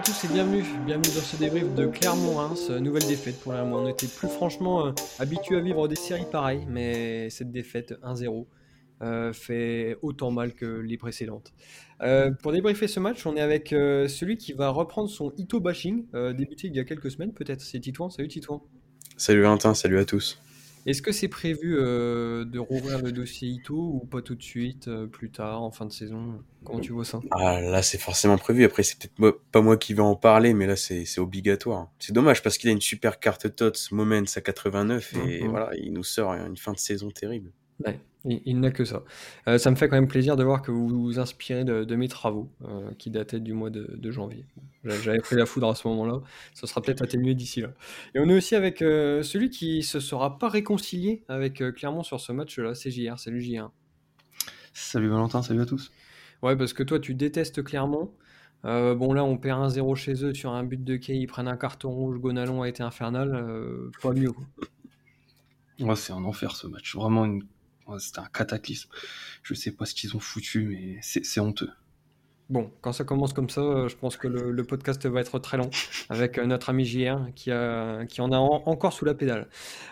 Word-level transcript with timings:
à 0.00 0.02
tous 0.02 0.24
et 0.24 0.28
bienvenue. 0.28 0.64
Bienvenue 0.86 1.14
dans 1.14 1.20
ce 1.20 1.36
débrief 1.36 1.74
de 1.74 1.84
Clermont-Reims. 1.84 2.70
Nouvelle 2.70 3.06
défaite 3.06 3.38
pour 3.38 3.52
la 3.52 3.62
On 3.66 3.86
était 3.86 4.06
plus 4.06 4.28
franchement 4.28 4.86
euh, 4.86 4.92
habitué 5.18 5.58
à 5.58 5.60
vivre 5.60 5.88
des 5.88 5.94
séries 5.94 6.24
pareilles, 6.32 6.64
mais 6.66 7.28
cette 7.28 7.52
défaite 7.52 7.92
1-0 8.02 8.46
euh, 9.02 9.34
fait 9.34 9.98
autant 10.00 10.30
mal 10.30 10.54
que 10.54 10.64
les 10.64 10.96
précédentes. 10.96 11.52
Euh, 12.00 12.30
pour 12.30 12.52
débriefer 12.52 12.88
ce 12.88 12.98
match, 12.98 13.26
on 13.26 13.36
est 13.36 13.42
avec 13.42 13.68
celui 13.68 14.38
qui 14.38 14.54
va 14.54 14.70
reprendre 14.70 15.10
son 15.10 15.34
Ito 15.36 15.60
bashing, 15.60 16.06
débuté 16.34 16.68
il 16.68 16.76
y 16.76 16.80
a 16.80 16.84
quelques 16.84 17.10
semaines 17.10 17.34
peut-être. 17.34 17.60
C'est 17.60 17.80
Titouan. 17.80 18.08
Salut 18.08 18.28
Titouan. 18.28 18.62
Salut 19.18 19.42
Valentin, 19.42 19.74
salut 19.74 19.98
à 19.98 20.06
tous. 20.06 20.40
Est-ce 20.86 21.02
que 21.02 21.12
c'est 21.12 21.28
prévu 21.28 21.76
euh, 21.78 22.44
de 22.44 22.58
rouvrir 22.58 23.02
le 23.02 23.12
dossier 23.12 23.48
Ito 23.48 23.74
ou 23.74 24.06
pas 24.06 24.22
tout 24.22 24.34
de 24.34 24.42
suite, 24.42 24.88
euh, 24.88 25.06
plus 25.06 25.30
tard, 25.30 25.62
en 25.62 25.70
fin 25.70 25.86
de 25.86 25.92
saison? 25.92 26.42
Comment 26.64 26.80
tu 26.80 26.92
vois 26.92 27.04
ça? 27.04 27.20
Ah 27.30 27.60
là, 27.60 27.82
c'est 27.82 27.98
forcément 27.98 28.38
prévu. 28.38 28.64
Après, 28.64 28.82
c'est 28.82 28.98
peut-être 28.98 29.40
pas 29.52 29.60
moi 29.60 29.76
qui 29.76 29.94
vais 29.94 30.00
en 30.00 30.16
parler, 30.16 30.54
mais 30.54 30.66
là, 30.66 30.76
c'est 30.76 31.18
obligatoire. 31.18 31.90
C'est 31.98 32.12
dommage 32.12 32.42
parce 32.42 32.58
qu'il 32.58 32.70
a 32.70 32.72
une 32.72 32.80
super 32.80 33.20
carte 33.20 33.54
TOTS 33.54 33.92
Moments 33.92 34.24
à 34.34 34.40
89 34.40 35.14
et 35.26 35.42
mhm. 35.42 35.50
voilà, 35.50 35.70
il 35.76 35.92
nous 35.92 36.04
sort 36.04 36.32
une 36.32 36.56
fin 36.56 36.72
de 36.72 36.78
saison 36.78 37.10
terrible. 37.10 37.52
Ouais, 37.84 37.98
il, 38.24 38.60
n'a 38.60 38.70
que 38.70 38.84
ça. 38.84 39.02
Euh, 39.48 39.58
ça 39.58 39.70
me 39.70 39.76
fait 39.76 39.88
quand 39.88 39.96
même 39.96 40.08
plaisir 40.08 40.36
de 40.36 40.44
voir 40.44 40.62
que 40.62 40.70
vous 40.70 40.88
vous 40.88 41.18
inspirez 41.18 41.64
de, 41.64 41.96
mes 41.96 42.08
travaux 42.08 42.50
euh, 42.64 42.90
qui 42.98 43.10
dataient 43.10 43.40
du 43.40 43.54
mois 43.54 43.70
de, 43.70 44.10
janvier. 44.10 44.44
J'avais 44.84 45.18
pris 45.18 45.36
la 45.36 45.46
foudre 45.46 45.68
à 45.68 45.74
ce 45.74 45.86
moment-là. 45.88 46.20
Ça 46.54 46.66
sera 46.66 46.82
peut-être 46.82 47.02
atténué 47.02 47.34
d'ici 47.34 47.60
là. 47.60 47.68
Et 48.14 48.20
on 48.20 48.28
est 48.28 48.36
aussi 48.36 48.54
avec 48.54 48.82
euh, 48.82 49.22
celui 49.22 49.50
qui 49.50 49.82
se 49.82 50.00
sera 50.00 50.38
pas 50.38 50.48
réconcilié 50.48 51.24
avec 51.28 51.62
Clermont 51.74 52.02
sur 52.02 52.20
ce 52.20 52.32
match-là, 52.32 52.74
c'est 52.74 52.90
JR. 52.90 53.18
Salut 53.18 53.40
JR. 53.40 53.70
Salut 54.72 55.08
Valentin, 55.08 55.42
salut 55.42 55.62
à 55.62 55.66
tous. 55.66 55.90
Ouais, 56.42 56.56
parce 56.56 56.72
que 56.72 56.82
toi, 56.82 56.98
tu 56.98 57.14
détestes 57.14 57.62
Clermont. 57.62 58.12
bon, 58.64 59.12
là, 59.12 59.24
on 59.24 59.36
perd 59.36 59.60
1-0 59.62 59.94
chez 59.94 60.24
eux 60.24 60.34
sur 60.34 60.52
un 60.52 60.64
but 60.64 60.82
de 60.82 60.96
Kay. 60.96 61.18
Ils 61.18 61.26
prennent 61.26 61.48
un 61.48 61.56
carton 61.56 61.90
rouge. 61.90 62.18
Gonalon 62.18 62.62
a 62.62 62.68
été 62.68 62.82
infernal. 62.82 63.44
pas 64.02 64.12
mieux. 64.12 64.32
Ouais, 65.80 65.96
c'est 65.96 66.12
un 66.12 66.24
enfer 66.24 66.54
ce 66.56 66.66
match. 66.66 66.94
Vraiment 66.94 67.24
une 67.24 67.42
c'était 67.98 68.20
un 68.20 68.28
cataclysme. 68.32 68.90
Je 69.42 69.54
sais 69.54 69.72
pas 69.72 69.86
ce 69.86 69.94
qu'ils 69.94 70.16
ont 70.16 70.20
foutu, 70.20 70.64
mais 70.64 70.98
c'est 71.02 71.40
honteux. 71.40 71.70
Bon, 72.50 72.68
quand 72.80 72.90
ça 72.92 73.04
commence 73.04 73.32
comme 73.32 73.48
ça, 73.48 73.60
euh, 73.60 73.88
je 73.88 73.96
pense 73.96 74.16
que 74.16 74.26
le, 74.26 74.64
podcast 74.64 75.06
va 75.06 75.20
être 75.20 75.38
très 75.38 75.56
long 75.56 75.70
avec 76.08 76.36
euh, 76.36 76.46
notre 76.46 76.70
ami 76.70 76.84
JR 76.84 77.28
qui, 77.36 77.52
qui 78.08 78.20
en 78.20 78.32
a 78.32 78.36
encore 78.36 78.92
sous 78.92 79.04
la 79.04 79.14
pédale. 79.14 79.48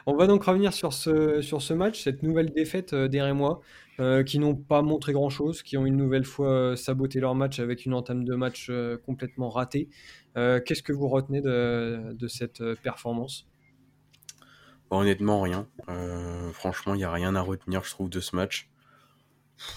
On 0.07 0.17
va 0.17 0.27
donc 0.27 0.43
revenir 0.43 0.73
sur 0.73 0.93
ce, 0.93 1.73
match, 1.73 2.03
cette 2.03 2.25
nouvelle 2.25 2.53
défaite 2.53 2.95
euh, 2.95 3.07
des 3.07 3.23
Rémois 3.23 3.61
qui 4.27 4.39
n'ont 4.39 4.55
pas 4.55 4.81
montré 4.81 5.13
grand-chose, 5.13 5.65
qui 5.65 5.77
ont 5.77 5.85
une 5.85 5.97
nouvelle 5.97 6.25
fois 6.25 6.77
saboté 6.77 7.19
leur 7.19 7.35
match 7.35 7.59
avec 7.59 7.85
une 7.85 7.95
entame 7.95 8.23
de 8.23 8.37
match 8.37 8.71
complètement 9.05 9.49
ratée. 9.49 9.89
Qu'est-ce 10.37 10.85
que 10.85 10.93
vous 10.93 11.09
retenez 11.09 11.41
de 11.41 12.29
cette 12.29 12.63
performance? 12.85 13.49
Honnêtement, 14.91 15.43
rien. 15.43 15.69
Euh, 15.89 16.53
franchement, 16.53 16.95
il 16.95 16.99
n'y 16.99 17.05
a 17.05 17.13
rien 17.13 17.35
à 17.35 17.41
retenir, 17.41 17.85
je 17.85 17.91
trouve, 17.91 18.11
de 18.11 18.21
ce 18.21 18.37
match. 18.37 18.71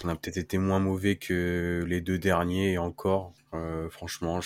On 0.04 0.08
a 0.08 0.16
peut-être 0.16 0.36
été 0.36 0.58
moins 0.58 0.78
mauvais 0.78 1.16
que 1.16 1.84
les 1.86 2.00
deux 2.00 2.18
derniers 2.18 2.72
et 2.72 2.78
encore. 2.78 3.34
Euh, 3.54 3.90
franchement, 3.90 4.40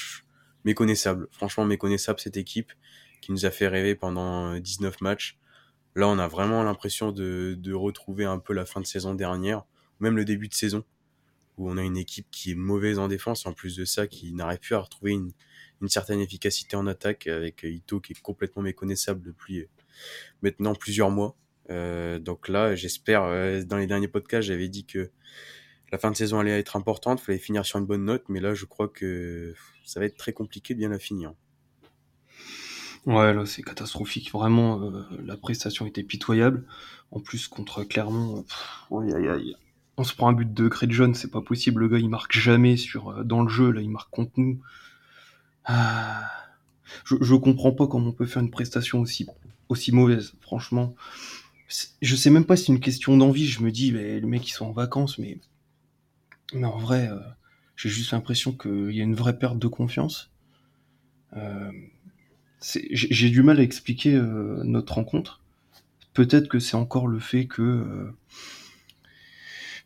méconnaissable. 0.65 1.29
Franchement, 1.31 1.65
méconnaissable 1.65 2.21
cette 2.21 2.37
équipe 2.37 2.73
qui 3.21 3.33
nous 3.33 3.47
a 3.47 3.51
fait 3.51 3.69
rêver 3.69 3.95
pendant 3.95 4.59
19 4.59 5.01
matchs. 5.01 5.39
Là, 5.95 6.09
on 6.09 6.19
a 6.19 6.29
vraiment 6.29 6.63
l'impression 6.63 7.13
de, 7.13 7.73
retrouver 7.73 8.25
un 8.25 8.39
peu 8.39 8.53
la 8.53 8.67
fin 8.67 8.81
de 8.81 8.87
saison 8.87 9.15
dernière, 9.15 9.65
même 10.01 10.17
le 10.17 10.25
début 10.25 10.49
de 10.49 10.55
saison, 10.55 10.85
où 11.57 11.71
on 11.71 11.79
a 11.79 11.83
une 11.83 11.97
équipe 11.97 12.27
qui 12.31 12.53
est 12.53 12.55
mauvaise 12.55 12.99
en 12.99 13.09
défense, 13.09 13.47
en 13.47 13.55
plus 13.55 13.77
de 13.77 13.85
ça, 13.85 14.07
qui 14.07 14.33
n'arrive 14.33 14.59
plus 14.59 14.75
à 14.75 14.81
retrouver 14.81 15.13
une 15.13 15.89
certaine 15.89 16.21
efficacité 16.21 16.77
en 16.77 16.87
attaque, 16.87 17.27
avec 17.27 17.63
Ito 17.63 18.01
qui 18.01 18.13
est 18.13 18.21
complètement 18.21 18.63
méconnaissable 18.63 19.23
depuis 19.23 19.67
maintenant 20.43 20.75
plusieurs 20.75 21.11
mois. 21.11 21.37
Euh, 21.71 22.19
donc 22.19 22.49
là, 22.49 22.75
j'espère, 22.75 23.25
euh, 23.25 23.63
dans 23.63 23.77
les 23.77 23.87
derniers 23.87 24.09
podcasts, 24.09 24.49
j'avais 24.49 24.69
dit 24.69 24.85
que 24.85 25.11
la 25.93 25.99
fin 25.99 26.11
de 26.11 26.17
saison 26.17 26.39
allait 26.39 26.59
être 26.59 26.77
importante, 26.77 27.21
fallait 27.21 27.39
finir 27.39 27.65
sur 27.65 27.79
une 27.79 27.87
bonne 27.87 28.05
note, 28.05 28.25
mais 28.29 28.41
là, 28.41 28.55
je 28.55 28.65
crois 28.65 28.89
que 28.89 29.55
ça 29.85 30.01
va 30.01 30.07
être 30.07 30.17
très 30.17 30.33
compliqué 30.33 30.75
de 30.75 30.79
bien 30.79 30.89
la 30.89 30.99
finir. 30.99 31.33
Ouais, 33.07 33.33
là, 33.33 33.47
c'est 33.47 33.63
catastrophique. 33.63 34.33
Vraiment, 34.33 34.83
euh, 34.83 35.03
la 35.25 35.37
prestation 35.37 35.87
était 35.87 36.03
pitoyable. 36.03 36.65
En 37.13 37.21
plus, 37.21 37.47
contre 37.47 37.85
Clermont, 37.85 38.45
on 38.91 40.05
se 40.05 40.15
prend 40.15 40.29
un 40.29 40.33
but 40.33 40.53
de 40.53 40.69
Craig 40.69 40.91
John, 40.91 41.15
c'est 41.15 41.31
pas 41.31 41.41
possible. 41.41 41.83
Le 41.83 41.89
gars, 41.89 41.99
il 41.99 42.09
marque 42.09 42.37
jamais 42.37 42.77
sur 42.77 43.25
dans 43.25 43.43
le 43.43 43.49
jeu. 43.49 43.71
Là, 43.71 43.81
il 43.81 43.91
marque 43.91 44.11
contre 44.11 44.33
nous. 44.37 44.61
Ah. 45.65 46.29
Je, 47.05 47.17
je 47.21 47.35
comprends 47.35 47.73
pas 47.73 47.87
comment 47.87 48.09
on 48.09 48.13
peut 48.13 48.27
faire 48.27 48.43
une 48.43 48.51
prestation 48.51 49.01
aussi 49.01 49.25
aussi 49.69 49.93
mauvaise, 49.93 50.35
franchement. 50.41 50.95
Je 52.01 52.17
sais 52.17 52.31
même 52.31 52.45
pas 52.45 52.57
si 52.57 52.67
c'est 52.67 52.73
une 52.73 52.81
question 52.81 53.17
d'envie. 53.17 53.47
Je 53.47 53.63
me 53.63 53.71
dis, 53.71 53.91
les 53.91 54.21
mecs, 54.21 54.49
ils 54.49 54.53
sont 54.53 54.67
en 54.67 54.73
vacances, 54.73 55.19
mais, 55.19 55.39
en 56.55 56.79
vrai, 56.79 57.09
euh, 57.11 57.19
j'ai 57.75 57.89
juste 57.89 58.13
l'impression 58.13 58.53
qu'il 58.53 58.93
y 58.93 59.01
a 59.01 59.05
une 59.05 59.15
vraie 59.17 59.39
perte 59.39 59.59
de 59.59 59.69
confiance. 59.69 60.31
Euh, 61.37 61.71
j'ai 62.63 63.31
du 63.31 63.43
mal 63.43 63.59
à 63.61 63.63
expliquer 63.63 64.15
euh, 64.15 64.63
notre 64.65 64.95
rencontre. 64.95 65.43
Peut-être 66.15 66.49
que 66.49 66.59
c'est 66.59 66.77
encore 66.77 67.09
le 67.09 67.19
fait 67.19 67.47
que 67.47 68.15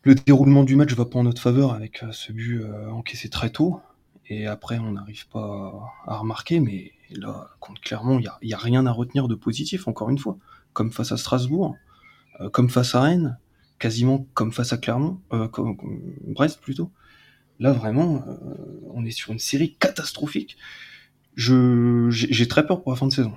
le 0.03 0.15
déroulement 0.15 0.63
du 0.63 0.75
match 0.75 0.93
va 0.93 1.05
pas 1.05 1.19
en 1.19 1.23
notre 1.23 1.41
faveur 1.41 1.73
avec 1.73 2.03
ce 2.11 2.31
but 2.31 2.63
encaissé 2.89 3.29
très 3.29 3.49
tôt. 3.49 3.81
Et 4.27 4.47
après, 4.47 4.79
on 4.79 4.91
n'arrive 4.93 5.27
pas 5.27 5.93
à 6.05 6.17
remarquer, 6.17 6.59
mais 6.59 6.93
là, 7.09 7.49
contre 7.59 7.81
Clermont, 7.81 8.19
il 8.19 8.47
n'y 8.47 8.53
a, 8.53 8.57
rien 8.57 8.85
à 8.85 8.91
retenir 8.91 9.27
de 9.27 9.35
positif, 9.35 9.87
encore 9.87 10.09
une 10.09 10.17
fois. 10.17 10.37
Comme 10.73 10.91
face 10.91 11.11
à 11.11 11.17
Strasbourg, 11.17 11.75
euh, 12.39 12.49
comme 12.49 12.69
face 12.69 12.95
à 12.95 13.01
Rennes, 13.01 13.37
quasiment 13.79 14.27
comme 14.33 14.51
face 14.51 14.73
à 14.73 14.77
Clermont, 14.77 15.19
euh, 15.33 15.47
comme, 15.47 15.77
Brest 16.27 16.61
plutôt. 16.61 16.91
Là, 17.59 17.73
vraiment, 17.73 18.23
euh, 18.27 18.35
on 18.93 19.05
est 19.05 19.11
sur 19.11 19.31
une 19.31 19.39
série 19.39 19.75
catastrophique. 19.75 20.57
j'ai 21.35 22.47
très 22.47 22.65
peur 22.65 22.81
pour 22.81 22.91
la 22.91 22.97
fin 22.97 23.07
de 23.07 23.13
saison. 23.13 23.33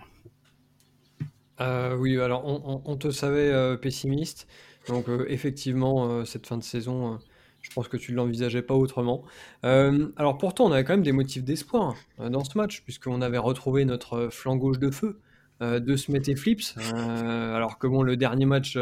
oui, 1.99 2.19
alors 2.21 2.45
on 2.45 2.97
te 2.97 3.11
savait 3.11 3.77
pessimiste. 3.79 4.47
Donc 4.89 5.07
effectivement, 5.29 6.25
cette 6.25 6.47
fin 6.47 6.59
de 6.59 6.63
saison 6.63 7.19
je 7.65 7.71
pense 7.75 7.89
que 7.89 7.97
tu 7.97 8.13
ne 8.13 8.17
l'envisageais 8.17 8.63
pas 8.63 8.75
autrement. 8.75 9.23
Euh, 9.65 10.09
alors 10.17 10.37
pourtant, 10.37 10.67
on 10.67 10.73
avait 10.73 10.85
quand 10.85 10.93
même 10.93 11.03
des 11.03 11.13
motifs 11.13 11.43
d'espoir 11.43 11.97
euh, 12.21 12.29
dans 12.29 12.45
ce 12.45 12.57
match, 12.59 12.83
puisqu'on 12.83 13.23
avait 13.23 13.39
retrouvé 13.39 13.87
notre 13.87 14.29
flanc 14.31 14.57
gauche 14.57 14.79
de 14.79 14.91
feu 14.91 15.19
euh, 15.63 15.81
de 15.81 15.97
Smet 15.97 16.23
et 16.29 16.37
Flips. 16.37 16.77
alors 16.95 17.79
que 17.79 17.87
bon, 17.87 18.03
le 18.03 18.19
dernier 18.19 18.45
match 18.45 18.79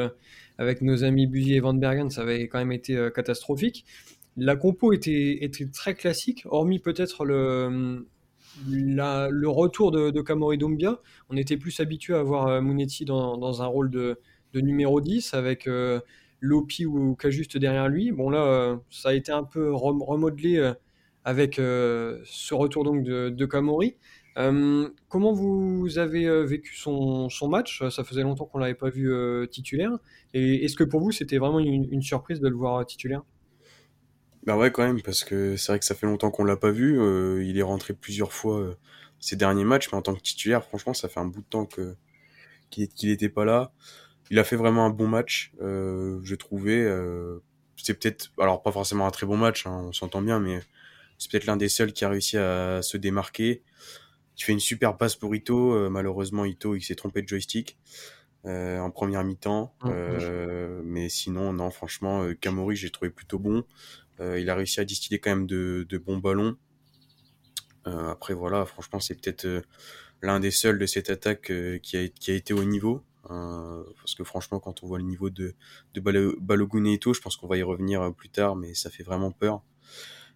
avec 0.59 0.83
nos 0.83 1.05
amis 1.05 1.29
Buzy 1.29 1.55
et 1.55 1.61
Van 1.61 1.75
Bergen, 1.75 2.11
ça 2.11 2.23
avait 2.23 2.49
quand 2.49 2.59
même 2.59 2.73
été 2.73 3.09
catastrophique. 3.15 3.87
La 4.37 4.57
compo 4.57 4.93
était, 4.93 5.49
très 5.73 5.95
classique, 5.95 6.43
hormis 6.47 6.81
peut-être 6.81 7.25
le, 7.25 8.05
le 8.67 9.49
retour 9.49 9.93
de, 9.93 10.11
de 10.11 10.21
Kamori 10.23 10.59
Doumbia. 10.59 10.99
On 11.31 11.37
était 11.37 11.57
plus 11.57 11.79
habitué 11.79 12.15
à 12.15 12.23
voir 12.23 12.61
Munetti 12.61 13.05
dans, 13.05 13.63
un 13.63 13.67
rôle 13.67 13.91
de 13.91 14.19
numéro 14.55 15.01
10 15.01 15.35
avec 15.35 15.69
Lopi 16.43 16.85
ou 16.87 17.17
juste 17.31 17.57
derrière 17.57 17.89
lui. 17.89 18.11
Bon 18.11 18.29
là, 18.29 18.45
euh, 18.45 18.77
ça 18.91 19.11
a 19.11 19.15
été 19.15 19.31
un 19.31 19.45
peu 19.45 19.73
remodelé 19.73 20.57
euh, 20.57 20.75
avec 21.25 21.61
euh, 21.61 22.19
ce 22.25 22.53
retour 22.53 22.83
donc 22.83 23.05
de, 23.05 23.31
de 23.31 23.47
comment 25.09 25.33
vous 25.33 25.99
avez 25.99 26.45
vécu 26.45 26.77
son, 26.77 27.29
match? 27.49 27.89
Ça 27.91 28.03
faisait 28.03 28.23
longtemps 28.23 28.47
qu'on 28.47 28.59
l'avait 28.59 28.75
pas 28.75 28.91
vu 28.91 29.13
titulaire. 29.51 29.93
Et 30.35 30.65
est-ce 30.65 30.75
que 30.75 30.85
pour 30.85 31.01
vous 31.01 31.13
c'était 31.13 31.39
vraiment 31.39 31.61
une, 31.61 32.03
surprise 32.03 32.41
de 32.41 32.49
le 32.49 32.57
voir 32.57 32.85
titulaire? 32.87 33.23
Bah 34.45 34.57
ouais 34.57 34.73
quand 34.73 34.85
même 34.85 35.01
parce 35.01 35.23
que 35.23 35.57
c'est 35.57 35.71
vrai 35.71 35.79
que 35.79 35.85
ça 35.85 35.95
fait 35.95 36.07
longtemps 36.07 36.33
qu'on 36.33 36.45
l'a 36.45 36.57
pas 36.57 36.73
vu. 36.73 36.99
il 37.45 37.57
est 37.57 37.63
rentré 37.63 37.95
plusieurs 37.95 38.33
fois 38.33 38.75
ces 39.21 39.37
derniers 39.37 39.65
matchs, 39.65 39.91
mais 39.93 39.99
en 39.99 40.03
tant 40.03 40.15
que 40.17 40.23
titulaire, 40.23 40.65
franchement, 40.65 40.93
ça 40.93 41.09
fait 41.09 41.21
un 41.21 41.27
bout 41.27 41.43
de 41.43 41.47
temps 41.47 41.69
qu'il 42.71 42.89
n'était 43.09 43.29
pas 43.29 43.45
là 43.45 43.73
il 44.33 44.39
a 44.39 44.45
fait 44.45 44.57
vraiment 44.57 44.87
un 44.87 44.91
bon 44.91 45.07
match, 45.07 45.53
euh, 45.61 46.19
j'ai 46.25 46.39
trouvé. 46.39 46.83
Euh, 46.83 47.41
c'est 47.77 47.93
peut-être, 47.93 48.33
alors 48.41 48.63
pas 48.63 48.73
forcément 48.73 49.07
un 49.07 49.11
très 49.11 49.27
bon 49.27 49.37
match, 49.37 49.67
hein, 49.67 49.85
on 49.89 49.93
s'entend 49.93 50.23
bien, 50.23 50.41
mais 50.41 50.59
c'est 51.19 51.31
peut-être 51.31 51.45
l'un 51.45 51.59
des 51.59 51.69
seuls 51.69 51.93
qui 51.93 52.07
a 52.07 52.09
réussi 52.09 52.39
à 52.39 52.81
se 52.81 52.97
démarquer. 52.97 53.63
Il 54.39 54.43
fait 54.43 54.53
une 54.53 54.61
super 54.61 54.97
passe 54.97 55.17
pour 55.17 55.35
Ito. 55.35 55.75
Euh, 55.75 55.91
malheureusement, 55.91 56.47
Ito, 56.47 56.75
il 56.75 56.81
s'est 56.81 56.95
trompé 56.95 57.21
de 57.21 57.29
joystick 57.29 57.77
euh, 58.47 58.79
en 58.79 58.91
première 58.91 59.23
mi-temps. 59.23 59.75
Euh, 59.85 60.81
mais 60.83 61.11
sinon, 61.11 61.53
non, 61.53 61.71
franchement, 61.71 62.27
Kamori, 62.41 62.75
j'ai 62.75 62.89
trouvé 62.89 63.11
plutôt 63.11 63.39
bon. 63.39 63.65
il 64.19 64.49
a 64.49 64.55
réussi 64.55 64.81
à 64.81 64.87
distiller 64.87 65.19
quand 65.19 65.31
même 65.31 65.47
de, 65.47 65.85
de 65.87 65.99
bons 65.99 66.17
ballons. 66.17 66.57
après, 67.85 68.33
voilà, 68.33 68.65
franchement, 68.65 68.99
c'est 68.99 69.21
peut-être 69.21 69.63
l'un 70.23 70.41
des 70.41 70.51
seuls 70.51 70.79
de 70.79 70.87
cette 70.87 71.11
attaque 71.11 71.53
qui, 71.83 71.97
a, 71.99 72.09
qui 72.09 72.31
a 72.31 72.35
été 72.35 72.55
au 72.55 72.65
niveau. 72.65 73.05
Euh, 73.31 73.85
parce 73.97 74.15
que 74.15 74.25
franchement, 74.25 74.59
quand 74.59 74.83
on 74.83 74.87
voit 74.87 74.99
le 74.99 75.05
niveau 75.05 75.31
de, 75.31 75.55
de 75.95 76.01
Balogun 76.01 76.85
et 76.85 76.95
Ito, 76.95 77.15
je 77.15 77.21
pense 77.21 77.37
qu'on 77.37 77.47
va 77.47 77.57
y 77.57 77.63
revenir 77.63 78.03
euh, 78.03 78.11
plus 78.11 78.29
tard, 78.29 78.57
mais 78.57 78.75
ça 78.75 78.91
fait 78.91 79.03
vraiment 79.03 79.31
peur. 79.31 79.63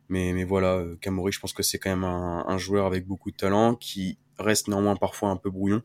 Mais, 0.08 0.32
mais 0.32 0.44
voilà, 0.44 0.84
Kamori, 1.00 1.32
je 1.32 1.40
pense 1.40 1.52
que 1.52 1.64
c'est 1.64 1.78
quand 1.78 1.90
même 1.90 2.04
un, 2.04 2.44
un, 2.46 2.58
joueur 2.58 2.86
avec 2.86 3.06
beaucoup 3.06 3.32
de 3.32 3.36
talent 3.36 3.74
qui 3.74 4.18
reste 4.38 4.68
néanmoins 4.68 4.94
parfois 4.94 5.30
un 5.30 5.36
peu 5.36 5.50
brouillon. 5.50 5.82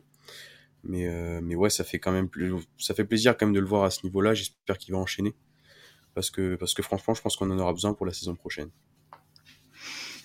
Mais, 0.83 1.07
euh, 1.07 1.41
mais 1.41 1.55
ouais, 1.55 1.69
ça 1.69 1.83
fait 1.83 1.99
quand 1.99 2.11
même 2.11 2.29
plus, 2.29 2.53
ça 2.77 2.93
fait 2.93 3.05
plaisir 3.05 3.37
quand 3.37 3.47
même 3.47 3.55
de 3.55 3.59
le 3.59 3.65
voir 3.65 3.83
à 3.83 3.89
ce 3.89 4.03
niveau-là. 4.03 4.33
J'espère 4.33 4.77
qu'il 4.77 4.93
va 4.93 4.99
enchaîner. 4.99 5.35
Parce 6.13 6.29
que, 6.29 6.55
parce 6.55 6.73
que 6.73 6.83
franchement, 6.83 7.13
je 7.13 7.21
pense 7.21 7.35
qu'on 7.35 7.49
en 7.51 7.57
aura 7.57 7.73
besoin 7.73 7.93
pour 7.93 8.05
la 8.05 8.13
saison 8.13 8.35
prochaine. 8.35 8.69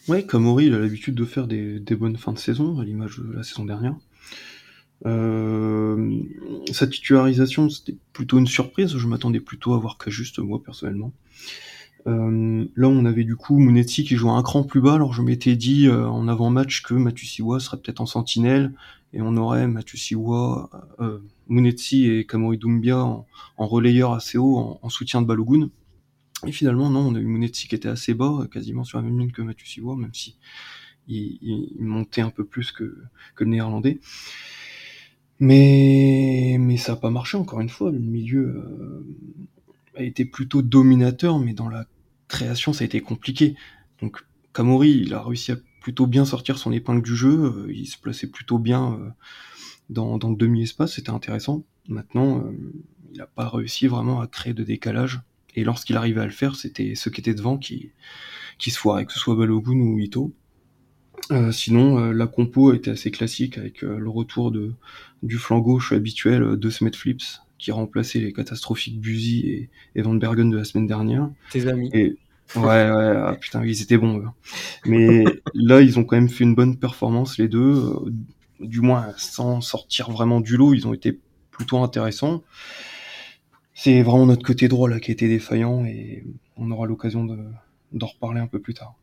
Ouais, 0.08 0.26
Kamori, 0.26 0.66
il 0.66 0.74
a 0.74 0.78
l'habitude 0.78 1.14
de 1.14 1.24
faire 1.24 1.46
des, 1.46 1.80
des, 1.80 1.96
bonnes 1.96 2.16
fins 2.16 2.32
de 2.32 2.38
saison, 2.38 2.78
à 2.78 2.84
l'image 2.84 3.18
de 3.18 3.32
la 3.32 3.42
saison 3.42 3.64
dernière. 3.64 3.96
Euh, 5.04 6.20
sa 6.72 6.86
titularisation, 6.86 7.68
c'était 7.68 7.96
plutôt 8.12 8.38
une 8.38 8.46
surprise. 8.46 8.96
Je 8.96 9.06
m'attendais 9.06 9.40
plutôt 9.40 9.74
à 9.74 9.78
voir 9.78 9.98
que 9.98 10.10
juste 10.10 10.38
moi, 10.38 10.62
personnellement. 10.62 11.12
Euh, 12.06 12.64
là, 12.76 12.88
on 12.88 13.04
avait 13.04 13.24
du 13.24 13.36
coup 13.36 13.58
Munetsi 13.58 14.04
qui 14.04 14.16
jouait 14.16 14.30
un 14.30 14.42
cran 14.42 14.62
plus 14.62 14.80
bas. 14.80 14.94
Alors, 14.94 15.12
je 15.12 15.22
m'étais 15.22 15.56
dit 15.56 15.88
euh, 15.88 16.08
en 16.08 16.28
avant-match 16.28 16.82
que 16.82 16.94
Matusiwa 16.94 17.58
serait 17.58 17.78
peut-être 17.78 18.00
en 18.00 18.06
sentinelle 18.06 18.72
et 19.12 19.22
on 19.22 19.36
aurait 19.36 19.66
Matusiwa, 19.66 20.70
euh, 21.00 21.18
et 21.92 22.26
Kamori 22.26 22.58
Doumbia 22.58 22.98
en, 22.98 23.26
relayeur 23.66 24.12
assez 24.12 24.38
haut 24.38 24.56
en, 24.56 24.78
en, 24.82 24.88
soutien 24.88 25.22
de 25.22 25.26
Balogun. 25.26 25.70
Et 26.46 26.52
finalement, 26.52 26.90
non, 26.90 27.00
on 27.00 27.14
a 27.14 27.18
eu 27.18 27.24
Munetsi 27.24 27.66
qui 27.66 27.74
était 27.74 27.88
assez 27.88 28.14
bas, 28.14 28.46
quasiment 28.52 28.84
sur 28.84 28.98
la 28.98 29.04
même 29.04 29.18
ligne 29.18 29.30
que 29.30 29.42
Matusiwa, 29.42 29.96
même 29.96 30.12
si 30.12 30.36
il, 31.08 31.76
montait 31.80 32.20
un 32.20 32.30
peu 32.30 32.44
plus 32.44 32.72
que 32.72 32.84
le 33.38 33.46
néerlandais. 33.46 34.00
Mais, 35.38 36.56
mais 36.58 36.76
ça 36.76 36.92
n'a 36.92 36.96
pas 36.98 37.10
marché 37.10 37.36
encore 37.36 37.60
une 37.60 37.68
fois. 37.68 37.90
Le 37.90 37.98
milieu 37.98 38.56
euh, 38.56 39.06
a 39.96 40.02
été 40.02 40.24
plutôt 40.24 40.62
dominateur, 40.62 41.38
mais 41.38 41.52
dans 41.52 41.68
la 41.68 41.86
création, 42.28 42.72
ça 42.72 42.82
a 42.82 42.86
été 42.86 43.00
compliqué. 43.00 43.54
Donc 44.00 44.24
Kamori, 44.54 44.90
il 44.90 45.14
a 45.14 45.22
réussi 45.22 45.52
à 45.52 45.56
plutôt 45.80 46.06
bien 46.06 46.24
sortir 46.24 46.58
son 46.58 46.72
épingle 46.72 47.02
du 47.02 47.14
jeu. 47.14 47.66
Euh, 47.66 47.72
il 47.72 47.86
se 47.86 47.98
plaçait 47.98 48.28
plutôt 48.28 48.58
bien 48.58 48.94
euh, 48.94 49.10
dans, 49.90 50.16
le 50.16 50.36
demi-espace. 50.36 50.94
C'était 50.94 51.10
intéressant. 51.10 51.64
Maintenant, 51.88 52.44
il 53.12 53.18
n'a 53.18 53.26
pas 53.26 53.48
réussi 53.48 53.86
vraiment 53.86 54.20
à 54.20 54.26
créer 54.26 54.54
de 54.54 54.64
décalage. 54.64 55.20
Et 55.54 55.64
lorsqu'il 55.64 55.96
arrivait 55.96 56.20
à 56.20 56.26
le 56.26 56.32
faire, 56.32 56.56
c'était 56.56 56.94
ceux 56.94 57.10
qui 57.10 57.20
étaient 57.20 57.34
devant 57.34 57.56
qui, 57.56 57.90
qui 58.58 58.70
se 58.70 58.78
foiraient, 58.78 59.06
que 59.06 59.12
ce 59.12 59.18
soit 59.18 59.36
Balogun 59.36 59.78
ou 59.78 59.98
Ito. 59.98 60.34
Euh, 61.32 61.50
sinon, 61.50 61.98
euh, 61.98 62.12
la 62.12 62.26
compo 62.26 62.72
était 62.72 62.90
assez 62.90 63.10
classique 63.10 63.58
avec 63.58 63.82
euh, 63.82 63.98
le 63.98 64.08
retour 64.08 64.52
de, 64.52 64.72
du 65.22 65.38
flanc 65.38 65.58
gauche 65.58 65.92
habituel 65.92 66.56
de 66.56 66.70
Smet 66.70 66.92
Flips 66.92 67.42
qui 67.58 67.72
remplaçait 67.72 68.20
les 68.20 68.32
catastrophiques 68.32 69.00
Buzy 69.00 69.48
et, 69.48 69.70
et, 69.94 70.02
Van 70.02 70.14
Bergen 70.14 70.50
de 70.50 70.58
la 70.58 70.64
semaine 70.64 70.86
dernière. 70.86 71.30
Tes 71.50 71.66
amis. 71.66 71.90
Et, 71.94 72.16
ouais, 72.54 72.62
ouais, 72.62 73.16
ah, 73.16 73.36
putain, 73.40 73.64
ils 73.64 73.82
étaient 73.82 73.96
bons. 73.96 74.18
Eux. 74.18 74.28
Mais 74.84 75.24
là, 75.54 75.80
ils 75.80 75.98
ont 75.98 76.04
quand 76.04 76.16
même 76.16 76.28
fait 76.28 76.44
une 76.44 76.54
bonne 76.54 76.76
performance, 76.76 77.38
les 77.38 77.48
deux. 77.48 77.82
du 78.60 78.80
moins, 78.80 79.06
sans 79.16 79.60
sortir 79.62 80.10
vraiment 80.10 80.40
du 80.40 80.56
lot, 80.56 80.74
ils 80.74 80.86
ont 80.86 80.92
été 80.92 81.18
plutôt 81.50 81.78
intéressants. 81.78 82.42
C'est 83.74 84.02
vraiment 84.02 84.26
notre 84.26 84.44
côté 84.44 84.68
droit 84.68 84.88
là 84.88 85.00
qui 85.00 85.10
a 85.10 85.14
été 85.14 85.28
défaillant 85.28 85.84
et 85.84 86.24
on 86.56 86.70
aura 86.70 86.86
l'occasion 86.86 87.24
d'en 87.92 88.06
reparler 88.06 88.40
un 88.40 88.46
peu 88.46 88.60
plus 88.60 88.74
tard. 88.74 88.96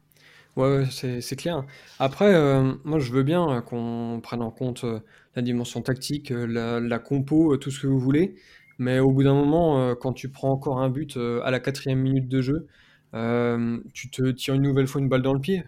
Ouais, 0.56 0.86
c'est 0.92 1.36
clair. 1.36 1.66
Après, 1.98 2.32
euh, 2.36 2.74
moi, 2.84 3.00
je 3.00 3.12
veux 3.12 3.24
bien 3.24 3.62
qu'on 3.62 4.20
prenne 4.22 4.44
en 4.44 4.52
compte 4.52 4.84
euh, 4.84 5.00
la 5.36 5.42
dimension 5.42 5.82
tactique, 5.82 6.32
euh, 6.32 6.80
la, 6.80 7.00
compo, 7.00 7.58
tout 7.58 7.72
ce 7.72 7.82
que 7.82 7.88
vous 7.88 8.00
voulez. 8.00 8.36
Mais 8.78 9.00
au 9.00 9.12
bout 9.12 9.24
d'un 9.24 9.34
moment, 9.34 9.96
quand 9.96 10.14
tu 10.14 10.30
prends 10.30 10.52
encore 10.52 10.80
un 10.80 10.90
but 10.90 11.18
à 11.44 11.52
la 11.52 11.60
quatrième 11.60 12.00
minute 12.00 12.28
de 12.28 12.42
jeu, 12.42 12.68
tu 13.94 14.10
te 14.10 14.32
tires 14.32 14.56
une 14.56 14.64
nouvelle 14.64 14.88
fois 14.88 15.00
une 15.02 15.10
balle 15.10 15.22
dans 15.22 15.34
le 15.34 15.40
pied. 15.40 15.64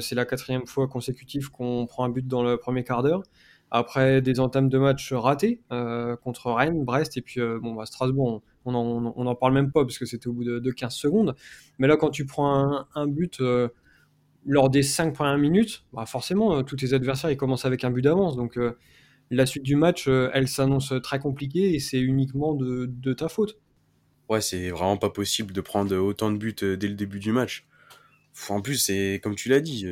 c'est 0.00 0.14
la 0.16 0.24
quatrième 0.24 0.66
fois 0.66 0.88
consécutive 0.88 1.50
qu'on 1.50 1.86
prend 1.86 2.04
un 2.04 2.08
but 2.08 2.26
dans 2.26 2.42
le 2.42 2.56
premier 2.56 2.82
quart 2.84 3.02
d'heure. 3.04 3.22
Après 3.70 4.20
des 4.20 4.40
entames 4.40 4.68
de 4.68 4.78
match 4.78 5.12
ratés 5.12 5.60
contre 6.24 6.50
Rennes, 6.50 6.84
Brest 6.84 7.16
et 7.16 7.22
puis 7.22 7.40
bon, 7.62 7.74
bah, 7.74 7.86
Strasbourg, 7.86 8.42
on 8.64 8.72
n'en 8.72 9.34
parle 9.36 9.54
même 9.54 9.70
pas 9.70 9.84
parce 9.84 9.98
que 9.98 10.04
c'était 10.06 10.26
au 10.26 10.32
bout 10.32 10.44
de, 10.44 10.58
de, 10.58 10.70
15 10.72 10.92
secondes. 10.92 11.36
Mais 11.78 11.86
là, 11.86 11.96
quand 11.96 12.10
tu 12.10 12.26
prends 12.26 12.84
un 12.96 13.06
but 13.06 13.40
lors 14.46 14.70
des 14.70 14.82
cinq 14.82 15.14
premières 15.14 15.38
minutes, 15.38 15.84
bah 15.92 16.06
forcément, 16.06 16.56
euh, 16.56 16.62
tous 16.62 16.76
tes 16.76 16.92
adversaires 16.92 17.30
ils 17.30 17.36
commencent 17.36 17.64
avec 17.64 17.84
un 17.84 17.90
but 17.90 18.02
d'avance. 18.02 18.36
Donc 18.36 18.56
euh, 18.56 18.78
la 19.30 19.46
suite 19.46 19.62
du 19.62 19.76
match, 19.76 20.08
euh, 20.08 20.30
elle 20.32 20.48
s'annonce 20.48 20.92
très 21.02 21.18
compliquée 21.18 21.74
et 21.74 21.78
c'est 21.78 22.00
uniquement 22.00 22.54
de, 22.54 23.12
ta 23.12 23.28
faute. 23.28 23.58
Ouais, 24.28 24.40
c'est 24.40 24.70
vraiment 24.70 24.96
pas 24.96 25.10
possible 25.10 25.52
de 25.52 25.60
prendre 25.60 25.96
autant 25.96 26.30
de 26.30 26.38
buts 26.38 26.54
dès 26.54 26.88
le 26.88 26.94
début 26.94 27.18
du 27.18 27.32
match. 27.32 27.66
En 28.48 28.62
plus, 28.62 28.76
c'est 28.76 29.20
comme 29.22 29.34
tu 29.34 29.48
l'as 29.48 29.60
dit, 29.60 29.86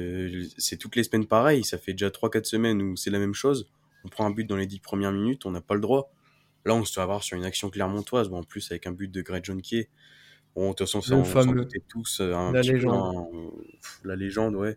c'est 0.59 0.77
toutes 0.77 0.95
les 0.95 1.03
semaines 1.03 1.27
pareil. 1.27 1.65
Ça 1.65 1.77
fait 1.77 1.93
déjà 1.93 2.09
3-4 2.09 2.45
semaines 2.45 2.81
où 2.81 2.97
c'est 2.97 3.11
la 3.11 3.19
même 3.19 3.35
chose. 3.35 3.69
On 4.05 4.09
prend 4.09 4.25
un 4.27 4.31
but 4.31 4.45
dans 4.45 4.57
les 4.57 4.67
10 4.67 4.79
premières 4.79 5.11
minutes, 5.11 5.45
on 5.45 5.51
n'a 5.51 5.61
pas 5.61 5.75
le 5.75 5.81
droit. 5.81 6.13
Là, 6.65 6.75
on 6.75 6.85
se 6.85 6.95
doit 6.95 7.03
avoir 7.03 7.25
sur 7.25 7.37
une 7.37 7.45
action 7.45 7.69
clermontoise, 7.69 8.29
bon, 8.29 8.39
en 8.39 8.43
plus 8.45 8.71
avec 8.71 8.87
un 8.87 8.93
but 8.93 9.11
de 9.11 9.23
Greg 9.23 9.45
Key. 9.63 9.89
Bon, 10.55 10.71
de 10.71 10.75
toute 10.75 10.81
façon, 10.87 11.01
ça, 11.03 11.17
Le 11.17 11.23
on 11.23 11.39
s'en 11.39 11.53
fameux. 11.53 11.55
doutait 11.55 11.83
tous. 11.89 12.21
euh, 12.21 12.35
Un 12.35 12.53
La 12.53 12.61
petit 12.61 12.75
peu, 12.75 12.75
légende. 12.75 12.95
hein, 12.95 13.29
pff, 13.81 14.01
la 14.05 14.17
légende, 14.17 14.57
ouais. 14.57 14.77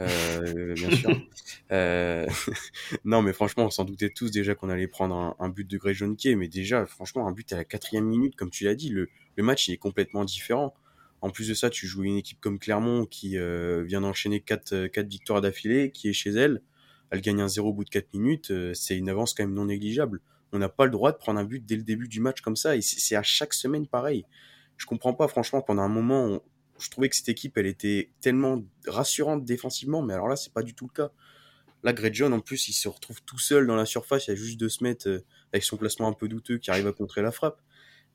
Euh, 0.00 0.76
bien 0.76 0.90
sûr. 0.90 1.12
Euh, 1.72 2.26
non, 3.04 3.22
mais 3.22 3.32
franchement, 3.32 3.64
on 3.66 3.70
s'en 3.70 3.84
doutait 3.84 4.10
tous 4.10 4.30
déjà 4.30 4.54
qu'on 4.54 4.68
allait 4.70 4.88
prendre 4.88 5.14
un, 5.16 5.36
un 5.38 5.48
but 5.48 5.66
de 5.68 5.80
John 5.94 6.16
Kay. 6.16 6.36
Mais 6.36 6.48
déjà, 6.48 6.86
franchement, 6.86 7.26
un 7.28 7.32
but 7.32 7.52
à 7.52 7.56
la 7.56 7.64
quatrième 7.64 8.04
minute, 8.06 8.36
comme 8.36 8.50
tu 8.50 8.64
l'as 8.64 8.74
dit, 8.74 8.90
le, 8.90 9.08
le 9.36 9.42
match 9.42 9.68
il 9.68 9.72
est 9.74 9.78
complètement 9.78 10.24
différent. 10.24 10.74
En 11.22 11.30
plus 11.30 11.48
de 11.48 11.54
ça, 11.54 11.70
tu 11.70 11.86
joues 11.86 12.04
une 12.04 12.16
équipe 12.16 12.40
comme 12.40 12.58
Clermont 12.58 13.06
qui 13.06 13.38
euh, 13.38 13.82
vient 13.84 14.02
d'enchaîner 14.02 14.40
quatre, 14.40 14.74
euh, 14.74 14.88
quatre 14.88 15.08
victoires 15.08 15.40
d'affilée, 15.40 15.90
qui 15.90 16.08
est 16.08 16.12
chez 16.12 16.30
elle. 16.30 16.62
Elle 17.10 17.20
gagne 17.20 17.40
un 17.40 17.48
0 17.48 17.70
au 17.70 17.72
bout 17.72 17.84
de 17.84 17.90
4 17.90 18.12
minutes. 18.14 18.50
euh, 18.50 18.74
c'est 18.74 18.96
une 18.96 19.08
avance 19.08 19.34
quand 19.34 19.44
même 19.44 19.54
non 19.54 19.64
négligeable. 19.66 20.20
On 20.52 20.58
n'a 20.58 20.68
pas 20.68 20.84
le 20.84 20.90
droit 20.92 21.12
de 21.12 21.16
prendre 21.16 21.40
un 21.40 21.44
but 21.44 21.64
dès 21.64 21.76
le 21.76 21.82
début 21.84 22.08
du 22.08 22.20
match 22.20 22.40
comme 22.42 22.56
ça. 22.56 22.76
Et 22.76 22.82
c'est 22.82 23.16
à 23.16 23.22
chaque 23.22 23.54
semaine 23.54 23.86
pareil. 23.86 24.24
Je 24.76 24.86
comprends 24.86 25.14
pas, 25.14 25.28
franchement, 25.28 25.62
pendant 25.62 25.82
un 25.82 25.88
moment, 25.88 26.40
je 26.78 26.90
trouvais 26.90 27.08
que 27.08 27.16
cette 27.16 27.28
équipe, 27.28 27.56
elle 27.56 27.66
était 27.66 28.10
tellement 28.20 28.62
rassurante 28.86 29.44
défensivement, 29.44 30.02
mais 30.02 30.14
alors 30.14 30.28
là, 30.28 30.36
c'est 30.36 30.52
pas 30.52 30.62
du 30.62 30.74
tout 30.74 30.86
le 30.86 30.92
cas. 30.92 31.10
Là, 31.82 31.92
Greg 31.92 32.14
John, 32.14 32.32
en 32.32 32.40
plus, 32.40 32.68
il 32.68 32.72
se 32.72 32.88
retrouve 32.88 33.22
tout 33.22 33.38
seul 33.38 33.66
dans 33.66 33.76
la 33.76 33.86
surface, 33.86 34.26
il 34.26 34.30
y 34.30 34.32
a 34.32 34.36
juste 34.36 34.58
de 34.58 34.68
se 34.68 34.84
euh, 35.08 35.20
avec 35.52 35.62
son 35.62 35.76
placement 35.76 36.08
un 36.08 36.12
peu 36.12 36.28
douteux 36.28 36.58
qui 36.58 36.70
arrive 36.70 36.86
à 36.86 36.92
contrer 36.92 37.22
la 37.22 37.32
frappe. 37.32 37.60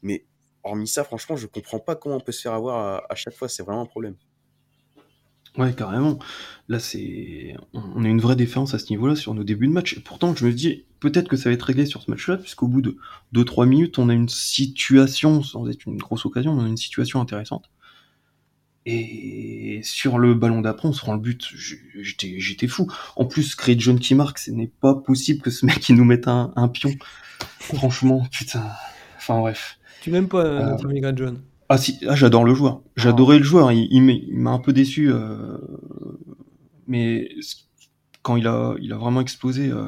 Mais 0.02 0.26
hormis 0.64 0.88
ça, 0.88 1.04
franchement, 1.04 1.36
je 1.36 1.48
comprends 1.48 1.80
pas 1.80 1.96
comment 1.96 2.18
on 2.18 2.20
peut 2.20 2.32
se 2.32 2.42
faire 2.42 2.54
avoir 2.54 3.04
à 3.10 3.16
chaque 3.16 3.36
fois, 3.36 3.48
c'est 3.50 3.64
vraiment 3.64 3.82
un 3.82 3.86
problème. 3.86 4.16
Ouais, 5.58 5.74
carrément. 5.74 6.18
Là, 6.70 6.80
c'est, 6.80 7.56
on 7.74 8.06
a 8.06 8.08
une 8.08 8.22
vraie 8.22 8.38
différence 8.38 8.74
à 8.74 8.80
ce 8.80 8.90
niveau-là 8.90 9.16
sur 9.16 9.34
nos 9.34 9.44
débuts 9.44 9.68
de 9.68 9.74
match. 9.74 9.98
Et 9.98 10.00
pourtant, 10.00 10.34
je 10.34 10.46
me 10.46 10.54
dis, 10.54 10.86
peut-être 11.02 11.28
que 11.28 11.36
ça 11.36 11.50
va 11.50 11.54
être 11.54 11.64
réglé 11.64 11.86
sur 11.86 12.02
ce 12.02 12.10
match-là, 12.10 12.38
puisqu'au 12.38 12.68
bout 12.68 12.82
de 12.82 12.98
2-3 13.34 13.68
minutes, 13.68 14.00
on 14.00 14.08
a 14.08 14.14
une 14.14 14.30
situation, 14.30 15.44
sans 15.44 15.70
être 15.70 15.86
une 15.86 15.98
grosse 15.98 16.26
occasion, 16.26 16.54
on 16.54 16.64
a 16.64 16.68
une 16.68 16.78
situation 16.78 17.20
intéressante. 17.20 17.70
Et 18.86 19.82
sur 19.84 20.18
le 20.18 20.34
ballon 20.34 20.62
d'après, 20.62 20.88
on 20.88 20.94
se 20.94 21.04
rend 21.04 21.14
le 21.14 21.20
but. 21.20 21.50
J'étais, 22.00 22.40
j'étais 22.40 22.68
fou. 22.68 22.92
En 23.16 23.26
plus, 23.26 23.56
Craig 23.56 23.80
John 23.80 24.00
qui 24.00 24.16
marque, 24.16 24.40
ce 24.40 24.52
n'est 24.52 24.72
pas 24.80 24.96
possible 24.96 25.42
que 25.42 25.52
ce 25.52 25.66
mec 25.66 25.88
il 25.90 25.96
nous 25.96 26.06
mette 26.06 26.28
un, 26.28 26.52
un 26.56 26.68
pion. 26.68 26.92
Franchement, 27.60 28.26
putain. 28.32 28.72
Enfin 29.18 29.40
bref. 29.40 29.78
Tu 30.02 30.10
n'aimes 30.10 30.30
pas 30.30 30.46
euh, 30.46 31.14
John 31.16 31.42
Ah 31.72 31.78
si, 31.78 31.98
ah, 32.06 32.16
j'adore 32.18 32.44
le 32.44 32.54
joueur. 32.54 32.82
J'adorais 32.98 33.38
le 33.38 33.46
joueur. 33.46 33.72
Il, 33.72 33.88
il 33.94 34.38
m'a 34.38 34.52
un 34.52 34.60
peu 34.60 34.74
déçu, 34.74 35.10
euh, 35.10 35.58
mais 36.86 37.30
quand 38.24 38.36
il 38.36 38.46
a, 38.46 38.76
il 38.82 38.92
a 38.92 38.98
vraiment 38.98 39.22
explosé 39.22 39.70
euh, 39.70 39.88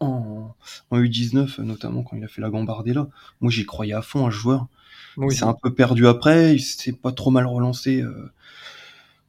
en, 0.00 0.54
en 0.90 0.98
U19, 1.00 1.62
notamment 1.62 2.02
quand 2.02 2.18
il 2.18 2.24
a 2.24 2.28
fait 2.28 2.42
la 2.42 2.50
Gambardella, 2.50 3.08
moi 3.40 3.50
j'y 3.50 3.64
croyais 3.64 3.94
à 3.94 4.02
fond 4.02 4.26
à 4.26 4.30
ce 4.30 4.36
joueur. 4.36 4.68
Aussi. 5.16 5.38
s'est 5.38 5.44
un 5.44 5.54
peu 5.54 5.72
perdu 5.72 6.06
après. 6.06 6.56
Il 6.56 6.60
s'est 6.60 6.92
pas 6.92 7.12
trop 7.12 7.30
mal 7.30 7.46
relancé 7.46 8.02
euh, 8.02 8.30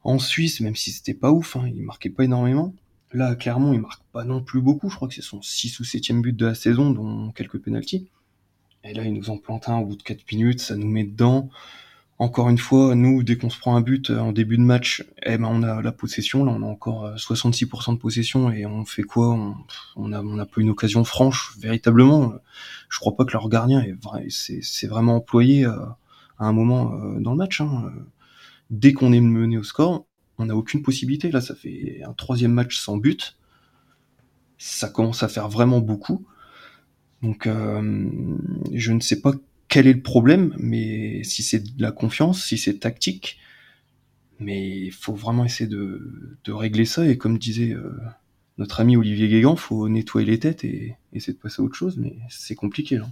en 0.02 0.18
Suisse, 0.18 0.60
même 0.60 0.76
si 0.76 0.90
c'était 0.90 1.14
pas 1.14 1.30
ouf. 1.30 1.56
Hein, 1.56 1.70
il 1.74 1.82
marquait 1.82 2.10
pas 2.10 2.24
énormément. 2.24 2.74
Là, 3.14 3.34
clairement, 3.34 3.72
il 3.72 3.80
marque 3.80 4.02
pas 4.12 4.24
non 4.24 4.42
plus 4.42 4.60
beaucoup. 4.60 4.90
Je 4.90 4.96
crois 4.96 5.08
que 5.08 5.14
c'est 5.14 5.22
son 5.22 5.40
6 5.40 5.80
ou 5.80 5.84
7 5.84 6.20
but 6.20 6.36
de 6.36 6.44
la 6.44 6.54
saison, 6.54 6.90
dont 6.90 7.30
quelques 7.30 7.62
pénalties. 7.62 8.08
Et 8.88 8.94
là, 8.94 9.04
il 9.04 9.12
nous 9.12 9.30
en 9.30 9.38
plante 9.38 9.68
un 9.68 9.78
au 9.78 9.86
bout 9.86 9.96
de 9.96 10.02
4 10.02 10.20
minutes, 10.32 10.60
ça 10.60 10.76
nous 10.76 10.88
met 10.88 11.04
dedans. 11.04 11.50
Encore 12.18 12.48
une 12.48 12.56
fois, 12.58 12.94
nous, 12.94 13.22
dès 13.22 13.36
qu'on 13.36 13.50
se 13.50 13.58
prend 13.58 13.76
un 13.76 13.82
but 13.82 14.08
euh, 14.10 14.18
en 14.18 14.32
début 14.32 14.56
de 14.56 14.62
match, 14.62 15.04
eh 15.24 15.36
ben, 15.36 15.48
on 15.50 15.62
a 15.62 15.82
la 15.82 15.92
possession. 15.92 16.44
Là, 16.46 16.52
on 16.52 16.62
a 16.62 16.66
encore 16.66 17.04
euh, 17.04 17.16
66% 17.16 17.92
de 17.94 17.98
possession 17.98 18.50
et 18.50 18.64
on 18.64 18.86
fait 18.86 19.02
quoi? 19.02 19.34
On, 19.34 19.54
on 19.96 20.12
a, 20.38 20.46
pas 20.46 20.60
une 20.60 20.70
occasion 20.70 21.04
franche, 21.04 21.54
véritablement. 21.58 22.32
Je 22.88 22.98
crois 23.00 23.14
pas 23.16 23.26
que 23.26 23.32
leur 23.32 23.48
gardien 23.50 23.82
est 23.82 24.86
vraiment 24.86 25.16
employé 25.16 25.66
euh, 25.66 25.76
à 26.38 26.46
un 26.46 26.52
moment 26.52 26.94
euh, 26.94 27.20
dans 27.20 27.32
le 27.32 27.36
match. 27.36 27.60
hein. 27.60 27.92
Euh, 27.94 28.00
Dès 28.70 28.92
qu'on 28.92 29.12
est 29.12 29.20
mené 29.20 29.58
au 29.58 29.62
score, 29.62 30.06
on 30.38 30.46
n'a 30.46 30.56
aucune 30.56 30.82
possibilité. 30.82 31.30
Là, 31.30 31.40
ça 31.40 31.54
fait 31.54 32.02
un 32.04 32.12
troisième 32.14 32.52
match 32.52 32.78
sans 32.78 32.96
but. 32.96 33.36
Ça 34.58 34.88
commence 34.88 35.22
à 35.22 35.28
faire 35.28 35.48
vraiment 35.48 35.80
beaucoup. 35.80 36.26
Donc, 37.22 37.46
euh, 37.46 38.08
je 38.72 38.92
ne 38.92 39.00
sais 39.00 39.20
pas 39.20 39.32
quel 39.68 39.86
est 39.86 39.94
le 39.94 40.02
problème, 40.02 40.54
mais 40.58 41.22
si 41.24 41.42
c'est 41.42 41.76
de 41.76 41.82
la 41.82 41.92
confiance, 41.92 42.44
si 42.44 42.58
c'est 42.58 42.78
tactique, 42.78 43.38
Mais 44.38 44.68
il 44.68 44.92
faut 44.92 45.14
vraiment 45.14 45.44
essayer 45.44 45.68
de, 45.68 46.38
régler 46.48 46.84
ça. 46.84 47.08
Et 47.08 47.16
comme 47.16 47.38
disait 47.38 47.74
notre 48.58 48.80
ami 48.80 48.96
Olivier 48.96 49.28
Guégan, 49.28 49.56
faut 49.56 49.88
nettoyer 49.88 50.26
les 50.26 50.38
têtes 50.38 50.62
et 50.64 50.96
essayer 51.14 51.32
de 51.32 51.38
passer 51.38 51.62
à 51.62 51.64
autre 51.64 51.74
chose. 51.74 51.96
Mais 51.98 52.16
c'est 52.28 52.54
compliqué 52.54 52.98
là 52.98 53.08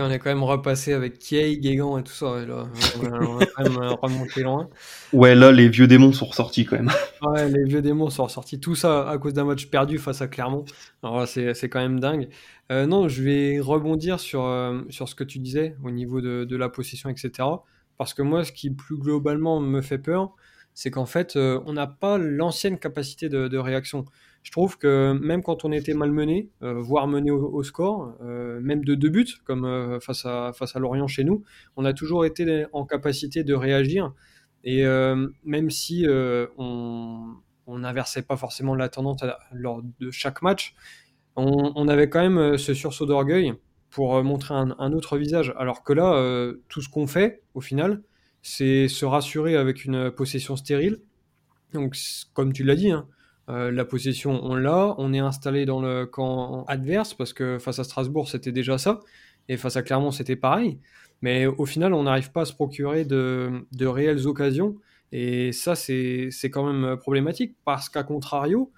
on 0.00 0.10
est 0.10 0.18
quand 0.18 0.30
même 0.30 0.42
repassé 0.42 0.92
avec 0.92 1.18
Kiei, 1.18 1.58
Guégan 1.58 1.98
et 1.98 2.02
tout 2.02 2.12
ça. 2.12 2.44
là, 2.46 2.68
on, 3.00 3.38
a 3.38 3.46
quand 3.46 3.62
même 3.62 3.82
euh, 3.82 3.90
remonté 4.00 4.42
loin. 4.42 4.68
Ouais, 5.12 5.34
là, 5.34 5.52
les 5.52 5.68
vieux 5.68 5.86
démons 5.86 6.12
sont 6.12 6.26
ressortis 6.26 6.64
quand 6.64 6.76
même. 6.76 6.90
Ouais, 7.22 7.48
les 7.48 7.64
vieux 7.64 7.80
démons 7.80 8.10
sont 8.10 8.24
ressortis. 8.24 8.60
Tout 8.60 8.74
ça 8.74 9.08
à 9.08 9.18
cause 9.18 9.32
d'un 9.32 9.44
match 9.44 9.66
perdu 9.66 9.98
face 9.98 10.20
à 10.20 10.28
Clermont. 10.28 10.64
Alors 11.02 11.26
c'est, 11.26 11.54
c'est 11.54 11.68
quand 11.68 11.80
même 11.80 12.00
dingue. 12.00 12.28
Euh, 12.70 12.86
non, 12.86 13.08
je 13.08 13.22
vais 13.22 13.60
rebondir 13.60 14.20
sur, 14.20 14.44
euh, 14.44 14.82
sur 14.90 15.08
ce 15.08 15.14
que 15.14 15.24
tu 15.24 15.38
disais 15.38 15.76
au 15.82 15.90
niveau 15.90 16.20
de, 16.20 16.44
de, 16.44 16.56
la 16.56 16.68
possession, 16.68 17.08
etc. 17.08 17.48
Parce 17.96 18.14
que 18.14 18.22
moi, 18.22 18.44
ce 18.44 18.52
qui 18.52 18.70
plus 18.70 18.98
globalement 18.98 19.60
me 19.60 19.80
fait 19.80 19.98
peur, 19.98 20.34
c'est 20.74 20.90
qu'en 20.90 21.06
fait, 21.06 21.36
on 21.36 21.72
n'a 21.72 21.86
pas 21.86 22.18
l'ancienne 22.18 22.78
capacité 22.78 23.28
de, 23.28 23.48
de 23.48 23.58
réaction 23.58 24.04
je 24.44 24.50
trouve 24.50 24.76
que 24.76 25.18
même 25.20 25.42
quand 25.42 25.64
on 25.64 25.72
était 25.72 25.94
malmené, 25.94 26.50
euh, 26.62 26.74
voire 26.74 27.08
mené 27.08 27.30
au, 27.30 27.62
score, 27.62 28.14
euh, 28.22 28.60
même 28.60 28.84
de 28.84 28.94
deux 28.94 29.08
buts, 29.08 29.26
comme 29.44 29.64
euh, 29.64 29.98
face, 30.00 30.26
à, 30.26 30.52
face 30.52 30.76
à 30.76 30.78
Lorient 30.78 31.08
chez 31.08 31.24
nous, 31.24 31.42
on 31.76 31.86
a 31.86 31.94
toujours 31.94 32.26
été 32.26 32.66
en 32.74 32.84
capacité 32.84 33.42
de 33.42 33.54
réagir. 33.54 34.12
Et 34.62 34.84
même 35.44 35.68
si 35.68 36.06
on 36.56 37.34
n'inversait 37.68 38.22
pas 38.22 38.38
forcément 38.38 38.74
la 38.74 38.88
tendance 38.88 39.22
lors 39.52 39.82
de 40.00 40.10
chaque 40.10 40.40
match, 40.40 40.74
on, 41.36 41.86
avait 41.86 42.08
quand 42.08 42.22
même 42.22 42.56
ce 42.56 42.72
sursaut 42.72 43.04
d'orgueil 43.04 43.52
pour 43.90 44.24
montrer 44.24 44.54
un, 44.54 44.74
un, 44.78 44.92
autre 44.94 45.18
visage. 45.18 45.52
Alors 45.58 45.82
que 45.82 45.92
là, 45.92 46.50
tout 46.70 46.80
ce 46.80 46.88
qu'on 46.88 47.06
fait, 47.06 47.42
au 47.52 47.60
final, 47.60 48.02
c'est 48.40 48.88
se 48.88 49.04
rassurer 49.04 49.56
avec 49.56 49.84
une 49.84 50.10
possession 50.10 50.56
stérile. 50.56 50.98
Donc, 51.74 51.94
comme 52.32 52.54
tu 52.54 52.64
l'as 52.64 52.76
dit, 52.76 52.90
hein, 52.90 53.06
euh, 53.50 53.70
la 53.70 53.84
possession, 53.84 54.40
on 54.42 54.54
l'a. 54.54 54.94
On 54.98 55.12
est 55.12 55.18
installé 55.18 55.66
dans 55.66 55.80
le 55.80 56.06
camp 56.06 56.64
adverse 56.66 57.14
parce 57.14 57.32
que 57.32 57.58
face 57.58 57.78
à 57.78 57.84
Strasbourg, 57.84 58.28
c'était 58.28 58.52
déjà 58.52 58.78
ça. 58.78 59.00
Et 59.48 59.56
face 59.56 59.76
à 59.76 59.82
Clermont, 59.82 60.10
c'était 60.10 60.36
pareil. 60.36 60.78
Mais 61.22 61.46
au 61.46 61.66
final, 61.66 61.94
on 61.94 62.04
n'arrive 62.04 62.32
pas 62.32 62.42
à 62.42 62.44
se 62.44 62.54
procurer 62.54 63.04
de, 63.04 63.66
réelles 63.80 64.26
occasions. 64.26 64.76
Et 65.12 65.52
ça, 65.52 65.74
c'est 65.74 66.30
quand 66.50 66.70
même 66.70 66.96
problématique 66.96 67.56
parce 67.64 67.88
qu'à 67.88 68.02
contrario, 68.02 68.72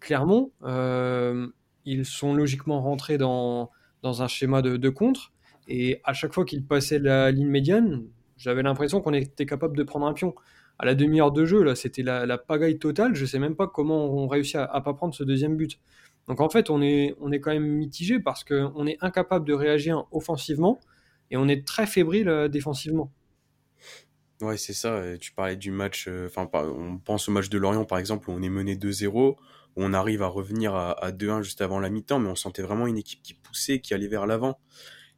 Clermont, 0.00 0.52
euh, 0.64 1.48
ils 1.84 2.06
sont 2.06 2.34
logiquement 2.34 2.80
rentrés 2.80 3.18
dans, 3.18 3.70
un 4.02 4.28
schéma 4.28 4.62
de, 4.62 4.76
de 4.76 4.88
contre. 4.88 5.32
Et 5.68 6.00
à 6.04 6.12
chaque 6.12 6.32
fois 6.32 6.44
qu'ils 6.44 6.64
passaient 6.64 6.98
la 6.98 7.30
ligne 7.30 7.48
médiane, 7.48 8.04
j'avais 8.36 8.62
l'impression 8.62 9.00
qu'on 9.00 9.14
était 9.14 9.46
capable 9.46 9.76
de 9.76 9.82
prendre 9.82 10.06
un 10.06 10.12
pion 10.12 10.34
à 10.78 10.84
la 10.86 10.94
demi-heure 10.94 11.32
de 11.32 11.44
jeu, 11.44 11.62
là, 11.62 11.74
c'était 11.74 12.02
la, 12.02 12.38
pagaille 12.38 12.78
totale. 12.78 13.14
Je 13.14 13.24
sais 13.24 13.38
même 13.38 13.56
pas 13.56 13.66
comment 13.66 14.06
on 14.06 14.26
réussit 14.26 14.56
à, 14.56 14.70
ne 14.74 14.80
pas 14.80 14.94
prendre 14.94 15.14
ce 15.14 15.24
deuxième 15.24 15.56
but. 15.56 15.78
Donc 16.28 16.40
en 16.40 16.48
fait, 16.48 16.70
on 16.70 16.82
est, 16.82 17.14
on 17.20 17.32
est 17.32 17.40
quand 17.40 17.52
même 17.52 17.66
mitigé 17.66 18.20
parce 18.20 18.44
qu'on 18.44 18.86
est 18.86 18.96
incapable 19.00 19.46
de 19.46 19.52
réagir 19.52 20.06
offensivement 20.12 20.80
et 21.30 21.36
on 21.36 21.48
est 21.48 21.66
très 21.66 21.86
fébrile 21.86 22.28
euh, 22.28 22.48
défensivement. 22.48 23.12
Ouais, 24.40 24.56
c'est 24.56 24.72
ça. 24.72 25.02
Tu 25.20 25.32
parlais 25.32 25.56
du 25.56 25.70
match. 25.70 26.06
Euh, 26.08 26.26
enfin, 26.26 26.48
on 26.52 26.98
pense 26.98 27.28
au 27.28 27.32
match 27.32 27.48
de 27.48 27.58
Lorient, 27.58 27.84
par 27.84 27.98
exemple, 27.98 28.28
où 28.28 28.32
on 28.32 28.42
est 28.42 28.48
mené 28.48 28.74
2-0, 28.74 29.06
où 29.06 29.36
on 29.76 29.92
arrive 29.92 30.22
à 30.22 30.26
revenir 30.26 30.74
à, 30.74 31.12
2-1 31.12 31.42
juste 31.42 31.60
avant 31.60 31.78
la 31.78 31.90
mi-temps, 31.90 32.18
mais 32.18 32.28
on 32.28 32.34
sentait 32.34 32.62
vraiment 32.62 32.86
une 32.86 32.98
équipe 32.98 33.22
qui 33.22 33.34
poussait, 33.34 33.80
qui 33.80 33.94
allait 33.94 34.08
vers 34.08 34.26
l'avant 34.26 34.58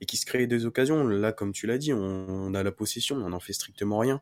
et 0.01 0.07
qui 0.07 0.19
se 0.19 0.27
créait 0.27 0.47
des 0.47 0.67
occasions. 0.67 1.07
Là, 1.07 1.33
comme 1.33 1.53
tu 1.53 1.67
l'as 1.67 1.79
dit, 1.79 1.95
on, 1.95 2.27
on, 2.29 2.55
a 2.55 2.63
la 2.63 2.73
possession, 2.73 3.17
on 3.17 3.31
n'en 3.31 3.41
fait 3.41 3.55
strictement 3.55 3.99
rien 3.99 4.21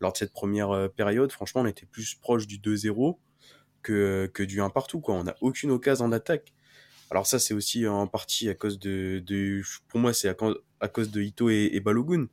lors 0.00 0.12
de 0.12 0.18
cette 0.18 0.32
première 0.32 0.70
euh, 0.70 0.88
période, 0.88 1.30
franchement, 1.32 1.62
on 1.62 1.66
était 1.66 1.86
plus 1.86 2.14
proche 2.14 2.46
du 2.46 2.58
2-0 2.58 3.16
que, 3.82 4.30
que 4.32 4.42
du 4.42 4.60
1 4.60 4.70
partout. 4.70 5.00
Quoi. 5.00 5.14
On 5.14 5.24
n'a 5.24 5.36
aucune 5.40 5.70
occasion 5.70 6.06
en 6.06 6.12
attaque. 6.12 6.52
Alors 7.10 7.26
ça, 7.26 7.38
c'est 7.38 7.54
aussi 7.54 7.86
en 7.86 8.06
partie 8.06 8.48
à 8.48 8.54
cause 8.54 8.78
de... 8.78 9.22
pour 9.88 10.00
moi, 10.00 10.12
c'est 10.12 10.28
à, 10.28 10.88
cause 10.88 11.10
de 11.10 11.22
Ito 11.22 11.48
et, 11.50 11.80
Balogun. 11.80 12.26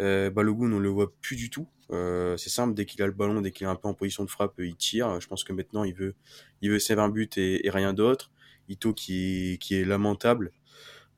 Euh, 0.00 0.30
Balogun, 0.30 0.72
on 0.72 0.78
le 0.78 0.88
voit 0.88 1.12
plus 1.20 1.36
du 1.36 1.50
tout. 1.50 1.68
Euh, 1.92 2.36
c'est 2.36 2.50
simple, 2.50 2.74
dès 2.74 2.86
qu'il 2.86 3.00
a 3.02 3.06
le 3.06 3.12
ballon, 3.12 3.40
dès 3.40 3.52
qu'il 3.52 3.66
est 3.66 3.70
un 3.70 3.76
peu 3.76 3.86
en 3.86 3.94
position 3.94 4.24
de 4.24 4.30
frappe, 4.30 4.54
il 4.58 4.74
tire. 4.74 5.20
Je 5.20 5.28
pense 5.28 5.44
que 5.44 5.52
maintenant, 5.52 5.84
il 5.84 5.94
veut, 5.94 6.14
il 6.60 6.70
veut 6.70 6.98
un 6.98 7.08
but 7.08 7.38
et, 7.38 7.66
et 7.66 7.70
rien 7.70 7.92
d'autre. 7.92 8.32
Ito 8.68 8.92
qui 8.94 9.58
est, 9.70 9.84
lamentable. 9.84 10.50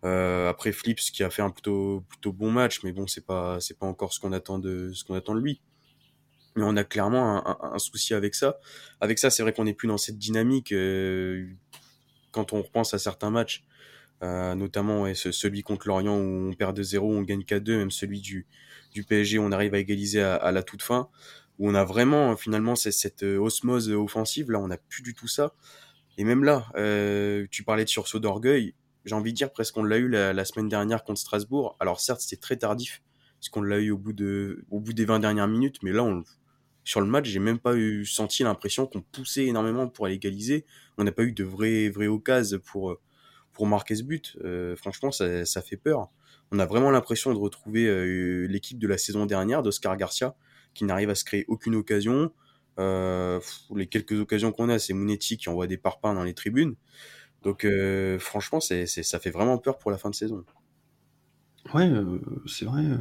Après 0.02 0.73
Flips 0.73 1.11
qui 1.11 1.23
a 1.23 1.30
fait 1.30 1.42
un 1.42 1.50
plutôt 1.50 2.04
plutôt 2.09 2.33
bon 2.33 2.50
match, 2.50 2.85
mais 2.85 2.92
bon 2.92 3.07
c'est 3.07 3.25
pas 3.25 3.59
c'est 3.61 3.76
pas 3.76 3.87
encore 3.87 4.12
ce 4.12 4.21
qu'on 4.21 4.33
attend 4.33 4.59
de 4.59 4.92
ce 4.92 5.02
qu'on 5.02 5.14
attend 5.14 5.35
de 5.35 5.40
lui 5.40 5.61
mais 6.58 6.64
on 6.66 6.76
a 6.76 6.84
clairement 6.84 7.74
un, 7.74 7.78
souci 7.78 8.14
avec 8.14 8.34
ça. 8.34 8.58
Avec 9.00 9.18
ça, 9.18 9.30
c'est 9.30 9.42
vrai 9.42 9.52
qu'on 9.52 9.64
n'est 9.64 9.74
plus 9.74 9.88
dans 9.88 9.98
cette 9.98 10.18
dynamique 10.18 10.72
euh, 10.72 11.46
quand 12.32 12.52
on 12.52 12.62
repense 12.62 12.94
à 12.94 12.98
certains 12.98 13.30
matchs, 13.30 13.64
euh, 14.22 14.54
notamment 14.54 15.12
celui 15.14 15.62
contre 15.62 15.88
Lorient 15.88 16.16
où 16.16 16.50
on 16.50 16.52
perd 16.52 16.78
2-0, 16.78 16.98
on 16.98 17.22
gagne 17.22 17.42
4-2, 17.42 17.78
même 17.78 17.90
celui 17.90 18.20
du, 18.20 18.46
PSG 19.08 19.38
où 19.38 19.42
on 19.42 19.52
arrive 19.52 19.74
à 19.74 19.78
égaliser 19.78 20.20
à, 20.20 20.50
la 20.50 20.64
toute 20.64 20.82
fin, 20.82 21.08
où 21.58 21.70
on 21.70 21.74
a 21.74 21.84
vraiment 21.84 22.36
finalement 22.36 22.74
cette, 22.74 22.94
cette 22.94 23.22
osmose 23.22 23.90
offensive. 23.90 24.50
Là, 24.50 24.58
on 24.58 24.68
n'a 24.68 24.76
plus 24.76 25.02
du 25.02 25.14
tout 25.14 25.28
ça. 25.28 25.54
Et 26.18 26.24
même 26.24 26.42
là, 26.42 26.66
euh, 26.74 27.46
tu 27.50 27.62
parlais 27.62 27.84
de 27.84 27.88
sursaut 27.88 28.18
d'orgueil. 28.18 28.74
J'ai 29.04 29.14
envie 29.14 29.32
de 29.32 29.36
dire 29.36 29.52
presque 29.52 29.74
qu'on 29.74 29.84
l'a 29.84 29.98
eu 29.98 30.08
la, 30.08 30.44
semaine 30.44 30.68
dernière 30.68 31.04
contre 31.04 31.20
Strasbourg. 31.20 31.76
Alors 31.78 32.00
certes, 32.00 32.20
c'était 32.20 32.40
très 32.40 32.56
tardif, 32.56 33.02
puisqu'on 33.38 33.62
l'a 33.62 33.78
eu 33.78 33.92
au 33.92 33.98
bout, 33.98 34.20
au 34.70 34.80
bout 34.80 34.92
des 34.92 35.04
20 35.04 35.20
dernières 35.20 35.46
minutes, 35.46 35.76
mais 35.84 35.92
là, 35.92 36.02
on, 36.02 36.24
sur 36.88 37.02
le 37.02 37.07
match, 37.07 37.26
j'ai 37.26 37.38
même 37.38 37.59
pas 37.59 37.76
eu 37.76 38.07
senti 38.07 38.42
l'impression 38.45 38.87
qu'on 38.87 39.02
poussait 39.02 39.45
énormément 39.45 39.88
pour 39.88 40.09
égaliser. 40.09 40.64
On 40.97 41.04
n'a 41.04 41.12
pas 41.12 41.23
eu 41.23 41.33
de 41.33 41.45
vraies 41.45 41.90
vraies 41.90 42.07
occasions 42.07 42.59
pour 42.64 42.97
pour 43.52 43.66
marquer 43.66 43.95
ce 43.95 44.02
but. 44.04 44.38
Euh, 44.42 44.75
franchement, 44.75 45.11
ça, 45.12 45.61
fait 45.61 45.76
peur. 45.76 46.09
On 46.50 46.59
a 46.59 46.64
vraiment 46.64 46.90
l'impression 46.90 47.35
de 47.35 47.38
retrouver 47.38 47.87
euh, 47.87 48.47
l'équipe 48.47 48.78
de 48.78 48.88
la 48.88 48.97
saison 48.97 49.26
dernière 49.26 49.62
d'Oscar 49.62 49.99
Garcia, 49.99 50.35
qui 50.73 50.85
n'arrive 50.85 51.11
à 51.11 51.14
se 51.14 51.25
créer 51.25 51.45
aucune 51.49 51.75
occasion. 51.75 52.33
Euh, 52.78 53.38
les 53.76 53.87
quelques 53.87 54.18
occasions 54.18 54.50
qu'on 54.50 54.71
a, 54.71 54.78
c'est 54.78 54.95
Mounetti 54.95 55.37
qui 55.37 55.50
envoie 55.50 55.66
des 55.66 55.76
parpaings 55.76 56.14
dans 56.14 56.25
les 56.25 56.33
tribunes. 56.33 56.75
Donc, 57.42 57.66
euh, 57.66 58.18
franchement, 58.18 58.61
ça 58.61 59.18
fait 59.18 59.30
vraiment 59.30 59.59
peur 59.59 59.76
pour 59.76 59.90
la 59.90 59.99
fin 59.99 60.09
de 60.09 60.14
saison. 60.14 60.42
Ouais, 61.75 61.88
euh, 61.88 62.18
c'est 62.46 62.64
vrai. 62.64 62.84
Euh, 62.84 62.96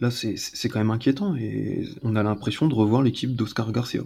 là, 0.00 0.10
c'est 0.10 0.68
quand 0.68 0.78
même 0.78 0.90
inquiétant 0.90 1.34
et 1.36 1.86
on 2.02 2.16
a 2.16 2.22
l'impression 2.22 2.66
de 2.66 2.74
revoir 2.74 3.02
l'équipe 3.02 3.34
d'Oscar 3.34 3.70
Garcia. 3.72 4.02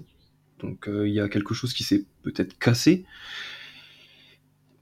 Donc 0.60 0.88
euh, 0.88 1.08
il 1.08 1.14
y 1.14 1.20
a 1.20 1.28
quelque 1.28 1.54
chose 1.54 1.72
qui 1.72 1.84
s'est 1.84 2.04
peut-être 2.22 2.58
cassé, 2.58 3.04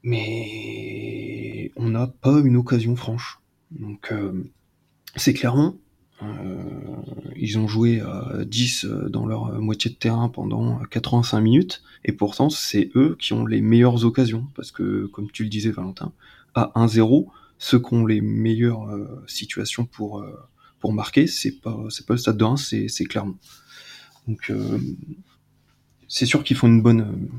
mais 0.03 1.71
on 1.75 1.89
n'a 1.89 2.07
pas 2.07 2.39
une 2.39 2.55
occasion 2.55 2.95
franche. 2.95 3.39
Donc 3.71 4.13
c'est 5.15 5.33
clairement, 5.33 5.75
ils 7.37 7.57
ont 7.57 7.67
joué 7.67 8.01
à 8.01 8.43
10 8.45 8.85
dans 9.09 9.25
leur 9.25 9.59
moitié 9.61 9.89
de 9.89 9.95
terrain 9.95 10.27
pendant 10.27 10.79
85 10.79 11.39
minutes, 11.39 11.83
et 12.03 12.11
pourtant 12.11 12.49
c'est 12.49 12.91
eux 12.95 13.15
qui 13.17 13.33
ont 13.33 13.45
les 13.45 13.61
meilleures 13.61 14.03
occasions, 14.03 14.47
parce 14.55 14.71
que 14.71 15.05
comme 15.07 15.31
tu 15.31 15.43
le 15.43 15.49
disais 15.49 15.71
Valentin, 15.71 16.11
à 16.53 16.71
1-0, 16.75 17.27
ceux 17.61 17.79
qui 17.79 17.93
ont 17.93 18.07
les 18.07 18.21
meilleures 18.21 18.89
euh, 18.89 19.23
situations 19.27 19.85
pour, 19.85 20.19
euh, 20.19 20.35
pour 20.79 20.93
marquer, 20.93 21.27
c'est 21.27 21.61
pas, 21.61 21.77
c'est 21.91 22.07
pas 22.07 22.15
le 22.15 22.17
stade 22.17 22.35
de 22.35 22.43
Reims, 22.43 22.65
c'est, 22.67 22.87
c'est 22.87 23.05
clairement. 23.05 23.35
Donc, 24.27 24.49
euh, 24.49 24.79
c'est 26.07 26.25
sûr 26.25 26.43
qu'ils 26.43 26.57
font 26.57 26.65
une 26.65 26.81
bonne, 26.81 27.29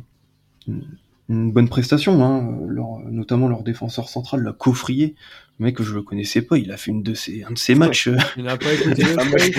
une, 1.29 1.51
bonne 1.51 1.69
prestation, 1.69 2.25
hein, 2.25 2.57
leur, 2.69 3.01
notamment 3.01 3.49
leur 3.49 3.65
défenseur 3.65 4.09
central, 4.09 4.45
la 4.45 4.53
Coffrier. 4.53 5.17
Le 5.59 5.65
mec, 5.65 5.83
je 5.83 5.93
le 5.93 6.03
connaissais 6.03 6.43
pas, 6.43 6.57
il 6.57 6.71
a 6.71 6.77
fait 6.77 6.93
une 6.93 7.03
de 7.03 7.15
ses, 7.15 7.43
un 7.43 7.51
de 7.51 7.59
ses 7.59 7.75
matchs. 7.75 8.09
Il 8.37 8.45
n'a 8.45 8.57
pas 8.57 8.73
écouté 8.73 9.03
le 9.03 9.09
Space, 9.41 9.51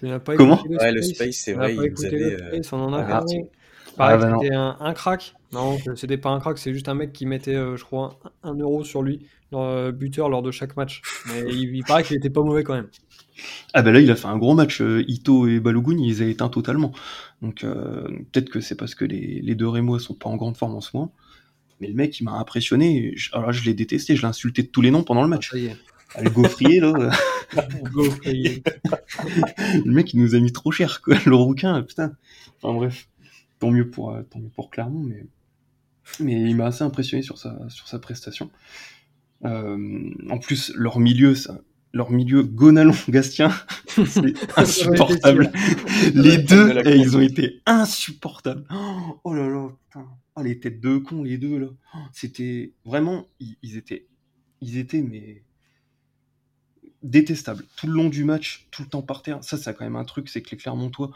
il 0.00 0.08
n'a 0.08 0.20
pas 0.20 0.36
Comment? 0.36 0.62
le 0.70 0.76
Ouais, 0.76 0.92
le 0.92 1.02
Space, 1.02 1.38
c'est 1.38 1.54
vrai, 1.54 1.74
il 1.74 1.90
vous 1.90 2.04
avait... 2.04 2.60
on 2.70 2.76
en 2.76 2.92
a 2.92 3.00
ah, 3.00 3.24
Pareil, 3.96 4.18
ah, 4.20 4.26
bah 4.26 4.36
c'était 4.40 4.54
un, 4.54 4.76
un, 4.80 4.92
crack. 4.94 5.34
Non, 5.52 5.78
c'était 5.96 6.16
pas 6.16 6.30
un 6.30 6.40
crack, 6.40 6.58
c'est 6.58 6.72
juste 6.72 6.88
un 6.88 6.94
mec 6.94 7.12
qui 7.12 7.26
mettait, 7.26 7.54
je 7.54 7.84
crois, 7.84 8.18
un, 8.42 8.54
euro 8.54 8.84
sur 8.84 9.02
lui. 9.02 9.26
Euh, 9.54 9.92
buteur 9.92 10.28
lors 10.28 10.42
de 10.42 10.50
chaque 10.50 10.76
match. 10.76 11.02
Mais 11.28 11.42
il, 11.52 11.84
paraît 11.84 12.02
qu'il 12.02 12.16
était 12.16 12.30
pas 12.30 12.42
mauvais 12.42 12.64
quand 12.64 12.74
même. 12.74 12.88
Ah 13.74 13.82
ben 13.82 13.92
là, 13.92 14.00
il 14.00 14.10
a 14.10 14.16
fait 14.16 14.28
un 14.28 14.38
gros 14.38 14.54
match. 14.54 14.80
Euh, 14.80 15.04
Ito 15.08 15.46
et 15.46 15.60
Balogun, 15.60 15.98
ils 15.98 16.08
les 16.08 16.22
a 16.22 16.26
éteints 16.26 16.48
totalement. 16.48 16.92
Donc 17.42 17.64
euh, 17.64 18.04
peut-être 18.32 18.50
que 18.50 18.60
c'est 18.60 18.76
parce 18.76 18.94
que 18.94 19.04
les, 19.04 19.54
deux 19.54 19.68
Rémois 19.68 20.00
sont 20.00 20.14
pas 20.14 20.28
en 20.28 20.36
grande 20.36 20.56
forme 20.56 20.74
en 20.74 20.80
ce 20.80 20.96
moment. 20.96 21.12
Mais 21.80 21.88
le 21.88 21.94
mec, 21.94 22.18
il 22.20 22.24
m'a 22.24 22.32
impressionné. 22.32 23.14
Alors 23.32 23.52
je 23.52 23.64
l'ai 23.64 23.74
détesté, 23.74 24.16
je 24.16 24.22
l'ai 24.22 24.28
insulté 24.28 24.62
de 24.62 24.68
tous 24.68 24.80
les 24.80 24.90
noms 24.90 25.02
pendant 25.02 25.22
le 25.22 25.28
match. 25.28 25.52
Ah, 26.14 26.22
le 26.22 26.30
gaufrier, 26.30 26.80
là. 26.80 27.10
gaufrier. 27.92 28.62
le 29.84 29.90
mec, 29.90 30.12
il 30.12 30.20
nous 30.20 30.34
a 30.34 30.40
mis 30.40 30.52
trop 30.52 30.70
cher, 30.70 31.00
quoi. 31.02 31.16
Le 31.24 31.34
rouquin, 31.34 31.82
putain. 31.82 32.12
Enfin 32.62 32.74
bref. 32.74 33.08
Tant 33.62 33.70
mieux 33.70 33.88
pour, 33.88 34.12
tant 34.28 34.40
mieux 34.40 34.48
pour 34.48 34.70
Clermont, 34.70 35.04
mais, 35.04 35.24
mais 36.18 36.50
il 36.50 36.56
m'a 36.56 36.66
assez 36.66 36.82
impressionné 36.82 37.22
sur 37.22 37.38
sa, 37.38 37.68
sur 37.68 37.86
sa 37.86 38.00
prestation. 38.00 38.50
Euh, 39.44 40.10
en 40.28 40.38
plus, 40.38 40.72
leur 40.74 40.98
milieu, 40.98 41.36
ça, 41.36 41.60
leur 41.92 42.10
milieu 42.10 42.42
Gonalon-Gastien, 42.42 43.52
c'est 43.86 44.34
insupportable. 44.58 45.52
les 46.12 46.38
deux, 46.38 46.76
eh, 46.84 46.96
ils 46.96 47.16
ont 47.16 47.20
été 47.20 47.62
insupportables. 47.64 48.66
Oh 49.22 49.32
là 49.32 49.48
là, 49.48 49.68
putain. 49.84 50.08
Oh, 50.34 50.42
les 50.42 50.58
têtes 50.58 50.80
de 50.80 50.98
cons, 50.98 51.22
les 51.22 51.38
deux, 51.38 51.56
là. 51.56 51.68
C'était 52.12 52.72
vraiment, 52.84 53.28
ils, 53.38 53.76
étaient, 53.76 54.08
ils 54.60 54.76
étaient, 54.76 55.02
mais 55.02 55.44
détestables. 57.04 57.62
Tout 57.76 57.86
le 57.86 57.92
long 57.92 58.08
du 58.08 58.24
match, 58.24 58.66
tout 58.72 58.82
le 58.82 58.88
temps 58.88 59.02
par 59.02 59.22
terre. 59.22 59.38
Ça, 59.44 59.56
c'est 59.56 59.72
quand 59.72 59.84
même 59.84 59.94
un 59.94 60.04
truc, 60.04 60.28
c'est 60.28 60.42
que 60.42 60.50
les 60.50 60.56
Clermontois, 60.56 61.12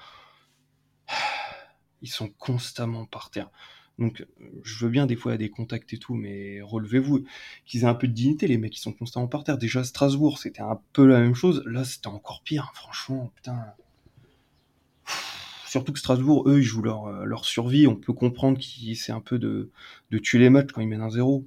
ils 2.03 2.11
sont 2.11 2.29
constamment 2.38 3.07
par 3.07 3.31
terre. 3.31 3.50
Donc, 3.99 4.26
je 4.62 4.85
veux 4.85 4.91
bien 4.91 5.07
des 5.07 5.17
fois 5.17 5.37
des 5.38 5.49
contacts 5.49 5.93
et 5.95 5.99
tout, 5.99 6.15
mais 6.15 6.61
relevez-vous, 6.61 7.25
qu'ils 7.65 7.83
aient 7.83 7.87
un 7.87 7.95
peu 7.95 8.07
de 8.07 8.12
dignité, 8.12 8.47
les 8.47 8.59
mecs 8.59 8.73
qui 8.73 8.81
sont 8.81 8.93
constamment 8.93 9.26
par 9.26 9.43
terre. 9.43 9.57
Déjà, 9.57 9.85
Strasbourg, 9.85 10.38
c'était 10.38 10.61
un 10.61 10.79
peu 10.93 11.07
la 11.07 11.21
même 11.21 11.35
chose. 11.35 11.62
Là, 11.65 11.85
c'était 11.85 12.09
encore 12.09 12.43
pire, 12.43 12.71
franchement, 12.75 13.33
putain. 13.35 13.59
Surtout 15.67 15.93
que 15.93 15.99
Strasbourg, 15.99 16.49
eux, 16.49 16.59
ils 16.59 16.62
jouent 16.62 16.83
leur, 16.83 17.07
euh, 17.07 17.25
leur 17.25 17.45
survie. 17.45 17.87
On 17.87 17.97
peut 17.97 18.12
comprendre 18.12 18.59
qu'ils 18.59 18.97
c'est 18.97 19.12
un 19.12 19.21
peu 19.21 19.38
de, 19.38 19.71
de 20.11 20.19
tuer 20.19 20.38
les 20.38 20.50
matchs 20.50 20.73
quand 20.73 20.81
ils 20.81 20.88
mènent 20.88 21.03
un 21.03 21.11
zéro. 21.11 21.45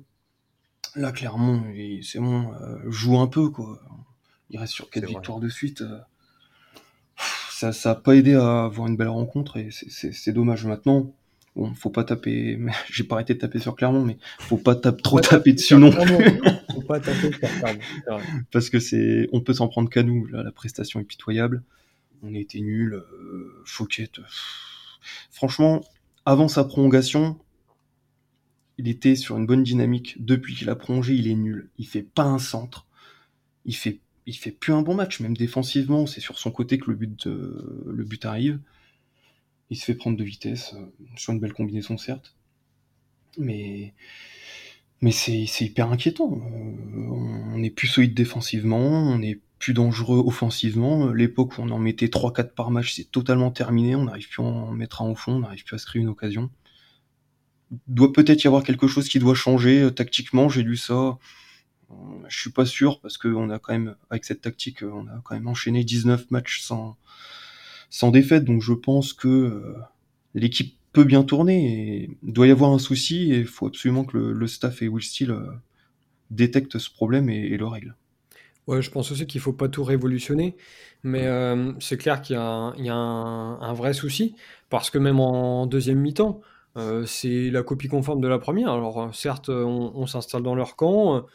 Là, 0.95 1.11
clairement, 1.11 1.63
c'est 2.01 2.19
bon, 2.19 2.51
euh, 2.53 2.79
joue 2.89 3.19
un 3.19 3.27
peu, 3.27 3.49
quoi. 3.49 3.79
Il 4.49 4.57
reste 4.57 4.73
sur 4.73 4.89
quatre 4.89 5.05
victoires 5.05 5.39
de 5.39 5.49
suite. 5.49 5.81
Euh. 5.81 5.99
Ça 7.59 7.89
n'a 7.89 7.95
pas 7.95 8.15
aidé 8.15 8.33
à 8.35 8.65
avoir 8.65 8.87
une 8.87 8.95
belle 8.95 9.09
rencontre 9.09 9.57
et 9.57 9.69
c'est 9.71 10.33
dommage. 10.33 10.65
Maintenant, 10.65 11.13
Bon, 11.55 11.73
faut 11.73 11.89
pas 11.89 12.03
taper. 12.03 12.57
J'ai 12.91 13.03
pas 13.03 13.15
arrêté 13.15 13.33
de 13.33 13.39
taper 13.39 13.59
sur 13.59 13.75
Clermont, 13.75 14.05
mais 14.05 14.17
faut 14.39 14.57
pas 14.57 14.75
trop 14.75 15.19
taper 15.19 15.53
dessus 15.53 15.75
non 15.75 15.91
faut 15.91 16.81
pas 16.81 16.99
taper 16.99 17.31
sur 17.31 17.39
Clermont. 17.39 17.81
Parce 18.51 18.69
que 18.69 18.79
c'est, 18.79 19.27
on 19.33 19.41
peut 19.41 19.53
s'en 19.53 19.67
prendre 19.67 19.89
qu'à 19.89 20.03
nous. 20.03 20.25
Là, 20.27 20.43
la 20.43 20.51
prestation 20.51 20.99
est 20.99 21.03
pitoyable. 21.03 21.63
On 22.21 22.33
a 22.33 22.37
été 22.37 22.61
nuls. 22.61 22.93
Euh, 22.93 23.63
Franchement, 25.31 25.81
avant 26.25 26.47
sa 26.47 26.63
prolongation, 26.63 27.37
il 28.77 28.87
était 28.87 29.15
sur 29.15 29.37
une 29.37 29.45
bonne 29.45 29.63
dynamique. 29.63 30.15
Depuis 30.23 30.55
qu'il 30.55 30.69
a 30.69 30.75
prolongé, 30.75 31.13
il 31.13 31.27
est 31.27 31.35
nul. 31.35 31.69
Il 31.77 31.87
fait 31.87 32.03
pas 32.03 32.23
un 32.23 32.39
centre. 32.39 32.85
Il 33.65 33.75
fait, 33.75 33.99
il 34.29 34.33
fait 34.33 34.51
plus 34.51 34.73
un 34.73 34.81
bon 34.81 34.95
match, 34.95 35.19
même 35.19 35.35
défensivement. 35.35 36.05
C'est 36.05 36.21
sur 36.21 36.39
son 36.39 36.51
côté 36.51 36.77
que 36.77 36.91
le 36.91 36.95
but, 36.95 38.25
arrive 38.25 38.59
il 39.69 39.77
se 39.77 39.85
fait 39.85 39.95
prendre 39.95 40.17
de 40.17 40.23
vitesse 40.23 40.73
euh, 40.75 40.85
sur 41.15 41.33
une 41.33 41.39
belle 41.39 41.53
combinaison 41.53 41.97
certes, 41.97 42.35
mais 43.37 43.93
mais 45.01 45.11
c'est 45.11 45.45
hyper 45.61 45.91
inquiétant. 45.91 46.33
Euh, 46.33 47.53
on 47.53 47.57
n'est 47.57 47.69
plus 47.69 47.87
solide 47.87 48.13
défensivement, 48.13 48.79
on 48.79 49.21
est 49.21 49.39
plus 49.59 49.73
dangereux 49.73 50.19
offensivement. 50.25 51.07
L'époque 51.11 51.57
où 51.57 51.61
on 51.61 51.69
en 51.69 51.79
mettait 51.79 52.07
3-4 52.07 52.53
par 52.53 52.71
match, 52.71 52.93
c'est 52.95 53.09
totalement 53.11 53.51
terminé. 53.51 53.95
On 53.95 54.05
n'arrive 54.05 54.29
plus 54.29 54.41
à 54.41 54.45
en 54.45 54.71
mettre 54.71 55.01
un 55.01 55.09
au 55.09 55.15
fond, 55.15 55.33
on 55.33 55.39
n'arrive 55.39 55.63
plus 55.63 55.75
à 55.75 55.77
se 55.77 55.85
créer 55.85 56.01
une 56.01 56.09
occasion. 56.09 56.49
Doit 57.87 58.11
peut-être 58.11 58.43
y 58.43 58.47
avoir 58.47 58.63
quelque 58.63 58.87
chose 58.87 59.07
qui 59.07 59.19
doit 59.19 59.35
changer 59.35 59.81
euh, 59.81 59.91
tactiquement. 59.91 60.49
J'ai 60.49 60.63
lu 60.63 60.75
ça. 60.75 61.17
Je 62.27 62.39
suis 62.39 62.51
pas 62.51 62.65
sûr 62.65 62.99
parce 63.01 63.17
qu'on 63.17 63.49
a 63.49 63.59
quand 63.59 63.73
même, 63.73 63.95
avec 64.09 64.25
cette 64.25 64.41
tactique, 64.41 64.83
on 64.83 65.07
a 65.07 65.21
quand 65.23 65.35
même 65.35 65.47
enchaîné 65.47 65.83
19 65.83 66.29
matchs 66.31 66.61
sans, 66.61 66.97
sans 67.89 68.11
défaite. 68.11 68.45
Donc 68.45 68.61
je 68.61 68.73
pense 68.73 69.13
que 69.13 69.27
euh, 69.27 69.75
l'équipe 70.33 70.75
peut 70.93 71.03
bien 71.03 71.23
tourner 71.23 72.03
et 72.03 72.09
il 72.23 72.33
doit 72.33 72.47
y 72.47 72.51
avoir 72.51 72.71
un 72.71 72.79
souci 72.79 73.31
et 73.33 73.39
il 73.39 73.47
faut 73.47 73.67
absolument 73.67 74.03
que 74.03 74.17
le, 74.17 74.47
staff 74.47 74.81
et 74.81 74.87
Will 74.87 75.03
Steele 75.03 75.31
euh, 75.31 75.47
détectent 76.31 76.79
ce 76.79 76.89
problème 76.89 77.29
et, 77.29 77.57
le 77.57 77.67
règlent. 77.67 77.95
Ouais, 78.67 78.81
je 78.81 78.91
pense 78.91 79.11
aussi 79.11 79.25
qu'il 79.25 79.41
faut 79.41 79.53
pas 79.53 79.67
tout 79.67 79.83
révolutionner, 79.83 80.55
mais 81.03 81.25
euh, 81.25 81.73
c'est 81.79 81.97
clair 81.97 82.21
qu'il 82.21 82.35
y 82.35 82.39
a, 82.39 82.43
un, 82.93 83.73
vrai 83.73 83.93
souci 83.93 84.35
parce 84.69 84.91
que 84.91 84.99
même 84.99 85.19
en 85.19 85.65
deuxième 85.65 85.99
mi-temps, 85.99 86.41
c'est 87.05 87.49
la 87.49 87.61
copie 87.61 87.89
conforme 87.89 88.21
de 88.21 88.27
la 88.29 88.39
première. 88.39 88.69
Alors 88.69 89.13
certes, 89.13 89.49
on, 89.49 90.05
s'installe 90.05 90.43
dans 90.43 90.55
leur 90.55 90.77
camp, 90.77 91.25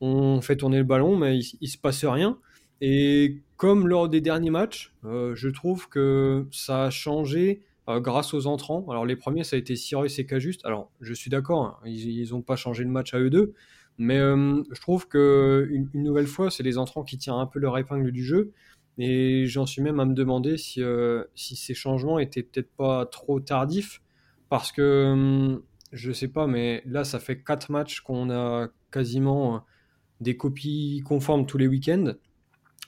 on 0.00 0.40
fait 0.40 0.56
tourner 0.56 0.78
le 0.78 0.84
ballon, 0.84 1.16
mais 1.16 1.38
il, 1.38 1.58
il 1.60 1.68
se 1.68 1.78
passe 1.78 2.04
rien. 2.04 2.38
Et 2.80 3.42
comme 3.56 3.88
lors 3.88 4.08
des 4.08 4.20
derniers 4.20 4.50
matchs, 4.50 4.92
euh, 5.04 5.34
je 5.34 5.48
trouve 5.48 5.88
que 5.88 6.46
ça 6.52 6.84
a 6.84 6.90
changé 6.90 7.62
euh, 7.88 8.00
grâce 8.00 8.34
aux 8.34 8.46
entrants. 8.46 8.86
Alors 8.90 9.06
les 9.06 9.16
premiers, 9.16 9.44
ça 9.44 9.56
a 9.56 9.58
été 9.58 9.76
Cyrus 9.76 10.18
et 10.18 10.26
Cajuste. 10.26 10.64
Alors 10.64 10.90
je 11.00 11.14
suis 11.14 11.30
d'accord, 11.30 11.64
hein, 11.64 11.78
ils 11.86 12.30
n'ont 12.30 12.42
pas 12.42 12.56
changé 12.56 12.84
le 12.84 12.90
match 12.90 13.14
à 13.14 13.18
eux 13.18 13.30
deux, 13.30 13.54
mais 13.98 14.18
euh, 14.18 14.62
je 14.70 14.80
trouve 14.80 15.08
que 15.08 15.68
une, 15.70 15.88
nouvelle 15.94 16.26
fois, 16.26 16.50
c'est 16.50 16.62
les 16.62 16.76
entrants 16.78 17.02
qui 17.02 17.16
tirent 17.16 17.36
un 17.36 17.46
peu 17.46 17.58
leur 17.58 17.78
épingle 17.78 18.12
du 18.12 18.24
jeu. 18.24 18.52
Et 18.98 19.46
j'en 19.46 19.66
suis 19.66 19.82
même 19.82 20.00
à 20.00 20.06
me 20.06 20.14
demander 20.14 20.56
si, 20.56 20.80
ces 21.34 21.74
changements 21.74 22.18
étaient 22.18 22.42
peut-être 22.42 22.70
pas 22.76 23.04
trop 23.04 23.40
tardifs, 23.40 24.00
parce 24.48 24.72
que 24.72 25.60
je 25.92 26.12
sais 26.12 26.28
pas, 26.28 26.46
mais 26.46 26.82
là, 26.86 27.04
ça 27.04 27.18
fait 27.20 27.42
quatre 27.42 27.70
matchs 27.70 28.00
qu'on 28.00 28.30
a 28.30 28.68
quasiment 28.90 29.62
des 30.20 30.36
copies 30.36 31.02
conformes 31.04 31.46
tous 31.46 31.58
les 31.58 31.66
week-ends 31.66 32.14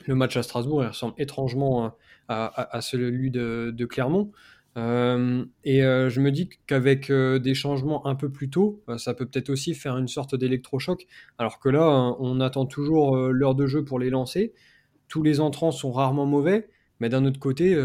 le 0.07 0.15
match 0.15 0.37
à 0.37 0.43
Strasbourg 0.43 0.83
il 0.83 0.89
ressemble 0.89 1.15
étrangement 1.19 1.95
à, 2.29 2.81
celui 2.83 3.31
de, 3.31 3.85
Clermont. 3.87 4.33
Euh, 4.77 5.45
et 5.65 5.83
euh, 5.83 6.09
je 6.09 6.21
me 6.21 6.31
dis 6.31 6.51
qu'avec 6.67 7.11
euh, 7.11 7.41
des 7.41 7.55
changements 7.55 8.07
un 8.07 8.15
peu 8.15 8.31
plus 8.31 8.49
tôt, 8.49 8.83
ça 8.97 9.13
peut 9.15 9.27
peut-être 9.27 9.51
aussi 9.51 9.75
faire 9.75 9.97
une 9.97 10.09
sorte 10.09 10.35
d'électrochoc. 10.35 11.07
Alors 11.39 11.59
que 11.59 11.69
là, 11.69 12.15
on 12.21 12.41
attend 12.41 12.67
toujours 12.67 13.17
l'heure 13.17 13.55
de 13.55 13.67
jeu 13.67 13.85
pour 13.85 13.99
les 13.99 14.11
lancer. 14.11 14.53
Tous 15.09 15.23
les 15.23 15.41
entrants 15.41 15.73
sont 15.73 15.91
rarement 15.91 16.27
mauvais, 16.27 16.69
mais 17.01 17.09
d'un 17.09 17.25
autre 17.25 17.41
côté, 17.41 17.77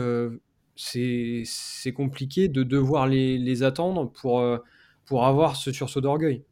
c'est 0.76 1.94
compliqué 1.96 2.48
de 2.48 2.64
devoir 2.64 3.08
les, 3.08 3.38
les 3.38 3.64
attendre 3.64 4.12
pour, 4.12 4.46
pour 5.06 5.26
avoir 5.26 5.56
ce 5.56 5.72
sursaut 5.72 6.02
d'orgueil. 6.02 6.44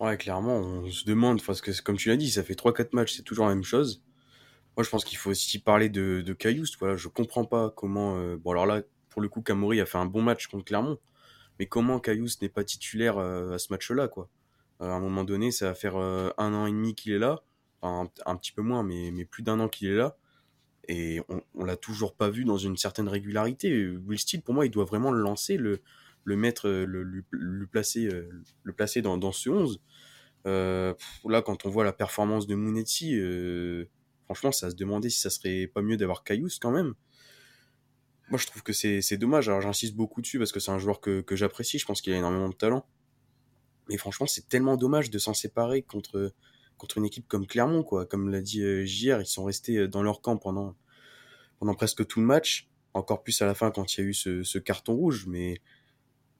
Ouais, 0.00 0.16
clairement, 0.16 0.56
on 0.58 0.90
se 0.90 1.04
demande, 1.04 1.42
parce 1.44 1.60
que 1.60 1.70
comme 1.82 1.96
tu 1.96 2.08
l'as 2.08 2.16
dit, 2.16 2.30
ça 2.30 2.42
fait 2.42 2.54
3-4 2.54 2.88
matchs, 2.92 3.14
c'est 3.14 3.22
toujours 3.22 3.46
la 3.46 3.54
même 3.54 3.64
chose. 3.64 4.02
Moi, 4.76 4.82
je 4.82 4.90
pense 4.90 5.04
qu'il 5.04 5.18
faut 5.18 5.30
aussi 5.30 5.60
parler 5.60 5.88
de, 5.88 6.20
de. 6.20 6.36
Voilà, 6.80 6.96
je 6.96 7.08
comprends 7.08 7.44
pas 7.44 7.70
comment. 7.70 8.18
Euh, 8.18 8.36
bon, 8.36 8.50
alors 8.50 8.66
là, 8.66 8.82
pour 9.08 9.22
le 9.22 9.28
coup, 9.28 9.40
Camori 9.40 9.80
a 9.80 9.86
fait 9.86 9.98
un 9.98 10.06
bon 10.06 10.22
match 10.22 10.48
contre 10.48 10.64
Clermont. 10.64 10.98
Mais 11.60 11.66
comment 11.66 12.00
Cayoust 12.00 12.42
n'est 12.42 12.48
pas 12.48 12.64
titulaire 12.64 13.18
euh, 13.18 13.54
à 13.54 13.58
ce 13.58 13.72
match-là, 13.72 14.08
quoi 14.08 14.28
euh, 14.82 14.90
À 14.90 14.94
un 14.94 15.00
moment 15.00 15.22
donné, 15.22 15.52
ça 15.52 15.66
va 15.66 15.74
faire 15.74 15.96
un 15.96 16.54
an 16.54 16.66
et 16.66 16.72
demi 16.72 16.96
qu'il 16.96 17.12
est 17.12 17.18
là. 17.18 17.44
Enfin, 17.80 18.10
un, 18.26 18.36
petit 18.36 18.50
peu 18.50 18.62
moins, 18.62 18.82
mais, 18.82 19.12
mais 19.12 19.24
plus 19.24 19.44
d'un 19.44 19.60
an 19.60 19.68
qu'il 19.68 19.88
est 19.90 19.96
là. 19.96 20.16
Et 20.88 21.20
on, 21.28 21.40
on 21.54 21.64
l'a 21.64 21.76
toujours 21.76 22.14
pas 22.14 22.30
vu 22.30 22.44
dans 22.44 22.58
une 22.58 22.76
certaine 22.76 23.08
régularité. 23.08 23.88
Will 23.88 24.18
Steele, 24.18 24.42
pour 24.42 24.54
moi, 24.54 24.66
il 24.66 24.70
doit 24.70 24.84
vraiment 24.84 25.12
le 25.12 25.20
lancer, 25.20 25.56
le, 25.56 25.80
le 26.24 26.36
mettre, 26.36 26.68
le, 26.68 27.02
le, 27.02 27.66
placer, 27.66 28.08
le 28.62 28.72
placer 28.72 29.02
dans, 29.02 29.18
dans 29.18 29.32
ce 29.32 29.50
11. 29.50 29.80
là, 30.44 31.42
quand 31.42 31.66
on 31.66 31.70
voit 31.70 31.84
la 31.84 31.92
performance 31.92 32.46
de 32.46 32.54
Mounetti, 32.54 33.14
Franchement, 34.24 34.52
ça 34.52 34.70
se 34.70 34.74
demandait 34.74 35.10
si 35.10 35.20
ça 35.20 35.30
serait 35.30 35.66
pas 35.66 35.82
mieux 35.82 35.96
d'avoir 35.96 36.24
Caillous 36.24 36.48
quand 36.60 36.70
même. 36.70 36.94
Moi, 38.30 38.38
je 38.38 38.46
trouve 38.46 38.62
que 38.62 38.72
c'est 38.72 39.16
dommage. 39.18 39.48
Alors, 39.48 39.60
j'insiste 39.60 39.94
beaucoup 39.94 40.22
dessus 40.22 40.38
parce 40.38 40.50
que 40.50 40.60
c'est 40.60 40.70
un 40.70 40.78
joueur 40.78 41.00
que, 41.00 41.20
que 41.20 41.36
j'apprécie. 41.36 41.78
Je 41.78 41.84
pense 41.84 42.00
qu'il 42.00 42.12
a 42.14 42.16
énormément 42.16 42.48
de 42.48 42.54
talent. 42.54 42.86
Mais 43.90 43.98
franchement, 43.98 44.26
c'est 44.26 44.48
tellement 44.48 44.78
dommage 44.78 45.10
de 45.10 45.18
s'en 45.18 45.34
séparer 45.34 45.82
contre, 45.82 46.32
contre 46.78 46.96
une 46.96 47.04
équipe 47.04 47.28
comme 47.28 47.46
Clermont, 47.46 47.82
quoi. 47.82 48.06
Comme 48.06 48.30
l'a 48.30 48.40
dit 48.40 48.62
euh, 48.62 48.86
JR, 48.86 49.20
ils 49.20 49.26
sont 49.26 49.44
restés 49.44 49.76
euh, 49.76 49.88
dans 49.88 50.02
leur 50.02 50.22
camp 50.22 50.38
pendant, 50.38 50.74
pendant 51.58 51.74
presque 51.74 52.06
tout 52.06 52.20
le 52.20 52.26
match. 52.26 52.70
Encore 52.94 53.22
plus 53.22 53.42
à 53.42 53.46
la 53.46 53.54
fin 53.54 53.70
quand 53.70 53.94
il 53.94 54.00
y 54.00 54.04
a 54.04 54.06
eu 54.06 54.14
ce, 54.14 54.42
ce 54.42 54.58
carton 54.58 54.94
rouge. 54.94 55.26
Mais 55.28 55.60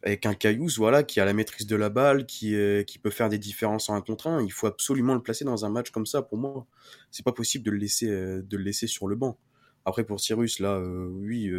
avec 0.05 0.27
un 0.27 0.35
Caillous, 0.35 0.69
voilà, 0.77 1.03
qui 1.03 1.19
a 1.19 1.25
la 1.25 1.33
maîtrise 1.33 1.67
de 1.67 1.77
la 1.77 1.89
balle, 1.89 2.27
qui, 2.27 2.55
euh, 2.55 2.83
qui 2.83 2.99
peut 2.99 3.11
faire 3.11 3.31
des 3.31 3.39
différences 3.39 3.89
en 3.89 3.95
un 3.95 4.03
contre 4.03 4.27
un. 4.27 4.43
Il 4.43 4.53
faut 4.53 4.67
absolument 4.67 5.15
le 5.15 5.23
placer 5.23 5.47
dans 5.47 5.65
un 5.65 5.71
match 5.71 5.91
comme 5.91 6.05
ça, 6.05 6.21
pour 6.21 6.37
moi. 6.37 6.67
C'est 7.11 7.25
pas 7.25 7.33
possible 7.33 7.65
de 7.65 7.71
le 7.71 7.79
laisser, 7.79 8.11
euh, 8.11 8.43
de 8.43 8.57
le 8.59 8.65
laisser 8.65 8.87
sur 8.87 9.09
le 9.09 9.17
banc. 9.17 9.39
Après, 9.87 10.05
pour 10.05 10.21
Cyrus, 10.21 10.59
là, 10.59 10.77
euh, 10.77 11.07
oui, 11.07 11.51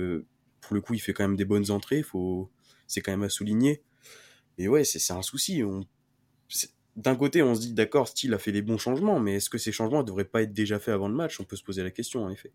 pour 0.62 0.75
le 0.75 0.81
coup, 0.81 0.93
il 0.93 0.99
fait 0.99 1.13
quand 1.13 1.23
même 1.23 1.36
des 1.36 1.45
bonnes 1.45 1.71
entrées. 1.71 2.03
Faut... 2.03 2.51
C'est 2.86 3.01
quand 3.01 3.12
même 3.12 3.23
à 3.23 3.29
souligner. 3.29 3.81
Et 4.60 4.67
ouais, 4.67 4.84
c'est 4.84 5.12
un 5.12 5.23
souci. 5.23 5.63
D'un 6.95 7.15
côté, 7.15 7.41
on 7.41 7.55
se 7.55 7.62
dit, 7.62 7.73
d'accord, 7.73 8.08
Steele 8.08 8.34
a 8.36 8.38
fait 8.38 8.51
des 8.51 8.62
bons 8.62 8.77
changements, 8.77 9.19
mais 9.19 9.36
est-ce 9.36 9.49
que 9.49 9.58
ces 9.58 9.71
changements 9.71 10.01
ne 10.01 10.08
devraient 10.08 10.23
pas 10.23 10.43
être 10.43 10.53
déjà 10.53 10.79
faits 10.79 10.93
avant 10.93 11.08
le 11.08 11.15
match? 11.15 11.39
On 11.39 11.45
peut 11.45 11.55
se 11.55 11.63
poser 11.63 11.84
la 11.84 11.91
question, 11.91 12.23
en 12.23 12.29
effet. 12.29 12.53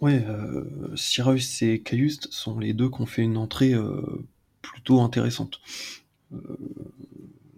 Ouais, 0.00 0.24
euh, 0.26 0.94
Cyrus 0.96 1.62
et 1.62 1.80
Cailluste 1.80 2.28
sont 2.32 2.58
les 2.58 2.72
deux 2.72 2.90
qui 2.90 3.00
ont 3.00 3.06
fait 3.06 3.22
une 3.22 3.36
entrée 3.36 3.74
euh, 3.74 4.24
plutôt 4.62 5.00
intéressante. 5.00 5.60
Euh, 6.32 6.38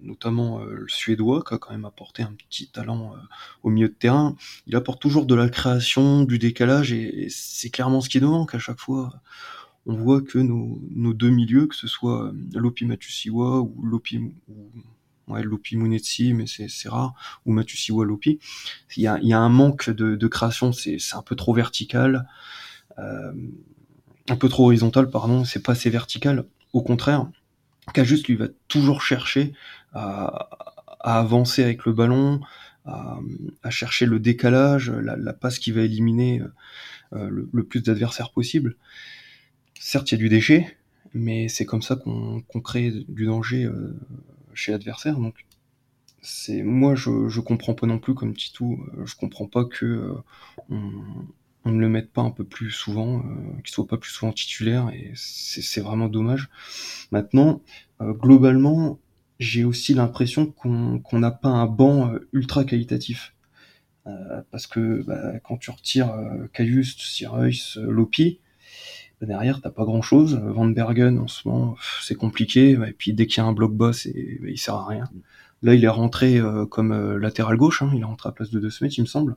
notamment 0.03 0.61
euh, 0.61 0.72
le 0.72 0.88
Suédois 0.88 1.42
qui 1.46 1.55
a 1.55 1.59
quand 1.59 1.72
même 1.72 1.85
apporté 1.85 2.22
un 2.22 2.33
petit 2.33 2.68
talent 2.68 3.14
au 3.62 3.70
milieu 3.70 3.88
de 3.88 3.94
terrain. 3.94 4.37
Il 4.66 4.77
apporte 4.77 5.01
toujours 5.03 5.27
de 5.27 5.35
la 5.35 5.49
création, 5.49 6.22
du 6.22 6.38
décalage 6.38 6.92
et, 6.92 7.29
c'est 7.31 7.70
clairement 7.70 8.01
ce 8.01 8.09
qui 8.09 8.20
nous 8.20 8.31
manque 8.31 8.55
à 8.55 8.59
chaque 8.59 8.81
fois. 8.81 9.20
On 9.87 9.94
voit 9.94 10.20
que 10.20 10.38
nos, 10.38 10.81
nos 10.90 11.14
deux 11.14 11.31
milieux, 11.31 11.66
que 11.66 11.77
ce 11.77 11.87
soit 11.88 12.33
Lopi 12.55 12.85
Matusiwa 12.85 13.61
ou 13.61 13.83
Lopi 13.83 14.20
ouais, 15.29 15.43
Lopi 15.43 15.77
Munetsi, 15.77 16.33
mais 16.33 16.47
c'est 16.47 16.89
rare, 16.89 17.15
ou 17.45 17.53
Matusiwa 17.53 18.05
Lopi. 18.05 18.39
Il 18.97 19.03
y 19.03 19.07
a, 19.07 19.19
il 19.23 19.29
y 19.29 19.33
a 19.33 19.39
un 19.39 19.49
manque 19.49 19.91
de, 19.91 20.17
de 20.17 20.27
création, 20.27 20.73
c'est 20.73 20.99
un 21.12 21.23
peu 21.23 21.37
trop 21.37 21.55
vertical, 21.55 22.29
euh, 22.99 23.33
un 24.29 24.37
peu 24.37 24.49
trop 24.49 24.67
horizontal, 24.67 25.11
pardon, 25.11 25.45
c'est 25.45 25.62
pas 25.62 25.73
assez 25.73 25.91
vertical. 25.91 26.47
Au 26.73 26.83
contraire, 26.83 27.29
Cajus 27.95 28.23
lui 28.27 28.35
va 28.35 28.49
toujours 28.69 29.03
chercher 29.03 29.53
à, 29.93 30.49
à 31.01 31.19
avancer 31.19 31.62
avec 31.62 31.85
le 31.87 31.93
ballon, 31.93 32.41
à, 32.85 33.19
à 33.62 33.71
chercher 33.71 34.07
le 34.07 34.19
décalage, 34.19 34.91
la, 34.91 35.17
la, 35.17 35.33
passe 35.33 35.59
qui 35.59 35.73
va 35.73 35.83
éliminer 35.83 36.43
euh, 37.12 37.31
le, 37.53 37.65
plus 37.65 37.83
d'adversaires 37.83 38.31
possible. 38.31 38.77
Certes, 39.79 40.11
il 40.11 40.15
y 40.15 40.19
a 40.19 40.19
du 40.19 40.29
déchet, 40.29 40.77
mais 41.15 41.49
c'est 41.49 41.65
comme 41.65 41.83
ça 41.83 41.97
qu'on 41.97 42.43
qu 42.43 42.61
crée 42.61 42.91
du 43.09 43.27
danger 43.27 43.65
euh, 43.65 43.97
chez 44.57 44.73
l'adversaire. 44.73 45.19
Donc, 45.19 45.47
c'est 46.23 46.62
moi, 46.62 46.95
je, 46.97 47.40
comprends 47.40 47.75
pas 47.75 47.87
non 47.87 47.99
plus 47.99 48.14
comme 48.14 48.35
Titou, 48.35 48.85
euh, 48.97 49.07
je 49.07 49.14
comprends 49.14 49.47
pas 49.47 49.64
que 49.64 49.87
euh, 49.87 50.14
on, 50.71 51.71
ne 51.71 51.79
le 51.79 51.88
mette 51.88 52.12
pas 52.12 52.23
un 52.23 52.31
peu 52.31 52.45
plus 52.45 52.71
souvent, 52.71 53.19
euh, 53.19 53.61
qu'il 53.62 53.73
soit 53.73 53.87
pas 53.87 53.97
plus 53.97 54.11
souvent 54.11 54.33
titulaire, 54.33 54.90
et 54.90 55.12
c'est 55.14 55.81
vraiment 55.81 56.09
dommage. 56.09 56.49
Maintenant, 57.12 57.62
euh, 58.01 58.12
globalement, 58.12 58.99
j'ai 59.38 59.64
aussi 59.64 59.95
l'impression 59.95 60.47
qu'on 60.47 61.19
n'a 61.19 61.31
pas 61.31 61.49
un 61.49 61.66
banc 61.66 62.12
euh, 62.12 62.29
ultra 62.33 62.64
qualitatif. 62.64 63.35
parce 64.51 64.66
que 64.69 65.03
bah, 65.03 65.40
quand 65.40 65.57
tu 65.57 65.71
retires 65.71 66.14
Caius, 66.53 66.97
Cyrus, 66.97 67.77
Lopi, 67.77 68.38
derrière, 69.22 69.61
t'as 69.62 69.70
pas 69.70 69.85
grand 69.85 70.02
chose. 70.02 70.40
Van 70.44 70.66
Bergen, 70.66 71.18
en 71.18 71.29
ce 71.29 71.48
moment, 71.48 71.76
c'est 72.02 72.14
compliqué. 72.14 72.72
Et 72.72 72.92
puis, 72.92 73.12
dès 73.12 73.26
qu'il 73.26 73.42
y 73.42 73.46
a 73.46 73.48
un 73.48 73.52
bloc 73.52 73.72
boss, 73.72 74.07
et, 74.07 74.38
bah, 74.42 74.48
il 74.50 74.59
sert 74.59 74.74
à 74.74 74.87
rien. 74.87 75.05
Là, 75.62 75.74
il 75.74 75.85
est 75.85 75.88
rentré 75.88 76.38
euh, 76.38 76.66
comme 76.66 76.92
euh, 76.92 77.18
latéral 77.18 77.57
gauche. 77.57 77.83
Hein, 77.83 77.90
il 77.94 78.00
est 78.00 78.05
rentré 78.05 78.29
à 78.29 78.33
place 78.33 78.50
de 78.50 78.61
De 78.61 78.68
Smet, 78.68 78.88
il 78.88 79.02
me 79.02 79.07
semble. 79.07 79.37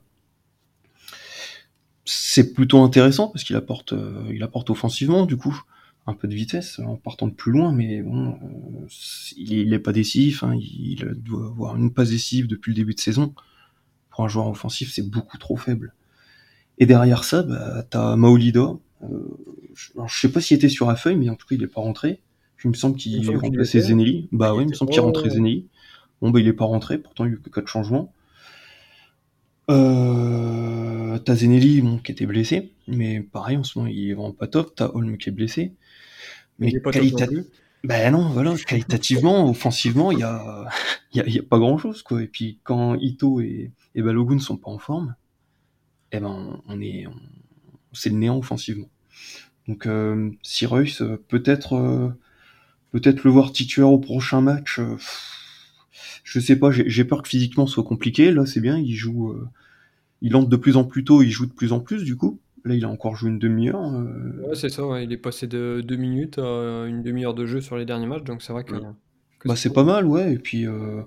C'est 2.04 2.52
plutôt 2.52 2.82
intéressant 2.82 3.28
parce 3.28 3.44
qu'il 3.44 3.56
apporte, 3.56 3.92
euh, 3.92 4.30
il 4.30 4.42
apporte 4.42 4.68
offensivement, 4.70 5.26
du 5.26 5.36
coup, 5.36 5.62
un 6.06 6.14
peu 6.14 6.28
de 6.28 6.34
vitesse 6.34 6.78
en 6.80 6.96
partant 6.96 7.26
de 7.26 7.32
plus 7.32 7.52
loin. 7.52 7.72
Mais 7.72 8.02
bon, 8.02 8.38
il, 9.36 9.54
est, 9.54 9.62
il 9.62 9.72
est 9.72 9.78
pas 9.78 9.92
décisif. 9.92 10.42
Hein, 10.42 10.54
il 10.56 11.14
doit 11.16 11.46
avoir 11.46 11.76
une 11.76 11.92
passe 11.92 12.10
décisive 12.10 12.46
depuis 12.48 12.72
le 12.72 12.76
début 12.76 12.94
de 12.94 13.00
saison. 13.00 13.34
Pour 14.10 14.24
un 14.24 14.28
joueur 14.28 14.48
offensif, 14.48 14.92
c'est 14.92 15.08
beaucoup 15.08 15.38
trop 15.38 15.56
faible. 15.56 15.94
Et 16.78 16.86
derrière 16.86 17.24
ça, 17.24 17.42
bah, 17.42 17.84
t'as 17.88 18.16
Maolida, 18.16 18.74
je, 19.80 20.00
je, 20.06 20.20
sais 20.20 20.30
pas 20.30 20.40
s'il 20.40 20.56
était 20.56 20.68
sur 20.68 20.86
la 20.86 20.96
feuille, 20.96 21.16
mais 21.16 21.28
en 21.30 21.36
tout 21.36 21.46
cas, 21.46 21.54
il 21.54 21.62
est 21.62 21.68
pas 21.68 21.80
rentré. 21.80 22.20
Il 22.64 22.70
me 22.70 22.74
semble 22.74 22.96
qu'il 22.96 23.36
remplaçait 23.36 23.80
Zenelli. 23.80 24.28
Bah 24.32 24.54
oui, 24.54 24.64
il 24.64 24.70
me 24.70 24.74
semble 24.74 24.90
qu'il 24.90 25.00
rentrait 25.00 25.30
Zenelli. 25.30 25.68
Bon, 26.20 26.30
bah, 26.30 26.40
il 26.40 26.46
est 26.46 26.52
pas 26.52 26.66
rentré, 26.66 26.98
pourtant, 26.98 27.24
il 27.24 27.28
y 27.28 27.30
a 27.32 27.36
eu 27.36 27.40
que 27.40 27.48
4 27.48 27.66
changements. 27.66 28.12
Euh, 29.70 31.18
t'as 31.18 31.34
Zenelli, 31.36 31.80
bon, 31.80 31.98
qui 31.98 32.12
était 32.12 32.26
blessé, 32.26 32.72
mais 32.86 33.20
pareil, 33.20 33.56
en 33.56 33.62
ce 33.62 33.78
moment, 33.78 33.90
il 33.90 34.10
est 34.10 34.14
vraiment 34.14 34.32
pas 34.32 34.46
top. 34.46 34.74
T'as 34.74 34.90
Holm 34.92 35.16
qui 35.16 35.30
est 35.30 35.32
blessé. 35.32 35.74
Mais 36.58 36.72
qualitativement, 36.72 37.44
ben 37.82 38.12
non, 38.12 38.28
voilà, 38.28 38.54
qualitativement, 38.66 39.48
offensivement, 39.48 40.12
il 40.12 40.18
y 40.18 40.22
a, 40.22 40.68
y, 41.14 41.20
a, 41.20 41.28
y 41.28 41.38
a 41.38 41.42
pas 41.42 41.58
grand 41.58 41.78
chose, 41.78 42.02
quoi. 42.02 42.22
Et 42.22 42.26
puis, 42.26 42.58
quand 42.62 42.96
Ito 42.96 43.40
et, 43.40 43.72
et 43.94 44.02
Balogun 44.02 44.38
sont 44.38 44.58
pas 44.58 44.70
en 44.70 44.78
forme, 44.78 45.14
eh 46.12 46.20
ben, 46.20 46.60
on 46.66 46.80
est, 46.82 47.06
on, 47.06 47.14
c'est 47.92 48.10
le 48.10 48.16
néant 48.16 48.36
offensivement. 48.36 48.88
Donc 49.68 49.86
euh, 49.86 50.30
Cyrus, 50.42 51.02
euh, 51.02 51.22
peut-être 51.28 51.74
euh, 51.74 52.08
peut-être 52.92 53.24
le 53.24 53.30
voir 53.30 53.52
titulaire 53.52 53.90
au 53.90 53.98
prochain 53.98 54.40
match. 54.40 54.78
Euh, 54.78 54.96
je 56.24 56.38
sais 56.38 56.56
pas, 56.56 56.70
j'ai 56.70 57.04
peur 57.04 57.22
que 57.22 57.28
physiquement 57.28 57.66
ce 57.66 57.74
soit 57.74 57.84
compliqué. 57.84 58.30
Là, 58.30 58.46
c'est 58.46 58.60
bien, 58.60 58.78
il 58.78 58.94
joue, 58.94 59.30
euh, 59.30 59.48
il 60.22 60.36
entre 60.36 60.48
de 60.48 60.56
plus 60.56 60.76
en 60.76 60.84
plus 60.84 61.04
tôt, 61.04 61.22
il 61.22 61.30
joue 61.30 61.46
de 61.46 61.52
plus 61.52 61.72
en 61.72 61.80
plus 61.80 62.04
du 62.04 62.16
coup. 62.16 62.38
Là, 62.64 62.74
il 62.74 62.84
a 62.84 62.88
encore 62.88 63.16
joué 63.16 63.30
une 63.30 63.38
demi-heure. 63.38 63.82
Euh... 63.94 64.48
Ouais, 64.48 64.54
c'est 64.54 64.68
ça. 64.68 64.86
Ouais. 64.86 65.04
Il 65.04 65.12
est 65.12 65.16
passé 65.16 65.46
de 65.46 65.82
deux 65.82 65.96
minutes 65.96 66.38
à 66.38 66.84
une 66.86 67.02
demi-heure 67.02 67.34
de 67.34 67.46
jeu 67.46 67.60
sur 67.60 67.76
les 67.76 67.86
derniers 67.86 68.06
matchs, 68.06 68.24
donc 68.24 68.42
c'est 68.42 68.52
vrai 68.52 68.64
que. 68.64 68.74
Ouais. 68.74 68.80
que 69.38 69.48
bah, 69.48 69.56
c'est 69.56 69.72
pas 69.72 69.84
mal, 69.84 70.04
ouais. 70.04 70.34
Et 70.34 70.38
puis, 70.38 70.66
euh, 70.66 71.00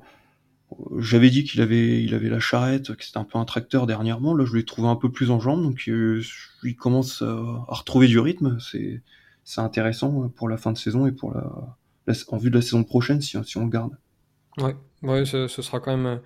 j'avais 0.97 1.29
dit 1.29 1.43
qu'il 1.43 1.62
avait, 1.62 2.03
il 2.03 2.13
avait 2.13 2.29
la 2.29 2.39
charrette, 2.39 2.95
que 2.95 3.03
c'était 3.03 3.17
un 3.17 3.23
peu 3.23 3.38
un 3.38 3.45
tracteur 3.45 3.88
dernièrement. 3.88 4.36
Là, 4.36 4.45
je 4.45 4.55
l'ai 4.55 4.65
trouvé 4.65 4.88
un 4.88 4.95
peu 4.95 5.12
plus 5.12 5.31
en 5.31 5.39
jambes, 5.39 5.63
donc 5.63 5.83
euh, 5.88 6.21
il 6.63 6.75
commence 6.75 7.21
à, 7.21 7.65
retrouver 7.67 8.07
du 8.07 8.19
rythme. 8.19 8.57
C'est, 8.59 9.01
c'est 9.43 9.62
intéressant 9.62 10.29
pour 10.29 10.49
la 10.49 10.57
fin 10.57 10.71
de 10.71 10.77
saison 10.77 11.07
et 11.07 11.12
pour 11.12 11.33
la, 11.33 12.13
en 12.29 12.38
vue 12.38 12.49
de 12.49 12.55
la 12.55 12.62
saison 12.62 12.83
prochaine 12.83 13.21
si, 13.21 13.38
on 13.38 13.63
le 13.63 13.69
garde. 13.69 13.97
Ouais, 14.57 14.75
ouais, 15.01 15.25
ce, 15.25 15.47
sera 15.47 15.79
quand 15.79 15.95
même 15.97 16.19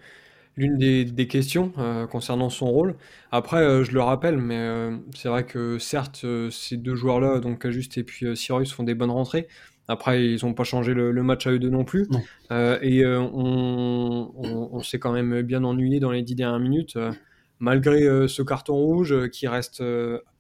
l'une 0.58 0.78
des, 0.78 1.28
questions 1.28 1.72
euh, 1.78 2.08
concernant 2.08 2.50
son 2.50 2.66
rôle. 2.66 2.96
Après, 3.32 3.62
euh, 3.62 3.84
je 3.84 3.92
le 3.92 4.02
rappelle, 4.02 4.38
mais 4.38 4.58
euh, 4.58 4.98
c'est 5.16 5.30
vrai 5.30 5.46
que 5.46 5.78
certes, 5.78 6.26
ces 6.50 6.78
deux 6.78 6.96
joueurs-là, 6.96 7.40
donc 7.40 7.64
Ajuste 7.64 7.98
et 7.98 8.04
puis 8.04 8.36
Cyrus, 8.36 8.74
font 8.74 8.84
des 8.84 8.96
bonnes 8.96 9.12
rentrées. 9.12 9.48
Après, 9.88 10.26
ils 10.26 10.46
n'ont 10.46 10.54
pas 10.54 10.66
changé 10.66 10.94
le, 10.94 11.12
le, 11.12 11.24
match 11.24 11.48
à 11.48 11.52
eux 11.52 11.60
deux 11.60 11.70
non 11.70 11.86
plus. 11.86 12.08
Non. 12.12 12.22
Euh, 12.52 12.78
et 12.82 13.06
euh, 13.06 13.20
on, 13.20 14.32
on, 14.36 14.70
on 14.74 14.84
s'est 14.84 15.00
quand 15.00 15.14
même 15.14 15.42
bien 15.44 15.64
ennuyé 15.64 16.00
dans 16.00 16.12
les 16.12 16.24
dix 16.24 16.36
dernières 16.36 16.60
minutes, 16.60 16.98
euh, 16.98 17.12
malgré 17.60 18.28
ce 18.28 18.42
carton 18.42 18.76
rouge 18.76 19.30
qui 19.30 19.48
reste 19.48 19.82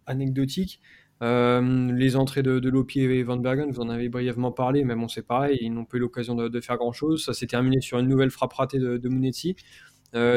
anecdotique. 0.05 0.81
les 1.21 2.15
entrées 2.15 2.43
de, 2.43 2.59
de 2.59 2.69
Lopi 2.69 3.01
et 3.01 3.23
Van 3.23 3.37
Bergen, 3.37 3.71
vous 3.71 3.81
en 3.81 3.89
avez 3.89 4.09
brièvement 4.09 4.51
parlé, 4.51 4.83
mais 4.83 4.95
bon, 4.95 5.07
c'est 5.07 5.25
pareil, 5.25 5.57
ils 5.61 5.73
n'ont 5.73 5.85
pas 5.85 5.97
eu 5.97 6.01
l'occasion 6.01 6.35
de, 6.35 6.47
de, 6.49 6.61
faire 6.61 6.77
grand-chose. 6.77 7.25
Ça 7.25 7.33
s'est 7.33 7.47
terminé 7.47 7.81
sur 7.81 7.97
une 7.99 8.07
nouvelle 8.07 8.29
frappe 8.29 8.53
ratée 8.53 8.79
de, 8.79 8.97
de 8.97 9.09
Munetti. 9.09 9.55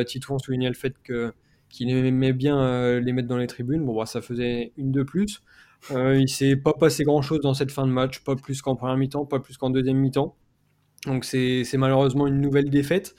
Titouan 0.07 0.39
soulignait 0.39 0.69
le 0.69 0.75
fait 0.75 0.95
que 1.03 1.33
qu'il 1.69 1.89
aimait 1.91 2.33
bien 2.33 2.99
les 2.99 3.13
mettre 3.13 3.29
dans 3.29 3.39
les 3.39 3.47
tribunes. 3.47 3.85
Bon, 3.85 3.97
bah, 3.97 4.07
ça 4.07 4.21
faisait 4.21 4.73
une 4.77 4.91
de 4.91 5.03
plus. 5.03 5.43
Euh, 5.91 6.19
il 6.19 6.29
s'est 6.29 6.57
pas 6.57 6.73
passé 6.73 7.05
grand 7.05 7.23
chose 7.23 7.41
dans 7.41 7.55
cette 7.55 7.71
fin 7.71 7.87
de 7.87 7.93
match, 7.93 8.21
pas 8.21 8.37
plus 8.37 8.63
qu'en 8.63 8.77
première 8.77 8.97
mi-temps, 8.97 9.27
pas 9.27 9.41
plus 9.41 9.57
qu'en 9.57 9.71
deuxième 9.71 9.97
mi-temps. 9.97 10.37
Donc 11.07 11.25
c'est 11.25 11.65
malheureusement 11.77 12.27
une 12.27 12.41
nouvelle 12.41 12.71
défaite. 12.71 13.15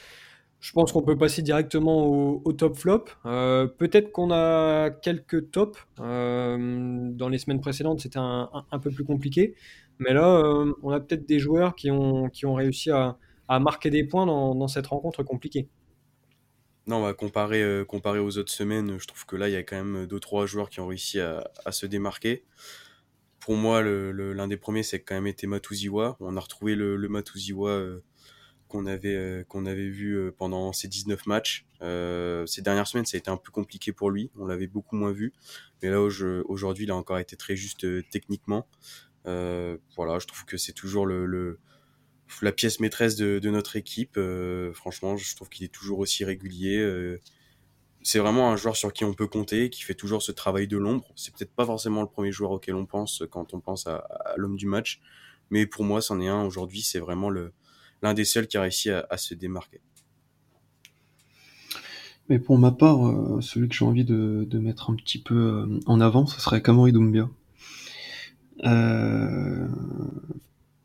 Je 0.60 0.72
pense 0.74 0.92
qu'on 0.92 1.02
peut 1.02 1.18
passer 1.18 1.42
directement 1.42 2.06
au, 2.06 2.54
top 2.54 2.78
flop. 2.78 3.06
Euh, 3.26 3.66
Peut-être 3.66 4.12
qu'on 4.12 4.32
a 4.32 4.92
quelques 4.92 5.50
tops. 5.50 5.80
Euh, 6.00 7.10
dans 7.14 7.30
les 7.30 7.40
semaines 7.40 7.62
précédentes, 7.62 8.00
c'était 8.02 8.20
un, 8.20 8.80
peu 8.80 8.92
plus 8.92 9.04
compliqué. 9.04 9.56
Mais 9.98 10.14
là, 10.14 10.28
euh, 10.28 10.72
on 10.84 10.92
a 10.92 11.00
peut-être 11.00 11.28
des 11.28 11.40
joueurs 11.40 11.76
qui 11.76 11.90
ont, 11.90 12.30
réussi 12.44 12.92
à, 12.92 13.18
marquer 13.60 13.90
des 13.90 14.04
points 14.04 14.28
dans 14.28 14.68
cette 14.68 14.88
rencontre 14.88 15.24
compliquée. 15.24 15.68
Non, 16.88 17.02
bah, 17.04 17.14
comparé, 17.14 17.62
euh, 17.62 17.86
aux 17.86 18.38
autres 18.38 18.52
semaines, 18.52 18.98
je 19.00 19.06
trouve 19.06 19.26
que 19.26 19.36
là, 19.36 19.50
il 19.50 19.54
y 19.54 19.56
a 19.56 19.64
quand 19.64 19.76
même 19.76 20.08
deux 20.08 20.20
trois 20.20 20.46
joueurs 20.46 20.70
qui 20.70 20.80
ont 20.80 20.88
réussi 20.88 21.20
à, 21.20 21.72
se 21.72 21.86
démarquer. 21.86 22.44
Pour 23.40 23.56
moi, 23.56 23.82
l'un 23.82 24.48
des 24.48 24.58
premiers, 24.58 24.84
c'est 24.84 25.02
quand 25.02 25.16
même 25.16 25.28
été 25.28 25.48
Matuziwa. 25.48 26.18
On 26.20 26.38
a 26.38 26.40
retrouvé 26.40 26.76
le, 26.76 26.96
le 26.96 27.08
euh, 27.10 28.02
qu'on 28.68 28.86
avait, 28.86 29.16
euh, 29.16 29.44
avait 29.54 29.90
vu 29.90 30.14
euh, 30.16 30.32
pendant 30.36 30.74
ces 30.74 30.88
19 30.88 31.26
matchs. 31.28 31.66
Ces 31.82 32.62
dernières 32.62 32.88
semaines, 32.88 33.06
ça 33.06 33.18
a 33.18 33.20
été 33.20 33.30
un 33.30 33.38
peu 33.38 33.52
compliqué 33.52 33.92
pour 33.92 34.12
lui. 34.12 34.32
On 34.38 34.46
l'avait 34.46 34.68
beaucoup 34.68 34.96
moins 34.96 35.12
vu. 35.12 35.34
Mais 35.82 35.90
là, 35.90 36.02
aujourd'hui, 36.02 36.86
il 36.86 36.92
a 36.92 36.96
encore 36.96 37.20
été 37.20 37.36
très 37.36 37.56
juste 37.56 37.86
techniquement. 38.10 38.68
voilà, 39.26 40.20
je 40.20 40.28
trouve 40.28 40.46
que 40.46 40.58
c'est 40.58 40.74
toujours 40.74 41.06
le 41.06 41.60
la 42.42 42.52
pièce 42.52 42.80
maîtresse 42.80 43.16
de, 43.16 43.50
notre 43.50 43.76
équipe. 43.76 44.18
Euh, 44.18 44.74
franchement, 44.74 45.18
je 45.18 45.36
trouve 45.36 45.50
qu'il 45.50 45.66
est 45.66 45.70
toujours 45.70 46.00
aussi 46.00 46.24
régulier. 46.24 46.78
Euh, 46.78 47.20
c'est 48.04 48.20
vraiment 48.20 48.52
un 48.52 48.56
joueur 48.56 48.76
sur 48.76 48.94
qui 48.94 49.06
on 49.06 49.14
peut 49.14 49.28
compter, 49.28 49.70
qui 49.70 49.84
fait 49.84 49.94
toujours 49.94 50.22
ce 50.22 50.32
travail 50.32 50.68
de 50.68 50.78
l'ombre. 50.78 51.12
C'est 51.16 51.34
peut-être 51.34 51.54
pas 51.54 51.66
forcément 51.66 52.02
le 52.02 52.08
premier 52.08 52.32
joueur 52.32 52.52
auquel 52.52 52.76
on 52.76 52.86
pense 52.86 53.24
quand 53.30 53.54
on 53.54 53.60
pense 53.60 53.86
à, 53.88 54.08
l'homme 54.38 54.58
du 54.58 54.66
match, 54.66 55.02
mais 55.50 55.66
pour 55.68 55.84
moi, 55.84 56.02
c'en 56.02 56.20
est 56.20 56.28
un 56.28 56.44
aujourd'hui. 56.44 56.82
C'est 56.82 57.00
vraiment 57.00 57.30
l'un 57.30 58.14
des 58.14 58.26
seuls 58.26 58.48
qui 58.48 58.58
a 58.58 58.62
réussi 58.62 58.90
à, 58.90 59.18
se 59.18 59.34
démarquer. 59.36 59.82
Mais 62.30 62.40
pour 62.40 62.58
ma 62.58 62.72
part, 62.72 63.08
euh, 63.08 63.42
celui 63.42 63.68
que 63.68 63.76
j'ai 63.76 63.86
envie 63.86 64.06
de, 64.06 64.48
mettre 64.60 64.90
un 64.90 64.96
petit 64.96 65.22
peu 65.22 65.68
en 65.86 66.00
avant, 66.00 66.26
ce 66.26 66.40
serait 66.40 66.62
Kamori 66.62 66.94
Doumbia. 66.94 67.30
Euh, 68.64 69.68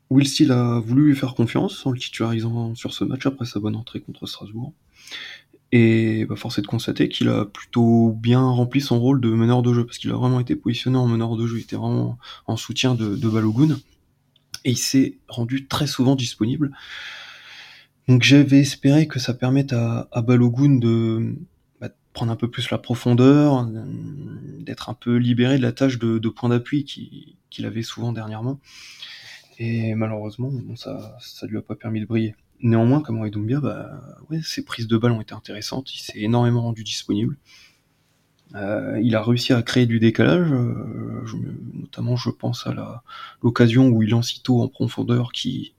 Will 0.09 0.27
Steele 0.27 0.51
a 0.51 0.79
voulu 0.79 1.09
lui 1.09 1.15
faire 1.15 1.35
confiance 1.35 1.85
en 1.85 1.91
le 1.91 1.99
titularisant 1.99 2.75
sur 2.75 2.93
ce 2.93 3.03
match 3.03 3.25
après 3.25 3.45
sa 3.45 3.59
bonne 3.59 3.75
entrée 3.75 3.99
contre 3.99 4.25
Strasbourg. 4.25 4.73
Et 5.71 6.25
bah, 6.25 6.35
force 6.37 6.59
est 6.59 6.61
de 6.61 6.67
constater 6.67 7.09
qu'il 7.09 7.27
a 7.27 7.45
plutôt 7.45 8.13
bien 8.13 8.41
rempli 8.41 8.79
son 8.79 8.99
rôle 8.99 9.19
de 9.19 9.29
meneur 9.29 9.61
de 9.61 9.73
jeu, 9.73 9.85
parce 9.85 9.97
qu'il 9.97 10.11
a 10.11 10.15
vraiment 10.15 10.39
été 10.39 10.55
positionné 10.55 10.97
en 10.97 11.07
meneur 11.07 11.35
de 11.35 11.45
jeu, 11.45 11.57
il 11.57 11.63
était 11.63 11.75
vraiment 11.75 12.17
en 12.45 12.55
soutien 12.55 12.95
de, 12.95 13.15
Balogun, 13.27 13.77
et 14.63 14.71
il 14.71 14.77
s'est 14.77 15.17
rendu 15.27 15.67
très 15.67 15.87
souvent 15.87 16.15
disponible. 16.15 16.71
Donc 18.07 18.23
j'avais 18.23 18.59
espéré 18.59 19.07
que 19.07 19.19
ça 19.19 19.33
permette 19.33 19.73
à, 19.73 20.07
Balogun 20.25 20.77
de, 20.77 21.35
bah, 21.81 21.89
prendre 22.13 22.31
un 22.31 22.37
peu 22.37 22.49
plus 22.49 22.69
la 22.71 22.77
profondeur, 22.77 23.67
d'être 24.61 24.89
un 24.89 24.93
peu 24.93 25.17
libéré 25.17 25.57
de 25.57 25.63
la 25.63 25.73
tâche 25.73 25.99
de 25.99 26.29
point 26.29 26.47
d'appui 26.47 26.85
qu'il 26.85 27.65
avait 27.65 27.83
souvent 27.83 28.13
dernièrement. 28.13 28.61
Et 29.59 29.95
malheureusement, 29.95 30.49
bon, 30.51 30.75
ça, 30.75 31.17
ça 31.19 31.47
lui 31.47 31.57
a 31.57 31.61
pas 31.61 31.75
permis 31.75 31.99
de 31.99 32.05
briller. 32.05 32.35
néanmoins, 32.61 33.01
comme 33.01 33.27
Doumbia, 33.29 33.59
bah, 33.59 33.99
ouais, 34.29 34.39
ses 34.43 34.63
prises 34.63 34.87
de 34.87 34.97
balles 34.97 35.11
ont 35.11 35.21
été 35.21 35.33
intéressantes. 35.33 35.93
Il 35.95 35.99
s'est 35.99 36.19
énormément 36.19 36.61
rendu 36.61 36.83
disponible. 36.83 37.37
Euh, 38.55 38.99
il 39.03 39.15
a 39.15 39.21
réussi 39.21 39.53
à 39.53 39.61
créer 39.61 39.85
du 39.85 39.99
décalage, 39.99 40.51
euh, 40.51 41.25
notamment 41.73 42.15
je 42.15 42.29
pense 42.29 42.65
à 42.65 43.03
l'occasion 43.43 43.89
où 43.89 44.03
il 44.03 44.09
lance 44.09 44.35
Ito 44.35 44.61
en 44.61 44.69
profondeur 44.69 45.33
qui, 45.33 45.73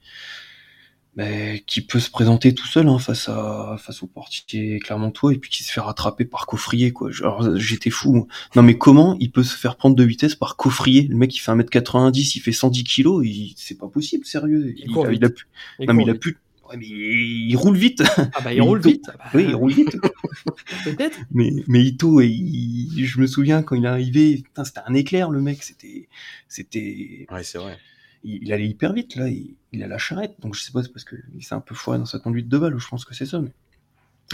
bah, 1.19 1.59
qui 1.67 1.81
peut 1.81 1.99
se 1.99 2.13
présenter 2.13 2.55
tout 2.55 2.69
seul 2.69 2.87
hein, 2.87 3.01
face 3.01 3.29
à 3.29 3.75
face 3.81 4.05
au 4.05 4.07
portier 4.07 4.79
Clermontois 4.79 5.33
et 5.35 5.39
puis 5.39 5.51
qui 5.51 5.65
se 5.65 5.73
fait 5.73 5.81
rattraper 5.81 6.25
par 6.25 6.47
Coffrier 6.47 6.93
quoi. 6.93 7.11
j'étais 7.57 7.91
fou. 7.91 8.29
Non 8.55 8.63
mais 8.63 8.79
comment 8.79 9.17
il 9.19 9.33
peut 9.33 9.43
se 9.43 9.57
faire 9.57 9.75
prendre 9.75 9.97
de 9.97 10.05
vitesse 10.05 10.37
par 10.37 10.55
Coffrier? 10.55 11.09
Le 11.09 11.17
mec 11.17 11.35
il 11.35 11.41
fait 11.41 11.51
1m90, 11.51 12.37
il 12.37 12.41
fait 12.41 12.53
110 12.53 12.85
kg, 12.85 13.25
il... 13.25 13.53
c'est 13.57 13.77
pas 13.77 13.89
possible, 13.89 14.25
sérieux. 14.27 14.73
Il, 14.79 14.93
il, 14.93 14.97
a, 14.97 15.13
il 15.13 15.25
a 15.25 15.31
pu... 15.31 15.47
non 15.81 15.95
mais 15.95 16.05
il 16.05 16.11
a 16.11 16.15
pu 16.15 16.39
Ouais, 16.71 16.77
mais 16.77 16.87
il 16.87 17.57
roule 17.57 17.77
vite. 17.77 18.05
Ah 18.17 18.41
bah 18.45 18.53
il 18.53 18.63
roule 18.63 18.81
vite. 18.81 19.07
Ah 19.09 19.17
bah, 19.17 19.31
oui, 19.35 19.47
il 19.49 19.55
roule 19.57 19.73
vite. 19.73 19.97
Peut-être. 20.85 21.19
Mais 21.33 21.51
mais 21.67 21.83
Ito, 21.83 22.21
il... 22.21 23.05
je 23.05 23.21
me 23.21 23.27
souviens 23.27 23.63
quand 23.63 23.75
il 23.75 23.87
est 23.87 23.89
arrivé, 23.89 24.45
c'était 24.65 24.81
un 24.87 24.95
éclair 24.95 25.31
le 25.31 25.41
mec, 25.41 25.65
c'était 25.65 26.09
c'était. 26.47 27.27
Ouais, 27.33 27.43
c'est 27.43 27.59
vrai. 27.59 27.77
Il, 28.25 28.53
allait 28.53 28.69
hyper 28.69 28.93
vite 28.93 29.17
là, 29.17 29.29
il, 29.29 29.55
il, 29.73 29.83
a 29.83 29.87
la 29.87 29.99
charrette. 29.99 30.35
Donc 30.41 30.55
je 30.55 30.63
sais 30.63 30.73
pas, 30.73 30.83
c'est 30.83 30.93
parce 30.93 31.05
qu'il 31.05 31.45
s'est 31.45 31.55
un 31.55 31.61
peu 31.61 31.75
foiré 31.75 31.99
dans 31.99 32.07
sa 32.07 32.19
conduite 32.19 32.49
de 32.49 32.59
balle. 32.59 32.79
Je 32.79 32.89
pense 32.89 33.05
que 33.05 33.15
c'est 33.15 33.27
ça. 33.27 33.41
Mais 33.41 33.53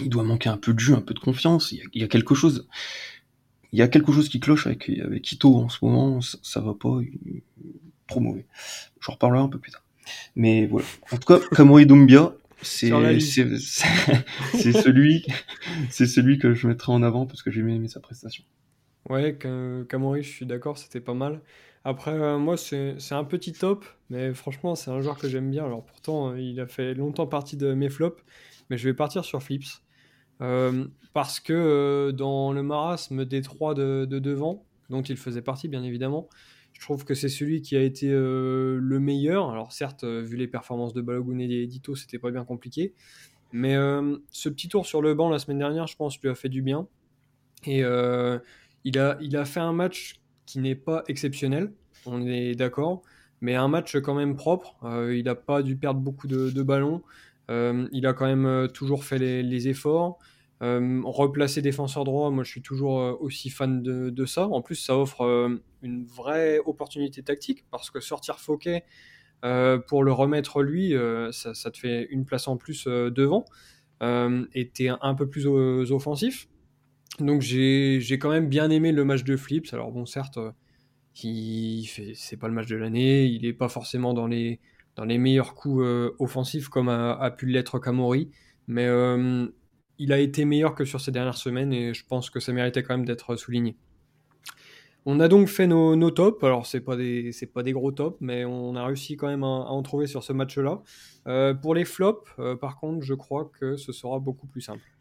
il 0.02 0.08
doit 0.08 0.24
manquer 0.24 0.48
un 0.48 0.56
peu 0.56 0.72
de 0.72 0.78
jus, 0.78 0.94
un 0.94 1.00
peu 1.00 1.14
de 1.14 1.18
confiance. 1.18 1.72
Il 1.72 1.78
y 1.78 1.82
a, 1.82 1.84
il 1.92 2.00
y 2.00 2.04
a 2.04 2.08
quelque 2.08 2.34
chose. 2.34 2.68
Il 3.72 3.78
y 3.78 3.82
a 3.82 3.88
quelque 3.88 4.12
chose 4.12 4.28
qui 4.28 4.40
cloche 4.40 4.66
avec, 4.66 4.88
avec 4.88 5.30
Ito 5.32 5.56
en 5.56 5.68
ce 5.68 5.84
moment. 5.84 6.20
Ça, 6.20 6.38
ça 6.42 6.60
va 6.60 6.74
pas. 6.74 7.00
Il... 7.02 7.42
Trop 8.06 8.20
mauvais. 8.20 8.46
J'en 9.00 9.12
reparlerai 9.12 9.42
un 9.42 9.48
peu 9.48 9.58
plus 9.58 9.72
tard. 9.72 9.82
Mais 10.36 10.66
voilà. 10.66 10.86
En 11.10 11.16
tout 11.16 11.26
cas, 11.26 11.40
Kamori 11.54 11.86
Doumbia, 11.86 12.34
c'est 12.62 12.88
celui, 12.90 15.26
c'est 15.90 16.06
celui 16.06 16.38
que 16.38 16.54
je 16.54 16.66
mettrai 16.66 16.92
en 16.92 17.02
avant 17.02 17.26
parce 17.26 17.42
que 17.42 17.50
j'ai 17.50 17.60
aimé 17.60 17.88
sa 17.88 18.00
prestation. 18.00 18.44
Ouais, 19.10 19.38
Kamori, 19.88 20.22
je 20.22 20.30
suis 20.30 20.46
d'accord, 20.46 20.78
c'était 20.78 21.00
pas 21.00 21.14
mal. 21.14 21.42
Après, 21.84 22.12
euh, 22.12 22.38
moi, 22.38 22.56
c'est 22.56 22.96
un 23.12 23.24
petit 23.24 23.52
top, 23.52 23.84
mais 24.08 24.32
franchement, 24.32 24.74
c'est 24.74 24.90
un 24.90 25.00
joueur 25.02 25.18
que 25.18 25.28
j'aime 25.28 25.50
bien. 25.50 25.66
Alors 25.66 25.84
pourtant, 25.84 26.30
euh, 26.30 26.40
il 26.40 26.58
a 26.60 26.66
fait 26.66 26.94
longtemps 26.94 27.26
partie 27.26 27.58
de 27.58 27.74
mes 27.74 27.90
flops, 27.90 28.22
mais 28.70 28.78
je 28.78 28.88
vais 28.88 28.94
partir 28.94 29.24
sur 29.24 29.42
Flips. 29.42 29.82
Euh, 30.40 30.86
parce 31.12 31.38
que 31.38 32.10
dans 32.12 32.52
le 32.52 32.62
marasme 32.62 33.24
des 33.24 33.42
trois 33.42 33.74
de, 33.74 34.06
de, 34.08 34.18
devant, 34.18 34.64
dont 34.90 35.02
il 35.02 35.16
faisait 35.16 35.42
partie, 35.42 35.68
bien 35.68 35.82
évidemment, 35.84 36.28
je 36.72 36.80
trouve 36.80 37.04
que 37.04 37.14
c'est 37.14 37.28
celui 37.28 37.62
qui 37.62 37.76
a 37.76 37.82
été 37.82 38.10
euh, 38.10 38.78
le 38.80 39.00
meilleur. 39.00 39.50
Alors 39.50 39.72
certes, 39.72 40.04
euh, 40.04 40.22
vu 40.22 40.36
les 40.36 40.48
performances 40.48 40.92
de 40.92 41.02
Balogun 41.02 41.38
et 41.38 41.66
d'Ito, 41.66 41.94
c'était 41.94 42.18
pas 42.18 42.30
bien 42.30 42.44
compliqué. 42.44 42.94
Mais 43.52 43.76
euh, 43.76 44.16
ce 44.30 44.48
petit 44.48 44.68
tour 44.68 44.84
sur 44.84 45.00
le 45.00 45.14
banc 45.14 45.30
la 45.30 45.38
semaine 45.38 45.58
dernière, 45.58 45.86
je 45.86 45.96
pense, 45.96 46.20
lui 46.20 46.28
a 46.28 46.34
fait 46.34 46.48
du 46.48 46.62
bien. 46.62 46.88
Et 47.66 47.82
il, 48.84 48.98
a, 48.98 49.44
fait 49.44 49.60
un 49.60 49.72
match 49.72 50.20
qui 50.46 50.58
n'est 50.60 50.74
pas 50.74 51.04
exceptionnel, 51.08 51.72
on 52.06 52.26
est 52.26 52.54
d'accord, 52.54 53.02
mais 53.40 53.54
un 53.54 53.68
match 53.68 53.96
quand 53.96 54.14
même 54.14 54.36
propre. 54.36 54.76
il 55.10 55.24
n'a 55.24 55.34
pas 55.34 55.62
dû 55.62 55.76
perdre 55.76 56.00
beaucoup 56.00 56.28
de, 56.28 56.62
ballons. 56.62 57.02
il 57.48 58.06
a 58.06 58.12
quand 58.12 58.26
même 58.26 58.68
toujours 58.72 59.04
fait 59.04 59.18
les 59.18 59.68
efforts. 59.68 60.18
Euh, 60.62 61.02
replacer 61.04 61.60
défenseur 61.62 62.04
droit, 62.04 62.30
moi 62.30 62.44
je 62.44 62.50
suis 62.50 62.62
toujours 62.62 63.00
euh, 63.00 63.16
aussi 63.20 63.50
fan 63.50 63.82
de, 63.82 64.24
ça. 64.24 64.46
En 64.48 64.62
plus, 64.62 64.76
ça 64.76 64.96
offre 64.96 65.22
euh, 65.22 65.60
une 65.82 66.04
vraie 66.04 66.58
opportunité 66.64 67.22
tactique 67.22 67.64
parce 67.70 67.90
que 67.90 68.00
sortir 68.00 68.38
Fouquet 68.38 68.84
pour 69.88 70.04
le 70.04 70.12
remettre 70.12 70.62
lui, 70.62 70.94
ça, 71.32 71.70
te 71.70 71.76
fait 71.76 72.06
une 72.08 72.24
place 72.24 72.48
en 72.48 72.56
plus 72.56 72.86
devant 72.86 73.44
et 74.00 74.70
t'es 74.72 74.88
un, 74.88 74.98
un 75.02 75.14
peu 75.14 75.28
plus 75.28 75.46
offensif. 75.46 76.48
Donc 77.20 77.42
j'ai 77.42 78.18
quand 78.20 78.30
même 78.30 78.48
bien 78.48 78.70
aimé 78.70 78.92
le 78.92 79.04
match 79.04 79.24
de 79.24 79.36
Flips. 79.36 79.72
Alors 79.72 79.92
bon, 79.92 80.06
certes, 80.06 80.38
c'est 81.14 82.36
pas 82.38 82.48
le 82.48 82.54
match 82.54 82.66
de 82.66 82.76
l'année, 82.76 83.26
il 83.26 83.46
est 83.46 83.52
pas 83.52 83.68
forcément 83.68 84.14
dans 84.14 84.26
les, 84.26 84.60
meilleurs 84.98 85.54
coups 85.54 85.84
offensifs 86.18 86.68
comme 86.68 86.88
a, 86.88 87.30
pu 87.30 87.46
l'être 87.46 87.78
Kamori, 87.78 88.30
mais 88.66 88.88
il 89.98 90.12
a 90.12 90.18
été 90.18 90.44
meilleur 90.44 90.74
que 90.74 90.84
sur 90.84 91.00
ces 91.00 91.12
dernières 91.12 91.36
semaines 91.36 91.72
et 91.72 91.94
je 91.94 92.04
pense 92.04 92.30
que 92.30 92.40
ça 92.40 92.52
méritait 92.52 92.82
quand 92.82 92.96
même 92.96 93.06
d'être 93.06 93.36
souligné. 93.36 93.76
On 95.06 95.20
a 95.20 95.28
donc 95.28 95.48
fait 95.48 95.66
nos, 95.66 96.10
tops, 96.10 96.42
alors 96.42 96.64
c'est 96.64 96.80
pas 96.80 96.96
des 96.96 97.30
pas 97.52 97.62
des 97.62 97.72
gros 97.72 97.92
tops, 97.92 98.16
mais 98.20 98.46
on 98.46 98.74
a 98.74 98.86
réussi 98.86 99.16
quand 99.16 99.26
même 99.26 99.44
à, 99.44 99.46
en 99.46 99.82
trouver 99.82 100.06
sur 100.06 100.22
ce 100.22 100.32
match-là. 100.32 100.82
Euh, 101.26 101.52
pour 101.52 101.74
les 101.74 101.84
flops, 101.84 102.26
euh, 102.38 102.56
par 102.56 102.78
contre, 102.78 103.04
je 103.04 103.12
crois 103.12 103.50
que 103.60 103.76
ce 103.76 103.92
sera 103.92 104.18
beaucoup 104.18 104.46
plus 104.46 104.62
simple. 104.62 104.93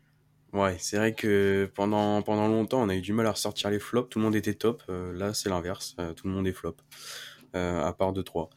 Ouais, 0.53 0.77
c'est 0.79 0.97
vrai 0.97 1.15
que 1.15 1.69
pendant, 1.73 2.21
pendant 2.21 2.47
longtemps, 2.47 2.83
on 2.83 2.89
a 2.89 2.95
eu 2.95 3.01
du 3.01 3.11
mal 3.11 3.25
à 3.25 3.31
ressortir 3.31 3.69
les 3.71 3.79
flops. 3.79 4.09
Tout 4.09 4.19
le 4.19 4.25
monde 4.25 4.35
était 4.35 4.53
top. 4.53 4.83
Euh, 4.89 5.11
là, 5.13 5.33
c'est 5.33 5.49
l'inverse. 5.49 5.95
tout 6.15 6.27
le 6.27 6.33
monde 6.33 6.47
est 6.47 6.53
flop. 6.53 6.77
à 7.53 7.93
part 7.93 8.13
2-3. 8.13 8.49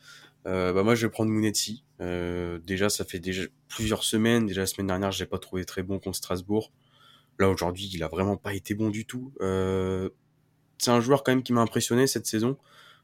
Euh, 0.47 0.73
bah 0.73 0.83
moi, 0.83 0.95
je 0.95 1.07
vais 1.07 1.11
prendre 1.11 1.31
Mounetzi. 1.31 1.85
Euh, 2.01 2.59
déjà, 2.59 2.89
ça 2.89 3.05
fait 3.05 3.19
déjà 3.19 3.43
plusieurs 3.69 4.05
semaines. 4.05 4.47
Déjà 4.47 4.63
la 4.63 4.67
semaine 4.67 4.87
dernière, 4.87 5.11
je 5.11 5.19
l'ai 5.19 5.27
pas 5.27 5.39
trouvé 5.39 5.65
très 5.65 5.83
bon 5.83 5.99
contre 5.99 6.17
Strasbourg. 6.17 6.73
Là 7.39 7.49
aujourd'hui, 7.51 7.91
il 7.93 8.03
a 8.03 8.09
vraiment 8.09 8.37
pas 8.37 8.55
été 8.55 8.75
bon 8.75 8.91
du 8.91 9.05
tout. 9.07 9.33
Euh, 9.41 10.09
c'est 10.79 10.91
un 10.91 11.01
joueur 11.01 11.23
quand 11.23 11.33
même 11.33 11.43
qui 11.43 11.53
m'a 11.53 11.61
impressionné 11.61 12.07
cette 12.07 12.27
saison 12.27 12.57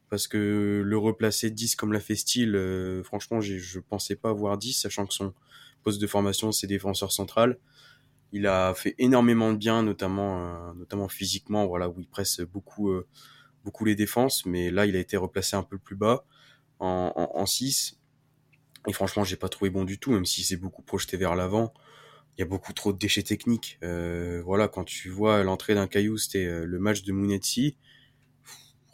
parce 0.08 0.26
que 0.28 0.82
le 0.84 0.98
replacer 0.98 1.50
10 1.50 1.76
comme 1.76 1.92
l'a 1.92 2.00
fait 2.00 2.14
Style, 2.14 2.54
euh, 2.54 3.02
franchement, 3.02 3.40
je 3.40 3.78
pensais 3.80 4.16
pas 4.16 4.30
avoir 4.30 4.56
10, 4.58 4.72
sachant 4.74 5.06
que 5.06 5.14
son 5.14 5.34
poste 5.82 6.00
de 6.00 6.06
formation 6.06 6.52
c'est 6.52 6.66
défenseur 6.66 7.12
central. 7.12 7.58
Il 8.32 8.46
a 8.46 8.74
fait 8.74 8.94
énormément 8.98 9.52
de 9.52 9.58
bien, 9.58 9.82
notamment 9.82 10.70
euh, 10.70 10.74
notamment 10.74 11.08
physiquement, 11.08 11.66
voilà 11.66 11.88
où 11.88 12.00
il 12.00 12.08
presse 12.08 12.40
beaucoup 12.40 12.92
beaucoup 13.64 13.84
les 13.84 13.94
défenses, 13.94 14.44
mais 14.46 14.70
là 14.70 14.86
il 14.86 14.96
a 14.96 14.98
été 14.98 15.16
replacé 15.16 15.56
un 15.56 15.62
peu 15.62 15.78
plus 15.78 15.96
bas 15.96 16.24
en, 16.82 17.46
6. 17.46 17.98
Et 18.88 18.92
franchement, 18.92 19.24
j'ai 19.24 19.36
pas 19.36 19.48
trouvé 19.48 19.70
bon 19.70 19.84
du 19.84 19.98
tout, 19.98 20.10
même 20.10 20.26
si 20.26 20.42
c'est 20.42 20.56
beaucoup 20.56 20.82
projeté 20.82 21.16
vers 21.16 21.36
l'avant. 21.36 21.72
Il 22.36 22.40
y 22.40 22.42
a 22.42 22.46
beaucoup 22.46 22.72
trop 22.72 22.92
de 22.92 22.98
déchets 22.98 23.22
techniques. 23.22 23.78
Euh, 23.82 24.42
voilà, 24.44 24.68
quand 24.68 24.84
tu 24.84 25.10
vois 25.10 25.42
l'entrée 25.44 25.74
d'un 25.74 25.86
caillou, 25.86 26.16
c'était 26.16 26.46
euh, 26.46 26.64
le 26.64 26.78
match 26.78 27.02
de 27.02 27.12
Mounetti. 27.12 27.76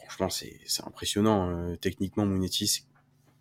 Franchement, 0.05 0.29
c'est 0.29 0.85
impressionnant. 0.85 1.51
Euh, 1.51 1.77
techniquement, 1.77 2.27
Mounetti, 2.27 2.67
c'est 2.67 2.83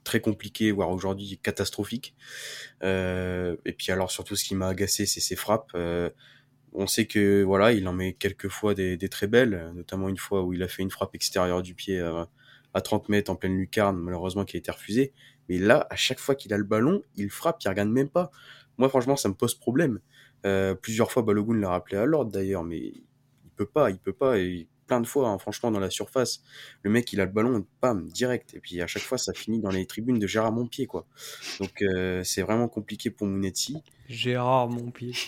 très 0.07 0.21
compliqué, 0.21 0.71
voire 0.71 0.89
aujourd'hui 0.89 1.39
catastrophique. 1.43 2.15
et 2.81 3.73
puis 3.77 3.91
alors, 3.91 4.11
surtout, 4.11 4.35
ce 4.35 4.43
qui 4.45 4.55
m'a 4.55 4.69
agacé, 4.69 5.05
c'est 5.05 5.19
ses 5.19 5.35
frappes. 5.35 5.71
on 6.73 6.87
sait 6.87 7.05
que 7.05 7.43
voilà, 7.43 7.73
il 7.73 7.87
en 7.87 7.93
met 7.93 8.13
quelques 8.13 8.49
fois 8.49 8.73
des, 8.73 8.97
très 9.09 9.27
belles, 9.27 9.71
notamment 9.75 10.09
une 10.09 10.17
fois 10.17 10.43
où 10.43 10.53
il 10.53 10.63
a 10.63 10.67
fait 10.67 10.83
une 10.83 10.91
frappe 10.91 11.15
extérieure 11.15 11.61
du 11.61 11.73
pied 11.75 11.99
à 12.73 12.81
30 12.81 13.09
mètres 13.09 13.31
en 13.31 13.35
pleine 13.35 13.57
lucarne, 13.57 13.97
malheureusement 13.97 14.45
qui 14.45 14.57
a 14.57 14.59
été 14.59 14.71
refusé. 14.71 15.13
Mais 15.49 15.57
là, 15.57 15.87
à 15.89 15.95
chaque 15.95 16.19
fois 16.19 16.35
qu'il 16.35 16.53
a 16.53 16.57
le 16.57 16.63
ballon, 16.63 17.01
il 17.15 17.29
frappe, 17.29 17.61
il 17.63 17.69
regarde 17.69 17.89
même 17.89 18.09
pas. 18.09 18.31
Moi, 18.77 18.89
franchement, 18.89 19.15
ça 19.15 19.29
me 19.29 19.33
pose 19.33 19.55
problème. 19.55 19.99
Euh, 20.45 20.75
plusieurs 20.75 21.11
fois, 21.11 21.23
Balogun 21.23 21.59
l'a 21.59 21.69
rappelé 21.69 21.97
à 21.97 22.05
l'ordre 22.05 22.31
d'ailleurs, 22.31 22.63
mais 22.63 22.77
il 22.77 23.51
peut 23.55 23.65
pas, 23.65 23.89
il 23.89 23.97
peut 23.97 24.13
pas. 24.13 24.37
Et 24.37 24.67
plein 24.87 25.01
de 25.01 25.07
fois, 25.07 25.29
hein, 25.29 25.37
franchement, 25.37 25.69
dans 25.71 25.79
la 25.79 25.89
surface, 25.89 26.41
le 26.83 26.89
mec, 26.89 27.11
il 27.13 27.21
a 27.21 27.25
le 27.25 27.31
ballon, 27.31 27.65
pam, 27.81 28.07
direct. 28.07 28.53
Et 28.55 28.59
puis 28.59 28.81
à 28.81 28.87
chaque 28.87 29.03
fois, 29.03 29.17
ça 29.17 29.33
finit 29.33 29.59
dans 29.59 29.69
les 29.69 29.85
tribunes 29.85 30.19
de 30.19 30.27
Gérard 30.27 30.51
Montpied, 30.51 30.87
quoi. 30.87 31.05
Donc 31.59 31.81
euh, 31.81 32.23
c'est 32.23 32.41
vraiment 32.41 32.67
compliqué 32.67 33.09
pour 33.09 33.27
Mounetti. 33.27 33.83
Gérard 34.09 34.69
Montpied. 34.69 35.13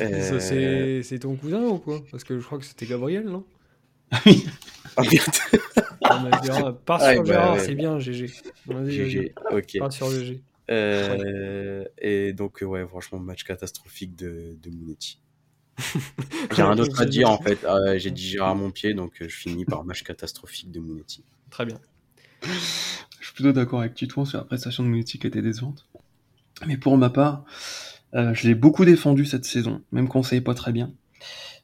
Euh, 0.00 1.02
c'est 1.02 1.18
ton 1.18 1.36
cousin 1.36 1.62
ou 1.64 1.78
quoi? 1.78 2.02
Parce 2.10 2.24
que 2.24 2.38
je 2.38 2.44
crois 2.44 2.58
que 2.58 2.64
c'était 2.64 2.86
Gabriel, 2.86 3.24
non? 3.24 3.44
Ah 4.10 5.02
merde. 5.02 6.78
Part 6.84 7.00
sur 7.00 7.24
Gérard, 7.24 7.60
c'est 7.60 7.74
bien, 7.74 7.98
GG. 7.98 8.32
GG, 8.68 9.34
ok. 9.50 9.78
Sur. 9.90 10.08
Euh, 10.70 11.84
et 11.98 12.32
donc, 12.32 12.62
ouais, 12.62 12.86
franchement, 12.86 13.18
match 13.18 13.44
catastrophique 13.44 14.16
de, 14.16 14.56
de 14.62 14.70
Mounetti. 14.70 15.20
J'ai 16.54 16.62
rien 16.62 16.76
d'autre 16.76 17.00
à 17.00 17.04
dire 17.04 17.30
en 17.30 17.38
fait. 17.38 17.58
Ah 17.66 17.98
j'ai 17.98 18.10
dit 18.10 18.22
Gérard 18.22 18.54
mon 18.54 18.70
pied, 18.70 18.94
donc 18.94 19.20
euh, 19.20 19.28
je 19.28 19.36
finis 19.36 19.64
par 19.64 19.84
match 19.84 20.02
catastrophique 20.02 20.70
de 20.70 20.80
Mounetti. 20.80 21.24
Très 21.50 21.66
bien. 21.66 21.78
Je 22.44 23.26
suis 23.26 23.34
plutôt 23.34 23.52
d'accord 23.52 23.80
avec 23.80 23.94
Titouan 23.94 24.24
sur 24.24 24.38
la 24.38 24.44
prestation 24.44 24.82
de 24.82 24.88
Mounetti 24.88 25.18
qui 25.18 25.26
était 25.26 25.42
décevante. 25.42 25.86
Mais 26.66 26.76
pour 26.76 26.96
ma 26.96 27.10
part, 27.10 27.44
euh, 28.14 28.32
je 28.34 28.46
l'ai 28.46 28.54
beaucoup 28.54 28.84
défendu 28.84 29.24
cette 29.24 29.44
saison, 29.44 29.82
même 29.92 30.08
qu'on 30.08 30.20
ne 30.20 30.24
savait 30.24 30.40
pas 30.40 30.54
très 30.54 30.72
bien. 30.72 30.92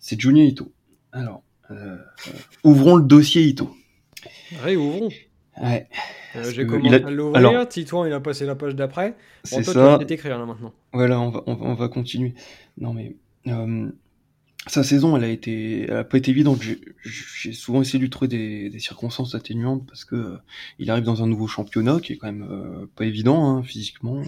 C'est 0.00 0.20
Junior 0.20 0.46
Ito. 0.46 0.72
Alors, 1.12 1.42
euh, 1.70 1.96
ouvrons 2.64 2.96
le 2.96 3.04
dossier 3.04 3.42
Ito. 3.42 3.74
Réouvrons. 4.62 5.10
Ouais. 5.60 5.88
Euh, 6.36 6.50
j'ai 6.52 6.66
commencé 6.66 6.94
à 6.94 7.10
l'ouvrir, 7.10 7.68
Titouan 7.68 8.06
il 8.06 8.12
a 8.12 8.20
passé 8.20 8.46
la 8.46 8.54
page 8.54 8.74
d'après. 8.74 9.16
c'est 9.44 9.62
ça. 9.62 9.98
Tu 10.00 10.12
écrire 10.12 10.38
là 10.38 10.46
maintenant. 10.46 10.72
Voilà, 10.92 11.20
on 11.20 11.30
va, 11.30 11.42
on 11.46 11.74
va, 11.74 11.88
continuer. 11.88 12.34
Non 12.78 12.92
mais 12.92 13.16
sa 14.66 14.84
saison, 14.84 15.16
elle 15.16 15.24
a 15.24 15.28
été, 15.28 15.84
elle 15.84 15.96
a 15.96 16.04
pas 16.04 16.18
été 16.18 16.30
évidente. 16.30 16.60
J'ai 17.02 17.52
souvent 17.52 17.80
essayé 17.80 17.98
de 17.98 18.04
lui 18.04 18.10
trouver 18.10 18.28
des, 18.28 18.70
des 18.70 18.78
circonstances 18.78 19.34
atténuantes 19.34 19.86
parce 19.86 20.04
que 20.04 20.16
euh, 20.16 20.36
il 20.78 20.90
arrive 20.90 21.04
dans 21.04 21.22
un 21.22 21.26
nouveau 21.26 21.46
championnat 21.46 21.98
qui 22.00 22.12
est 22.12 22.16
quand 22.18 22.30
même 22.30 22.46
euh, 22.50 22.86
pas 22.94 23.06
évident 23.06 23.48
hein, 23.48 23.62
physiquement. 23.62 24.22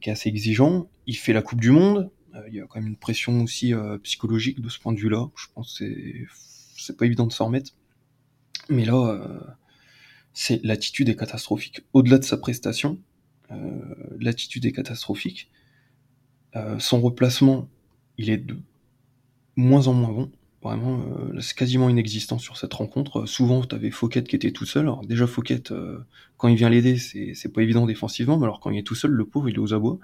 qui 0.00 0.08
est 0.08 0.12
assez 0.12 0.28
exigeant. 0.28 0.88
Il 1.06 1.16
fait 1.16 1.32
la 1.32 1.42
Coupe 1.42 1.60
du 1.60 1.70
Monde. 1.70 2.10
il 2.48 2.54
y 2.54 2.60
a 2.60 2.66
quand 2.66 2.78
même 2.78 2.88
une 2.88 2.96
pression 2.96 3.42
aussi 3.42 3.72
psychologique 4.02 4.60
de 4.60 4.68
ce 4.68 4.78
point 4.78 4.92
de 4.92 4.98
vue-là. 5.00 5.28
Je 5.36 5.46
pense 5.54 5.78
que 5.78 5.84
c'est 6.76 6.96
pas 6.96 7.06
évident 7.06 7.26
de 7.26 7.32
s'en 7.32 7.46
remettre. 7.46 7.72
Mais 8.68 8.84
là, 8.84 9.18
c'est 10.32 10.62
l'attitude 10.62 11.08
est 11.08 11.16
catastrophique. 11.16 11.80
Au-delà 11.92 12.18
de 12.18 12.24
sa 12.24 12.36
prestation, 12.36 13.00
l'attitude 14.20 14.64
est 14.64 14.72
catastrophique. 14.72 15.50
Son 16.78 17.00
replacement, 17.00 17.68
il 18.18 18.30
est 18.30 18.38
de 18.38 18.56
moins 19.56 19.86
en 19.88 19.92
moins 19.92 20.12
bon. 20.12 20.30
Vraiment, 20.64 20.98
euh, 21.00 21.40
c'est 21.40 21.54
quasiment 21.54 21.90
inexistant 21.90 22.38
sur 22.38 22.56
cette 22.56 22.72
rencontre. 22.72 23.26
souvent, 23.26 23.62
tu 23.62 23.74
avais 23.74 23.90
Fouquet 23.90 24.24
qui 24.24 24.34
était 24.34 24.50
tout 24.50 24.64
seul. 24.64 24.84
Alors 24.84 25.04
déjà, 25.04 25.26
Fouquet, 25.26 25.62
euh, 25.70 25.98
quand 26.38 26.48
il 26.48 26.56
vient 26.56 26.70
l'aider, 26.70 26.96
c'est, 26.96 27.52
pas 27.52 27.60
évident 27.60 27.84
défensivement, 27.84 28.38
mais 28.38 28.44
alors 28.44 28.60
quand 28.60 28.70
il 28.70 28.78
est 28.78 28.82
tout 28.82 28.94
seul, 28.94 29.10
le 29.10 29.26
pauvre, 29.26 29.50
il 29.50 29.56
est 29.56 29.58
aux 29.58 29.74
abois. 29.74 29.98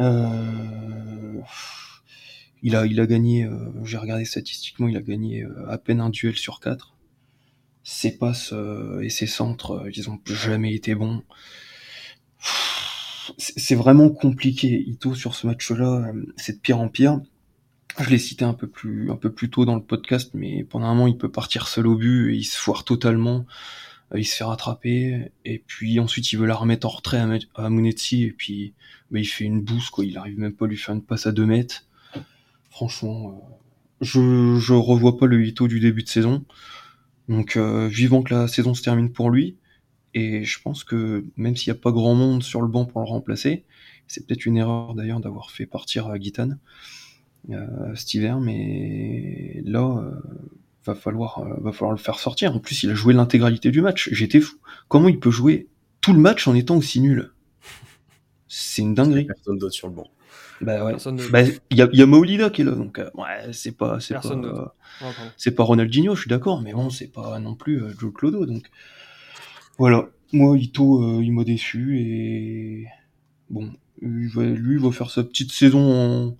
Euh, 0.00 1.40
il 2.62 2.74
a, 2.74 2.86
il 2.86 2.98
a 2.98 3.06
gagné, 3.06 3.48
j'ai 3.84 3.98
regardé 3.98 4.24
statistiquement, 4.24 4.88
il 4.88 4.96
a 4.96 5.00
gagné 5.00 5.46
à 5.68 5.78
peine 5.78 6.00
un 6.00 6.10
duel 6.10 6.36
sur 6.36 6.58
quatre. 6.58 6.96
Ses 7.84 8.18
passes 8.18 8.52
et 9.00 9.10
ses 9.10 9.26
centres, 9.26 9.88
ils 9.94 10.10
ont 10.10 10.18
jamais 10.26 10.74
été 10.74 10.94
bons. 10.96 11.22
C'est 13.38 13.74
vraiment 13.74 14.10
compliqué, 14.10 14.84
Ito, 14.86 15.14
sur 15.14 15.34
ce 15.34 15.46
match-là. 15.46 16.12
C'est 16.36 16.54
de 16.54 16.58
pire 16.58 16.80
en 16.80 16.88
pire. 16.88 17.20
Je 17.98 18.08
l'ai 18.08 18.18
cité 18.18 18.44
un 18.44 18.54
peu 18.54 18.68
plus 18.68 19.10
un 19.10 19.16
peu 19.16 19.32
plus 19.32 19.50
tôt 19.50 19.64
dans 19.64 19.74
le 19.74 19.82
podcast, 19.82 20.30
mais 20.34 20.64
pendant 20.64 20.86
un 20.86 20.94
moment 20.94 21.08
il 21.08 21.18
peut 21.18 21.30
partir 21.30 21.66
seul 21.66 21.86
au 21.86 21.96
but 21.96 22.32
et 22.32 22.36
il 22.36 22.44
se 22.44 22.56
foire 22.56 22.84
totalement, 22.84 23.46
euh, 24.14 24.20
il 24.20 24.24
se 24.24 24.36
fait 24.36 24.44
rattraper 24.44 25.32
et 25.44 25.62
puis 25.66 25.98
ensuite 25.98 26.32
il 26.32 26.38
veut 26.38 26.46
la 26.46 26.54
remettre 26.54 26.86
en 26.86 26.90
retrait 26.90 27.18
à, 27.18 27.28
à 27.56 27.68
et 27.68 28.34
puis 28.36 28.74
bah, 29.10 29.18
il 29.18 29.24
fait 29.26 29.44
une 29.44 29.60
bouse 29.60 29.90
quoi, 29.90 30.04
il 30.04 30.16
arrive 30.16 30.38
même 30.38 30.54
pas 30.54 30.66
à 30.66 30.68
lui 30.68 30.76
faire 30.76 30.94
une 30.94 31.02
passe 31.02 31.26
à 31.26 31.32
2 31.32 31.44
mètres. 31.44 31.84
Franchement, 32.70 33.28
euh, 33.28 33.54
je 34.00 34.58
je 34.60 34.72
revois 34.72 35.18
pas 35.18 35.26
le 35.26 35.44
Hito 35.44 35.66
du 35.66 35.80
début 35.80 36.04
de 36.04 36.08
saison, 36.08 36.44
donc 37.28 37.56
euh, 37.56 37.88
vivant 37.88 38.22
que 38.22 38.34
la 38.34 38.46
saison 38.46 38.72
se 38.72 38.82
termine 38.82 39.10
pour 39.10 39.30
lui 39.30 39.56
et 40.14 40.44
je 40.44 40.60
pense 40.60 40.84
que 40.84 41.24
même 41.36 41.56
s'il 41.56 41.72
n'y 41.72 41.78
a 41.78 41.80
pas 41.80 41.92
grand 41.92 42.14
monde 42.14 42.42
sur 42.42 42.62
le 42.62 42.68
banc 42.68 42.84
pour 42.84 43.00
le 43.00 43.06
remplacer, 43.06 43.64
c'est 44.06 44.26
peut-être 44.26 44.46
une 44.46 44.56
erreur 44.56 44.94
d'ailleurs 44.94 45.20
d'avoir 45.20 45.50
fait 45.50 45.66
partir 45.66 46.16
Guitane. 46.18 46.58
Euh, 47.50 47.94
cet 47.94 48.12
hiver, 48.14 48.38
mais 48.38 49.62
là, 49.64 49.98
euh, 49.98 50.10
va 50.84 50.94
falloir, 50.94 51.38
euh, 51.38 51.54
va 51.60 51.72
falloir 51.72 51.92
le 51.92 51.98
faire 51.98 52.18
sortir. 52.18 52.54
En 52.54 52.58
plus, 52.58 52.82
il 52.82 52.90
a 52.90 52.94
joué 52.94 53.14
l'intégralité 53.14 53.70
du 53.70 53.80
match. 53.80 54.10
J'étais 54.12 54.40
fou. 54.40 54.56
Comment 54.88 55.08
il 55.08 55.18
peut 55.18 55.30
jouer 55.30 55.68
tout 56.02 56.12
le 56.12 56.20
match 56.20 56.46
en 56.46 56.54
étant 56.54 56.76
aussi 56.76 57.00
nul? 57.00 57.32
C'est 58.46 58.82
une 58.82 58.94
dinguerie. 58.94 59.24
Personne 59.24 59.58
d'autre 59.58 59.74
sur 59.74 59.88
le 59.88 59.94
banc. 59.94 60.08
Bah 60.60 60.84
ouais. 60.84 60.96
Bah, 61.30 61.40
il 61.70 61.78
y, 61.78 61.80
a, 61.80 61.88
y 61.90 62.02
a 62.02 62.06
Maolida 62.06 62.50
qui 62.50 62.60
est 62.60 62.64
là, 62.64 62.72
donc 62.72 62.98
ouais, 62.98 63.52
c'est 63.52 63.74
pas, 63.74 63.98
c'est 63.98 64.14
pas, 64.14 64.74
c'est 65.38 65.52
pas 65.52 65.62
Ronaldinho, 65.62 66.14
je 66.14 66.20
suis 66.20 66.28
d'accord, 66.28 66.60
mais 66.60 66.74
bon, 66.74 66.90
c'est 66.90 67.06
pas 67.10 67.38
non 67.38 67.54
plus 67.54 67.82
Joe 67.98 68.12
Clodo, 68.12 68.44
donc 68.44 68.70
voilà. 69.80 70.08
Moi, 70.32 70.58
Ito, 70.58 71.20
il 71.20 71.32
m'a 71.32 71.42
déçu 71.42 71.98
et 71.98 72.86
bon, 73.48 73.72
lui, 74.00 74.74
il 74.74 74.78
va 74.78 74.92
faire 74.92 75.10
sa 75.10 75.24
petite 75.24 75.50
saison 75.52 76.36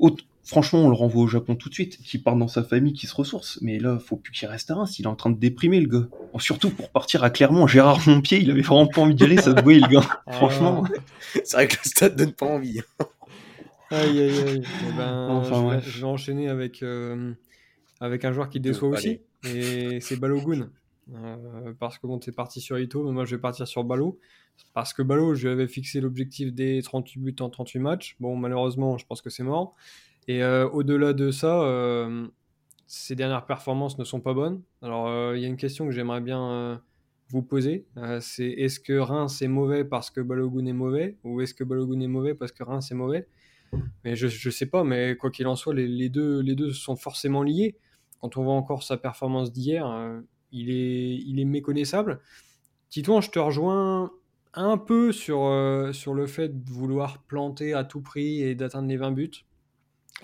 en, 0.00 0.10
franchement, 0.44 0.80
on 0.80 0.88
le 0.88 0.94
renvoie 0.94 1.22
au 1.22 1.26
Japon 1.26 1.56
tout 1.56 1.68
de 1.68 1.74
suite, 1.74 1.98
qui 1.98 2.18
part 2.18 2.36
dans 2.36 2.48
sa 2.48 2.62
famille, 2.62 2.92
qui 2.92 3.06
se 3.06 3.14
ressource. 3.14 3.58
Mais 3.62 3.78
là, 3.78 3.98
faut 3.98 4.16
plus 4.16 4.32
qu'il 4.32 4.48
reste 4.48 4.70
à 4.70 4.74
Reims. 4.74 4.98
Il 4.98 5.04
est 5.04 5.08
en 5.08 5.16
train 5.16 5.30
de 5.30 5.38
déprimer, 5.38 5.80
le 5.80 5.88
gars. 5.88 6.08
Surtout 6.38 6.70
pour 6.70 6.90
partir 6.90 7.24
à 7.24 7.30
Clermont, 7.30 7.66
Gérard 7.66 8.00
Montpied, 8.08 8.40
il 8.40 8.50
avait 8.50 8.62
vraiment 8.62 8.86
pas 8.86 9.02
envie 9.02 9.14
d'y 9.14 9.24
aller, 9.24 9.36
ça 9.36 9.56
se 9.56 9.62
voyait, 9.62 9.80
le 9.80 9.88
gars. 9.88 10.08
Ah. 10.26 10.32
Franchement. 10.32 10.84
C'est 11.32 11.52
vrai 11.52 11.68
que 11.68 11.76
le 11.76 11.88
stade 11.88 12.16
donne 12.16 12.32
pas 12.32 12.46
envie. 12.46 12.80
aïe, 13.90 14.20
aïe, 14.20 14.38
aïe. 14.48 14.62
Eh 14.88 14.96
ben, 14.96 15.42
je, 15.80 15.98
vais, 16.00 16.04
enchaîner 16.04 16.48
avec, 16.48 16.82
euh, 16.82 17.32
avec 18.00 18.24
un 18.24 18.32
joueur 18.32 18.48
qui 18.48 18.60
déçoit 18.60 18.88
aussi. 18.88 19.20
Et 19.44 20.00
c'est 20.00 20.16
Balogun. 20.18 20.68
Euh, 21.12 21.72
parce 21.78 21.98
que 21.98 22.06
bon, 22.06 22.18
t'es 22.18 22.32
parti 22.32 22.60
sur 22.60 22.78
Ito, 22.78 23.04
mais 23.04 23.12
moi 23.12 23.24
je 23.24 23.36
vais 23.36 23.40
partir 23.40 23.66
sur 23.66 23.84
Balo. 23.84 24.18
Parce 24.72 24.92
que 24.92 25.02
Balo, 25.02 25.34
je 25.34 25.46
lui 25.46 25.52
avais 25.52 25.68
fixé 25.68 26.00
l'objectif 26.00 26.52
des 26.52 26.82
38 26.82 27.20
buts 27.20 27.36
en 27.40 27.50
38 27.50 27.78
matchs. 27.80 28.16
Bon, 28.20 28.36
malheureusement, 28.36 28.98
je 28.98 29.06
pense 29.06 29.22
que 29.22 29.30
c'est 29.30 29.42
mort. 29.42 29.74
Et 30.28 30.42
euh, 30.42 30.68
au-delà 30.68 31.12
de 31.12 31.30
ça, 31.30 31.62
euh, 31.62 32.26
ces 32.86 33.14
dernières 33.14 33.46
performances 33.46 33.98
ne 33.98 34.04
sont 34.04 34.20
pas 34.20 34.34
bonnes. 34.34 34.62
Alors, 34.82 35.08
euh, 35.08 35.36
il 35.36 35.42
y 35.42 35.44
a 35.44 35.48
une 35.48 35.56
question 35.56 35.86
que 35.86 35.92
j'aimerais 35.92 36.20
bien 36.20 36.80
vous 37.30 37.42
poser. 37.42 37.86
c'est 38.20 38.48
est-ce 38.48 38.78
que 38.78 38.92
Reims 38.92 39.42
est 39.42 39.48
mauvais 39.48 39.84
parce 39.84 40.10
que 40.10 40.20
Balogun 40.20 40.66
est 40.66 40.72
mauvais 40.72 41.16
ou 41.24 41.40
est-ce 41.40 41.54
que 41.54 41.64
Balogun 41.64 42.00
est 42.00 42.08
mauvais 42.08 42.34
parce 42.34 42.52
que 42.52 42.62
Reims 42.62 42.90
est 42.90 42.94
mauvais? 42.94 43.26
Mais 44.04 44.14
je 44.14 44.26
ne 44.26 44.52
sais 44.52 44.66
pas, 44.66 44.84
mais 44.84 45.16
quoi 45.16 45.30
qu'il 45.30 45.48
en 45.48 45.56
soit, 45.56 45.74
les, 45.74 46.08
deux, 46.08 46.40
les 46.40 46.54
deux 46.54 46.72
sont 46.72 46.96
forcément 46.96 47.42
liés. 47.42 47.76
Quand 48.20 48.36
on 48.36 48.44
voit 48.44 48.54
encore 48.54 48.82
sa 48.82 48.96
performance 48.96 49.52
d'hier, 49.52 49.84
il, 50.54 50.70
est, 50.70 51.16
il 51.16 51.38
est 51.38 51.44
méconnaissable. 51.44 52.20
Titouan, 52.88 53.20
je 53.20 53.30
te 53.30 53.38
rejoins 53.38 54.12
un 54.54 54.78
peu 54.78 55.12
sur, 55.12 55.50
sur 55.92 56.14
le 56.14 56.26
fait 56.26 56.64
de 56.64 56.70
vouloir 56.70 57.22
planter 57.24 57.74
à 57.74 57.84
tout 57.84 58.00
prix 58.00 58.40
et 58.40 58.54
d'atteindre 58.54 58.88
les 58.88 58.96
20 58.96 59.10
buts. 59.10 59.44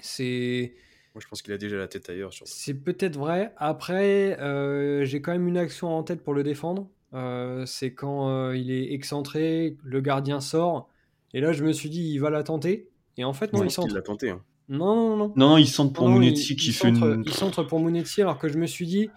C'est. 0.01 0.75
Moi, 1.15 1.21
je 1.23 1.29
pense 1.29 1.43
qu'il 1.43 1.53
a 1.53 1.59
déjà 1.59 1.77
la 1.77 1.89
tête 1.89 2.09
ailleurs. 2.09 2.31
C'est 2.45 2.75
peut-être 2.75 3.17
vrai. 3.17 3.53
Après, 3.57 4.39
euh, 4.41 5.05
j'ai 5.05 5.21
quand 5.21 5.33
même 5.33 5.49
une 5.49 5.57
action 5.57 5.89
en 5.89 6.03
tête 6.05 6.23
pour 6.23 6.35
le 6.35 6.45
défendre. 6.45 6.89
Euh, 7.15 7.67
c'est 7.67 7.93
quand 7.93 8.29
euh, 8.29 8.57
il 8.57 8.71
est 8.71 8.93
excentré, 8.93 9.77
le 9.83 10.01
gardien 10.01 10.41
sort. 10.41 10.89
Et 11.35 11.41
là, 11.41 11.53
je 11.53 11.65
me 11.65 11.73
suis 11.73 11.91
dit, 11.91 12.13
il 12.13 12.19
va 12.19 12.31
la 12.31 12.45
tenter. 12.45 12.89
Et 13.17 13.25
en 13.25 13.33
fait, 13.33 13.53
non, 13.53 13.65
il 13.65 13.71
centre. 13.71 13.89
Il 13.89 13.95
l'a 13.95 14.03
tenté. 14.03 14.31
Hein. 14.31 14.43
Non, 14.69 14.95
non, 14.95 15.17
non. 15.17 15.33
Non, 15.35 15.57
il 15.57 15.67
centre 15.67 15.93
pour 15.93 16.09
Mounetzi 16.09 16.55
qui 16.55 16.73
fait 16.73 16.91
une. 16.91 17.25
Il 17.27 17.33
centre 17.33 17.65
pour 17.65 17.81
Mounetzi, 17.81 18.23
alors 18.23 18.39
que 18.39 18.49
je 18.49 18.57
me 18.57 18.67
suis 18.67 18.87
dit, 18.87 19.11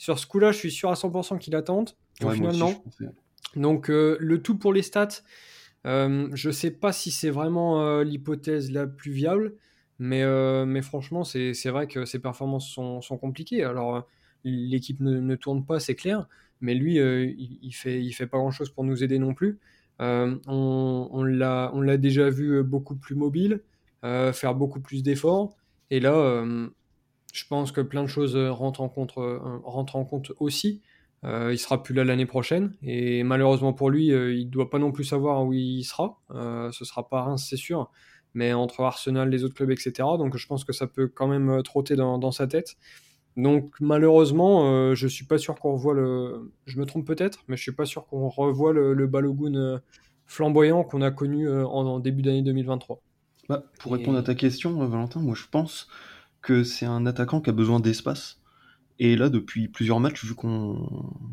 sur 0.00 0.18
ce 0.18 0.26
coup-là, 0.26 0.50
je 0.50 0.56
suis 0.56 0.70
sûr 0.70 0.90
à 0.90 0.94
100% 0.94 1.38
qu'il 1.38 1.52
la 1.52 1.60
tente. 1.60 1.96
Donc, 3.54 3.88
le 3.88 4.36
tout 4.38 4.56
pour 4.56 4.72
les 4.72 4.82
stats. 4.82 5.22
je 5.84 6.50
sais 6.50 6.70
pas 6.70 6.92
si 6.92 7.10
c'est 7.10 7.30
vraiment 7.30 8.00
l'hypothèse 8.00 8.70
la 8.70 8.86
plus 8.86 9.12
viable. 9.12 9.54
Mais, 10.00 10.22
euh, 10.22 10.64
mais 10.64 10.80
franchement, 10.80 11.24
c'est 11.24 11.68
vrai 11.68 11.86
que 11.86 12.06
ses 12.06 12.18
performances 12.18 12.66
sont, 12.66 13.02
sont 13.02 13.18
compliquées. 13.18 13.62
Alors, 13.64 14.08
l'équipe 14.44 14.98
ne, 15.00 15.20
ne, 15.20 15.36
tourne 15.36 15.66
pas, 15.66 15.78
c'est 15.78 15.94
clair, 15.94 16.26
mais 16.62 16.74
lui, 16.74 16.98
euh, 16.98 17.26
il, 17.26 17.58
il, 17.60 17.72
fait, 17.72 18.02
il 18.02 18.12
fait 18.12 18.26
pas 18.26 18.38
grand-chose 18.38 18.70
pour 18.70 18.82
nous 18.82 19.04
aider 19.04 19.18
non 19.18 19.34
plus. 19.34 19.58
Euh, 20.00 20.36
on 20.46 21.10
on 21.12 21.22
l'a 21.22 21.96
déjà 21.98 22.30
vu 22.30 22.62
beaucoup 22.62 22.96
plus 22.96 23.14
mobile, 23.14 23.60
faire 24.02 24.54
beaucoup 24.54 24.80
plus 24.80 25.02
d'efforts. 25.02 25.54
Et 25.90 26.00
là, 26.00 26.46
je 27.32 27.44
pense 27.46 27.72
que 27.72 27.80
plein 27.80 28.02
de 28.02 28.08
choses 28.08 28.36
rentrent 28.36 28.80
en 28.80 28.88
compte, 28.88 29.12
rentrent 29.16 29.96
en 29.96 30.04
compte 30.04 30.32
aussi. 30.38 30.82
il 31.24 31.58
sera 31.58 31.82
plus 31.82 31.94
là 31.94 32.04
l'année 32.04 32.26
prochaine. 32.26 32.74
Et 32.82 33.22
malheureusement 33.22 33.72
pour 33.72 33.90
lui, 33.90 34.06
il 34.06 34.46
ne 34.46 34.50
doit 34.50 34.70
pas 34.70 34.78
non 34.78 34.92
plus 34.92 35.04
savoir 35.04 35.44
où 35.44 35.52
il 35.52 35.84
sera. 35.84 36.20
ce 36.30 36.84
sera 36.84 37.08
pas 37.08 37.22
Reims, 37.22 37.46
c'est 37.48 37.56
sûr 37.56 37.90
mais 38.34 38.52
entre 38.52 38.80
Arsenal, 38.80 39.28
les 39.28 39.44
autres 39.44 39.54
clubs, 39.54 39.70
etc. 39.70 39.92
Donc 40.18 40.36
je 40.36 40.46
pense 40.46 40.64
que 40.64 40.72
ça 40.72 40.86
peut 40.86 41.08
quand 41.08 41.26
même 41.26 41.50
euh, 41.50 41.62
trotter 41.62 41.96
dans, 41.96 42.30
sa 42.30 42.46
tête. 42.46 42.76
Donc 43.36 43.74
malheureusement, 43.80 44.66
euh, 44.66 44.94
je 44.94 45.06
suis 45.06 45.24
pas 45.24 45.38
sûr 45.38 45.56
qu'on 45.56 45.72
revoit 45.72 45.94
le. 45.94 46.52
Je 46.66 46.78
me 46.78 46.86
trompe 46.86 47.06
peut-être, 47.06 47.40
mais 47.48 47.56
je 47.56 47.62
suis 47.62 47.72
pas 47.72 47.86
sûr 47.86 48.06
qu'on 48.06 48.28
revoit 48.28 48.72
le, 48.72 49.06
Balogun 49.06 49.54
euh, 49.54 49.78
flamboyant 50.26 50.84
qu'on 50.84 51.02
a 51.02 51.10
connu 51.10 51.50
en, 51.50 51.98
début 52.00 52.22
d'année 52.22 52.42
2023. 52.42 53.00
Bah, 53.48 53.64
pour 53.80 53.92
répondre 53.92 54.18
à 54.18 54.22
ta 54.22 54.34
question, 54.34 54.86
Valentin, 54.86 55.20
moi 55.20 55.34
je 55.34 55.46
pense 55.50 55.88
que 56.42 56.64
c'est 56.64 56.86
un 56.86 57.06
attaquant 57.06 57.40
qui 57.40 57.50
a 57.50 57.52
besoin 57.52 57.80
d'espace 57.80 58.40
et 59.02 59.16
là, 59.16 59.30
depuis 59.30 59.66
plusieurs 59.66 59.98
matchs, 59.98 60.26
vu 60.26 60.34
qu'on 60.34 60.86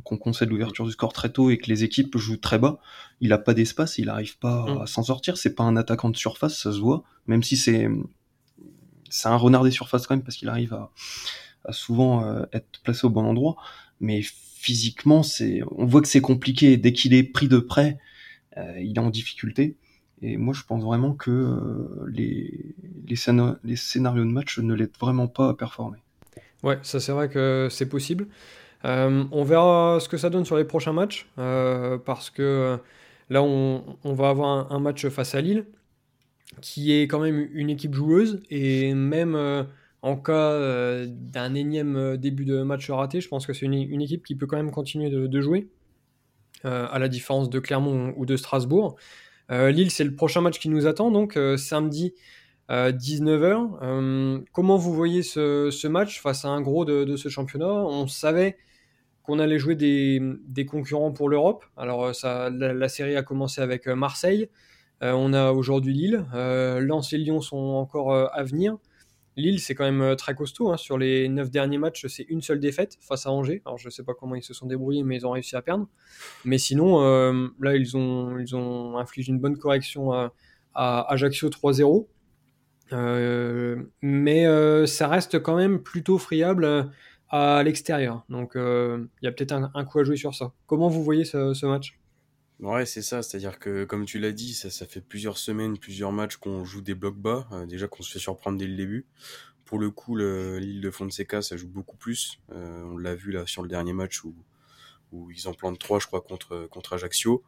concède 0.06 0.50
l'ouverture 0.50 0.86
du 0.86 0.94
score 0.94 1.12
très 1.12 1.30
tôt 1.34 1.50
et 1.50 1.58
que 1.58 1.68
les 1.68 1.84
équipes 1.84 2.18
jouent 2.18 2.38
très 2.38 2.60
bas, 2.60 2.80
il 3.20 3.34
a 3.34 3.38
pas 3.38 3.54
d'espace, 3.54 3.98
il 3.98 4.06
n'arrive 4.06 4.38
pas 4.38 4.64
à 4.64 4.84
mm. 4.84 4.88
s'en 4.88 5.04
sortir. 5.04 5.36
C'est 5.36 5.54
pas 5.54 5.66
un 5.66 5.76
attaquant 5.76 6.10
de 6.10 6.16
surface, 6.16 6.58
ça 6.58 6.72
se 6.72 6.80
voit. 6.80 7.04
Même 7.28 7.44
si 7.44 7.58
c'est 7.58 7.90
c'est 9.10 9.28
un 9.28 9.36
renard 9.36 9.66
des 9.66 9.72
surfaces 9.72 10.08
quand 10.08 10.16
même 10.16 10.24
parce 10.24 10.38
qu'il 10.38 10.48
arrive 10.48 10.74
à, 10.74 11.74
souvent 11.74 12.24
euh, 12.24 12.46
être 12.54 12.80
placé 12.84 13.06
au 13.06 13.10
bon 13.10 13.26
endroit. 13.26 13.58
Mais 14.00 14.22
physiquement, 14.22 15.22
c'est 15.22 15.60
on 15.76 15.86
voit 15.86 16.02
que 16.02 16.08
c'est 16.08 16.22
compliqué. 16.22 16.78
Dès 16.78 16.94
qu'il 16.94 17.14
est 17.14 17.24
pris 17.24 17.50
de 17.50 17.60
près, 17.60 17.98
euh, 18.56 18.80
il 18.80 18.96
est 18.96 19.00
en 19.00 19.10
difficulté. 19.10 19.76
Et 20.22 20.38
moi, 20.38 20.54
je 20.54 20.64
pense 20.64 20.84
vraiment 20.84 21.14
que 21.14 21.30
euh, 21.30 22.06
les, 22.12 22.76
les, 23.08 23.16
scénarios 23.16 24.24
de 24.24 24.30
match 24.30 24.58
ne 24.60 24.74
l'aident 24.74 24.98
vraiment 25.00 25.28
pas 25.28 25.50
à 25.50 25.54
performer. 25.54 26.00
Ouais, 26.64 26.80
ça 26.82 27.00
c'est 27.00 27.12
vrai 27.12 27.30
que 27.30 27.68
c'est 27.70 27.88
possible. 27.88 28.28
Euh, 28.86 29.26
on 29.32 29.44
verra 29.44 30.00
ce 30.00 30.10
que 30.10 30.18
ça 30.18 30.30
donne 30.30 30.46
sur 30.46 30.58
les 30.58 30.64
prochains 30.64 30.94
matchs, 30.94 31.30
euh, 31.38 31.98
parce 32.00 32.30
que 32.30 32.80
là 33.30 33.44
on, 33.44 33.98
va 34.04 34.30
avoir 34.30 34.72
un, 34.72 34.80
match 34.80 35.08
face 35.08 35.36
à 35.36 35.42
Lille, 35.42 35.66
qui 36.62 36.94
est 36.94 37.04
quand 37.04 37.20
même 37.20 37.48
une 37.54 37.70
équipe 37.70 37.94
joueuse, 37.94 38.42
et 38.50 38.94
même 38.96 39.36
en 40.02 40.16
cas 40.16 41.06
d'un 41.06 41.54
énième 41.54 42.18
début 42.18 42.46
de 42.46 42.64
match 42.64 42.90
raté, 42.90 43.22
je 43.22 43.28
pense 43.28 43.46
que 43.46 43.54
c'est 43.54 43.66
une, 43.66 44.02
équipe 44.02 44.26
qui 44.26 44.36
peut 44.36 44.48
quand 44.48 44.58
même 44.58 44.72
continuer 44.72 45.10
de, 45.10 45.42
jouer, 45.42 45.70
à 46.64 46.98
la 46.98 47.08
différence 47.08 47.50
de 47.52 47.60
Clermont 47.60 48.14
ou 48.16 48.26
de 48.26 48.36
Strasbourg. 48.36 48.96
Lille, 49.50 49.92
c'est 49.92 50.04
le 50.04 50.14
prochain 50.16 50.42
match 50.42 50.60
qui 50.60 50.70
nous 50.70 50.88
attend, 50.88 51.12
donc 51.12 51.40
samedi 51.58 52.14
19h. 52.70 54.44
comment 54.52 54.78
vous 54.78 54.94
voyez 54.94 55.24
ce, 55.24 55.88
match 55.88 56.22
face 56.22 56.46
à 56.46 56.50
un 56.50 56.62
gros 56.62 56.86
de, 56.86 57.16
ce 57.16 57.30
championnat? 57.30 57.66
On 57.66 58.08
savait 58.08 58.58
qu'on 59.24 59.40
allait 59.40 59.60
jouer 59.60 59.76
des, 59.76 60.66
concurrents 60.66 61.12
pour 61.12 61.30
l'Europe. 61.30 61.66
Alors 61.78 62.12
la, 62.24 62.90
série 62.90 63.16
a 63.16 63.24
commencé 63.24 63.62
avec 63.62 63.88
Marseille. 63.88 64.50
on 65.02 65.34
a 65.34 65.52
aujourd'hui 65.52 65.94
Lille. 65.94 66.26
Lens 66.34 67.14
et 67.14 67.18
Lyon 67.18 67.40
sont 67.42 67.58
encore 67.58 68.14
à 68.14 68.44
venir. 68.44 68.78
Lille, 69.38 69.60
c'est 69.60 69.76
quand 69.76 69.84
même 69.84 70.02
euh, 70.02 70.16
très 70.16 70.34
costaud. 70.34 70.72
Hein. 70.72 70.78
Sur 70.78 70.98
les 70.98 71.30
9 71.30 71.52
derniers 71.52 71.78
matchs, 71.78 72.08
c'est 72.08 72.24
une 72.24 72.42
seule 72.42 72.60
défaite 72.60 72.98
face 73.00 73.28
à 73.28 73.32
Angers. 73.32 73.62
Alors, 73.66 73.78
je 73.78 73.88
ne 73.88 73.92
sais 73.92 74.04
pas 74.04 74.16
comment 74.16 74.34
ils 74.34 74.44
se 74.44 74.54
sont 74.54 74.66
débrouillés, 74.66 75.04
mais 75.04 75.16
ils 75.18 75.28
ont 75.28 75.32
réussi 75.32 75.56
à 75.56 75.62
perdre. 75.62 75.88
Mais 76.44 76.58
sinon, 76.58 77.04
euh, 77.04 77.48
là, 77.62 77.76
ils 77.76 77.96
ont, 77.96 78.98
infligé 78.98 79.32
une 79.32 79.40
bonne 79.40 79.58
correction 79.58 80.12
à, 80.12 80.32
Ajaccio 80.74 81.50
3-0. 81.50 82.08
Euh, 82.94 83.84
mais 84.02 84.46
ça 84.88 85.08
reste 85.08 85.40
quand 85.40 85.56
même 85.56 85.84
plutôt 85.84 86.18
friable 86.18 86.90
à 87.30 87.62
l'extérieur. 87.64 88.24
Donc, 88.30 88.54
il 88.56 89.08
y 89.22 89.28
a 89.28 89.32
peut-être 89.32 89.54
un, 89.54 89.86
coup 89.86 90.00
à 90.00 90.04
jouer 90.04 90.18
sur 90.18 90.34
ça. 90.34 90.52
Comment 90.66 90.88
vous 90.88 91.04
voyez 91.04 91.26
ce 91.26 91.66
match? 91.66 91.98
Ouais, 92.60 92.86
c'est 92.88 93.04
ça. 93.04 93.22
C'est-à-dire 93.22 93.60
que, 93.60 93.86
comme 93.86 94.06
tu 94.06 94.18
l'as 94.18 94.32
dit, 94.32 94.54
ça, 94.54 94.70
ça 94.72 94.88
fait 94.88 95.02
plusieurs 95.02 95.38
semaines, 95.38 95.78
plusieurs 95.78 96.12
matchs 96.12 96.38
qu'on 96.38 96.66
joue 96.66 96.82
des 96.82 96.96
blocs 96.96 97.18
bas. 97.18 97.48
Euh, 97.52 97.66
déjà 97.68 97.88
qu'on 97.88 98.02
se 98.02 98.12
fait 98.12 98.20
surprendre 98.20 98.58
dès 98.58 98.66
le 98.66 98.76
début. 98.76 99.06
Pour 99.66 99.80
le 99.80 99.92
coup, 99.92 100.16
l'île 100.16 100.82
de 100.82 100.92
Fonseca, 100.92 101.42
ça 101.42 101.58
joue 101.58 101.68
beaucoup 101.68 101.98
plus. 101.98 102.40
Euh, 102.52 102.84
on 102.86 102.98
l'a 102.98 103.16
vu 103.16 103.32
là 103.32 103.46
sur 103.46 103.62
le 103.62 103.68
dernier 103.68 103.94
match 103.94 104.24
où, 104.24 104.34
où 105.12 105.30
ils 105.30 105.48
en 105.48 105.54
plantent 105.54 105.78
trois, 105.78 106.00
je 106.00 106.08
crois, 106.08 106.22
contre, 106.22 106.68
contre 106.72 106.94
Ajaccio. 106.94 107.44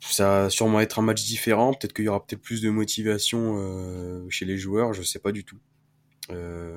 Ça 0.00 0.42
va 0.42 0.50
sûrement 0.50 0.80
être 0.80 0.98
un 0.98 1.02
match 1.02 1.24
différent. 1.24 1.74
Peut-être 1.74 1.92
qu'il 1.92 2.04
y 2.04 2.08
aura 2.08 2.24
peut-être 2.24 2.42
plus 2.42 2.62
de 2.62 2.70
motivation 2.70 3.56
euh, 3.58 4.28
chez 4.30 4.44
les 4.44 4.56
joueurs. 4.56 4.92
Je 4.92 5.02
sais 5.02 5.18
pas 5.18 5.32
du 5.32 5.44
tout. 5.44 5.58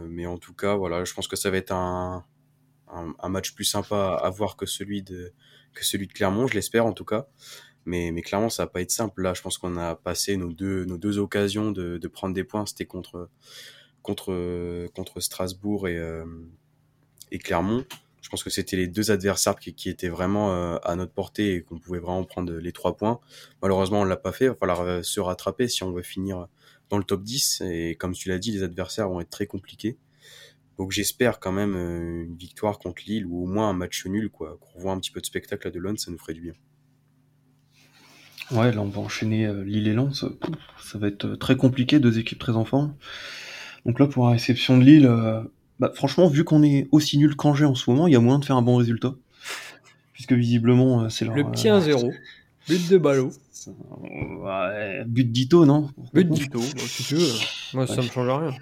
Mais 0.09 0.25
en 0.25 0.39
tout 0.39 0.53
cas, 0.55 0.75
voilà, 0.75 1.05
je 1.05 1.13
pense 1.13 1.27
que 1.27 1.35
ça 1.35 1.51
va 1.51 1.57
être 1.57 1.71
un, 1.71 2.25
un, 3.19 3.29
match 3.29 3.53
plus 3.53 3.65
sympa 3.65 4.19
à 4.21 4.29
voir 4.29 4.55
que 4.55 4.65
celui 4.65 5.03
de 5.03 5.33
que 5.73 5.85
celui 5.85 6.07
de 6.07 6.13
Clermont, 6.13 6.47
je 6.47 6.53
l'espère 6.53 6.85
en 6.85 6.93
tout 6.93 7.05
cas. 7.05 7.27
Mais, 7.85 8.11
mais 8.11 8.21
clairement, 8.21 8.49
ça 8.49 8.63
va 8.63 8.67
pas 8.67 8.81
être 8.81 8.91
simple. 8.91 9.21
Là, 9.23 9.33
je 9.33 9.41
pense 9.41 9.57
qu'on 9.57 9.75
a 9.77 9.95
passé 9.95 10.37
nos 10.37 10.53
deux, 10.53 10.85
nos 10.85 10.97
deux 10.97 11.19
occasions 11.19 11.71
de, 11.71 11.97
de 11.97 12.07
prendre 12.07 12.33
des 12.33 12.43
points. 12.43 12.65
C'était 12.65 12.85
contre, 12.85 13.29
contre, 14.01 14.87
contre 14.95 15.19
Strasbourg 15.19 15.87
et, 15.87 15.97
euh, 15.97 16.25
et 17.31 17.39
Clermont. 17.39 17.85
Je 18.21 18.29
pense 18.29 18.41
que 18.41 18.49
c'était 18.49 18.77
les 18.77 18.87
deux 18.87 19.11
adversaires 19.11 19.57
qui, 19.59 19.73
qui 19.73 19.89
étaient 19.89 20.07
vraiment 20.07 20.53
euh, 20.53 20.77
à 20.83 20.95
notre 20.95 21.11
portée 21.11 21.55
et 21.55 21.61
qu'on 21.61 21.77
pouvait 21.77 21.99
vraiment 21.99 22.23
prendre 22.23 22.53
les 22.53 22.71
trois 22.71 22.95
points. 22.95 23.19
Malheureusement, 23.61 24.01
on 24.01 24.05
l'a 24.05 24.15
pas 24.15 24.31
fait. 24.31 24.45
Il 24.45 24.49
va 24.49 24.55
falloir 24.55 24.81
euh, 24.81 25.03
se 25.03 25.19
rattraper 25.19 25.67
si 25.67 25.83
on 25.83 25.91
veut 25.91 26.03
finir 26.03 26.47
dans 26.89 26.97
le 26.97 27.03
top 27.03 27.21
10. 27.21 27.63
Et 27.65 27.95
comme 27.99 28.13
tu 28.13 28.29
l'as 28.29 28.39
dit, 28.39 28.51
les 28.51 28.63
adversaires 28.63 29.09
vont 29.09 29.19
être 29.19 29.29
très 29.29 29.45
compliqués. 29.45 29.97
Donc 30.83 30.91
j'espère 30.91 31.39
quand 31.39 31.53
même 31.53 31.75
euh, 31.77 32.25
une 32.25 32.35
victoire 32.35 32.77
contre 32.77 33.03
Lille 33.07 33.25
ou 33.25 33.45
au 33.45 33.47
moins 33.47 33.69
un 33.69 33.73
match 33.73 34.05
nul, 34.05 34.29
quoi. 34.29 34.57
Qu'on 34.59 34.81
voit 34.81 34.91
un 34.91 34.99
petit 34.99 35.11
peu 35.11 35.21
de 35.21 35.25
spectacle 35.25 35.65
à 35.65 35.71
Delon, 35.71 35.95
ça 35.95 36.11
nous 36.11 36.17
ferait 36.17 36.33
du 36.33 36.41
bien. 36.41 36.51
Ouais, 38.51 38.69
là 38.73 38.81
on 38.81 38.89
va 38.89 38.99
enchaîner 38.99 39.45
euh, 39.45 39.63
Lille 39.63 39.87
et 39.87 39.93
Lens. 39.93 40.25
Ça 40.83 40.97
va 40.97 41.07
être 41.07 41.23
euh, 41.23 41.35
très 41.37 41.55
compliqué, 41.55 42.01
deux 42.01 42.19
équipes 42.19 42.39
très 42.39 42.51
en 42.51 42.65
forme. 42.65 42.95
Donc 43.85 43.97
là 43.97 44.07
pour 44.07 44.25
la 44.25 44.33
réception 44.33 44.77
de 44.77 44.83
Lille, 44.83 45.09
bah, 45.79 45.93
franchement 45.95 46.27
vu 46.27 46.43
qu'on 46.43 46.63
est 46.63 46.89
aussi 46.91 47.17
nul 47.17 47.37
qu'Angers 47.37 47.63
en 47.63 47.75
ce 47.75 47.89
moment, 47.89 48.07
il 48.07 48.11
y 48.11 48.17
a 48.17 48.19
moyen 48.19 48.39
de 48.39 48.43
faire 48.43 48.57
un 48.57 48.61
bon 48.61 48.75
résultat. 48.75 49.15
Puisque 50.11 50.33
visiblement 50.33 51.09
c'est 51.09 51.23
Le 51.23 51.49
petit 51.49 51.69
1-0, 51.69 52.13
but 52.67 52.89
de 52.89 52.97
ballot. 52.97 53.31
Ouais, 54.41 55.05
but 55.05 55.31
d'Ito, 55.31 55.65
non? 55.65 55.91
But 56.13 56.27
d'Ito, 56.27 56.59
bah, 56.59 56.65
si 56.75 57.03
tu 57.05 57.15
veux. 57.15 57.31
Moi 57.73 57.87
ça 57.87 58.01
me 58.01 58.07
change 58.07 58.27
rien 58.27 58.53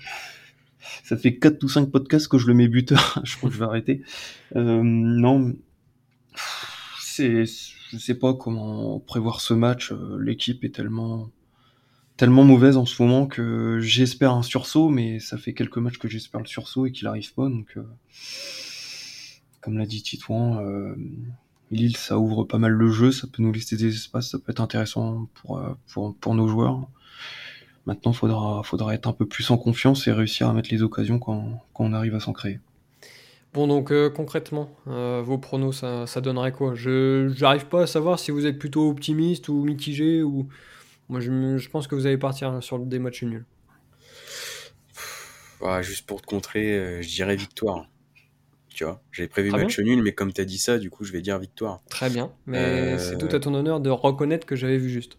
ça 1.04 1.18
fait 1.18 1.38
4 1.38 1.64
ou 1.64 1.70
5 1.70 1.92
podcasts 1.92 2.28
que 2.28 2.38
je 2.38 2.48
le 2.48 2.54
mets 2.54 2.68
buteur. 2.68 3.20
je 3.24 3.38
crois 3.38 3.50
que 3.50 3.56
je 3.56 3.60
vais 3.60 3.66
arrêter. 3.66 4.02
Euh, 4.56 4.82
non, 4.84 5.54
c'est, 7.00 7.46
je 7.46 7.98
sais 7.98 8.16
pas 8.16 8.34
comment 8.34 9.00
prévoir 9.00 9.42
ce 9.42 9.54
match. 9.54 9.92
Euh, 9.92 10.18
l'équipe 10.20 10.64
est 10.64 10.74
tellement, 10.74 11.30
tellement 12.18 12.44
mauvaise 12.44 12.78
en 12.78 12.86
ce 12.86 13.02
moment 13.02 13.28
que 13.28 13.80
j'espère 13.82 14.34
un 14.34 14.44
sursaut, 14.44 14.89
mais 14.89 15.20
ça 15.20 15.38
fait 15.38 15.54
quelques 15.54 15.78
matchs 15.78 15.98
que 15.98 16.08
j'espère 16.08 16.42
le 16.42 16.48
sursaut 16.48 16.86
et 16.86 16.92
qu'il 16.92 17.08
arrive 17.08 17.34
pas. 17.34 17.50
Donc, 17.50 17.78
euh, 17.78 17.84
comme 19.62 19.78
l'a 19.78 19.86
dit 19.86 20.02
Titouan, 20.02 20.62
Lille, 21.70 21.96
ça 21.96 22.18
ouvre 22.18 22.44
pas 22.44 22.58
mal 22.58 22.72
le 22.72 22.92
jeu, 22.92 23.12
ça 23.12 23.28
peut 23.28 23.42
nous 23.42 23.52
laisser 23.52 23.78
des 23.78 23.94
espaces, 23.94 24.32
ça 24.32 24.39
peut 24.39 24.52
être 24.52 24.60
intéressant 24.60 25.30
pour, 25.36 25.62
pour, 25.88 26.16
pour 26.16 26.36
nos 26.36 26.48
joueurs. 26.48 26.88
Maintenant, 27.86 28.14
faudra, 28.14 28.62
faudra 28.64 28.94
être 28.94 29.08
un 29.08 29.14
peu 29.14 29.26
plus 29.26 29.50
en 29.50 29.58
confiance 29.58 30.08
et 30.08 30.12
réussir 30.12 30.48
à 30.48 30.54
mettre 30.54 30.70
les 30.72 30.84
occasions 30.84 31.18
quand, 31.18 31.64
quand 31.74 31.86
on 31.86 31.94
arrive 31.94 32.16
à 32.16 32.20
s'en 32.20 32.34
créer. 32.34 32.60
Bon, 33.54 33.68
donc 33.68 33.92
euh, 33.92 34.10
concrètement, 34.10 34.70
euh, 34.88 35.22
vos 35.26 35.38
pronos, 35.38 35.74
ça, 35.74 36.08
ça, 36.08 36.22
donnerait 36.22 36.54
quoi? 36.54 36.74
Je 36.74 37.38
n'arrive 37.42 37.66
pas 37.66 37.84
à 37.84 37.88
savoir 37.88 38.18
si 38.18 38.32
vous 38.32 38.46
êtes 38.46 38.58
plutôt 38.58 38.90
optimiste 38.90 39.50
ou 39.50 39.64
mitigé. 39.64 40.24
ou 40.24 40.48
Moi, 41.10 41.20
je, 41.20 41.58
je 41.58 41.70
pense 41.70 41.88
que 41.88 41.96
vous 41.96 42.06
allez 42.06 42.18
partir 42.18 42.64
sur 42.64 42.80
des 42.80 43.00
matchs 43.00 43.24
nuls. 43.24 43.46
juste 45.82 46.06
pour 46.06 46.22
te 46.22 46.28
contrer, 46.28 46.78
euh, 46.78 47.02
je 47.02 47.10
dirais 47.10 47.36
victoire. 47.36 47.88
Tu 48.70 48.86
vois, 48.86 49.02
j'avais 49.12 49.28
prévu 49.28 49.52
match 49.52 49.80
nul, 49.80 50.02
mais 50.02 50.14
comme 50.14 50.32
tu 50.32 50.40
as 50.40 50.46
dit 50.46 50.58
ça, 50.58 50.78
du 50.78 50.90
coup, 50.90 51.04
je 51.04 51.12
vais 51.12 51.22
dire 51.22 51.38
victoire. 51.38 51.82
Très 51.90 52.10
bien, 52.10 52.32
mais 52.46 52.98
c'est 53.00 53.18
tout 53.18 53.36
à 53.36 53.40
ton 53.40 53.54
honneur 53.54 53.82
de 53.82 53.90
reconnaître 53.90 54.48
que 54.48 54.56
j'avais 54.56 54.78
vu 54.78 54.90
juste. 54.90 55.18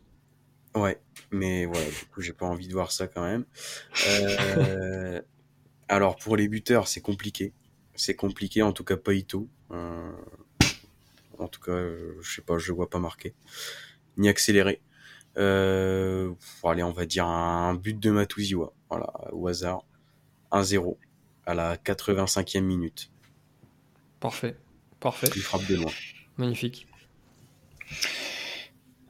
Ouais, 0.74 1.00
mais 1.30 1.66
voilà, 1.66 1.86
du 1.86 2.06
coup, 2.06 2.20
j'ai 2.20 2.32
pas 2.32 2.46
envie 2.46 2.66
de 2.66 2.72
voir 2.72 2.92
ça 2.92 3.06
quand 3.06 3.22
même. 3.22 3.44
Euh, 4.08 5.20
alors, 5.88 6.16
pour 6.16 6.36
les 6.36 6.48
buteurs, 6.48 6.88
c'est 6.88 7.00
compliqué. 7.00 7.52
C'est 7.94 8.16
compliqué, 8.16 8.62
en 8.62 8.72
tout 8.72 8.84
cas, 8.84 8.96
pas 8.96 9.12
Ito. 9.12 9.48
Euh, 9.70 10.12
en 11.38 11.48
tout 11.48 11.60
cas, 11.60 11.76
je 12.20 12.34
sais 12.34 12.42
pas, 12.42 12.58
je 12.58 12.72
vois 12.72 12.88
pas 12.88 12.98
marqué. 12.98 13.34
Ni 14.16 14.28
accéléré. 14.28 14.80
Euh, 15.38 16.32
allez, 16.64 16.82
on 16.82 16.92
va 16.92 17.06
dire 17.06 17.26
un 17.26 17.74
but 17.74 17.98
de 17.98 18.10
Matuziwa. 18.10 18.72
Voilà, 18.88 19.12
au 19.32 19.48
hasard. 19.48 19.84
1-0 20.52 20.96
à 21.46 21.54
la 21.54 21.76
85e 21.76 22.60
minute. 22.60 23.10
Parfait. 24.20 24.56
Parfait. 25.00 25.28
Il 25.34 25.42
frappe 25.42 25.66
de 25.66 25.76
loin. 25.76 25.90
Magnifique. 26.36 26.86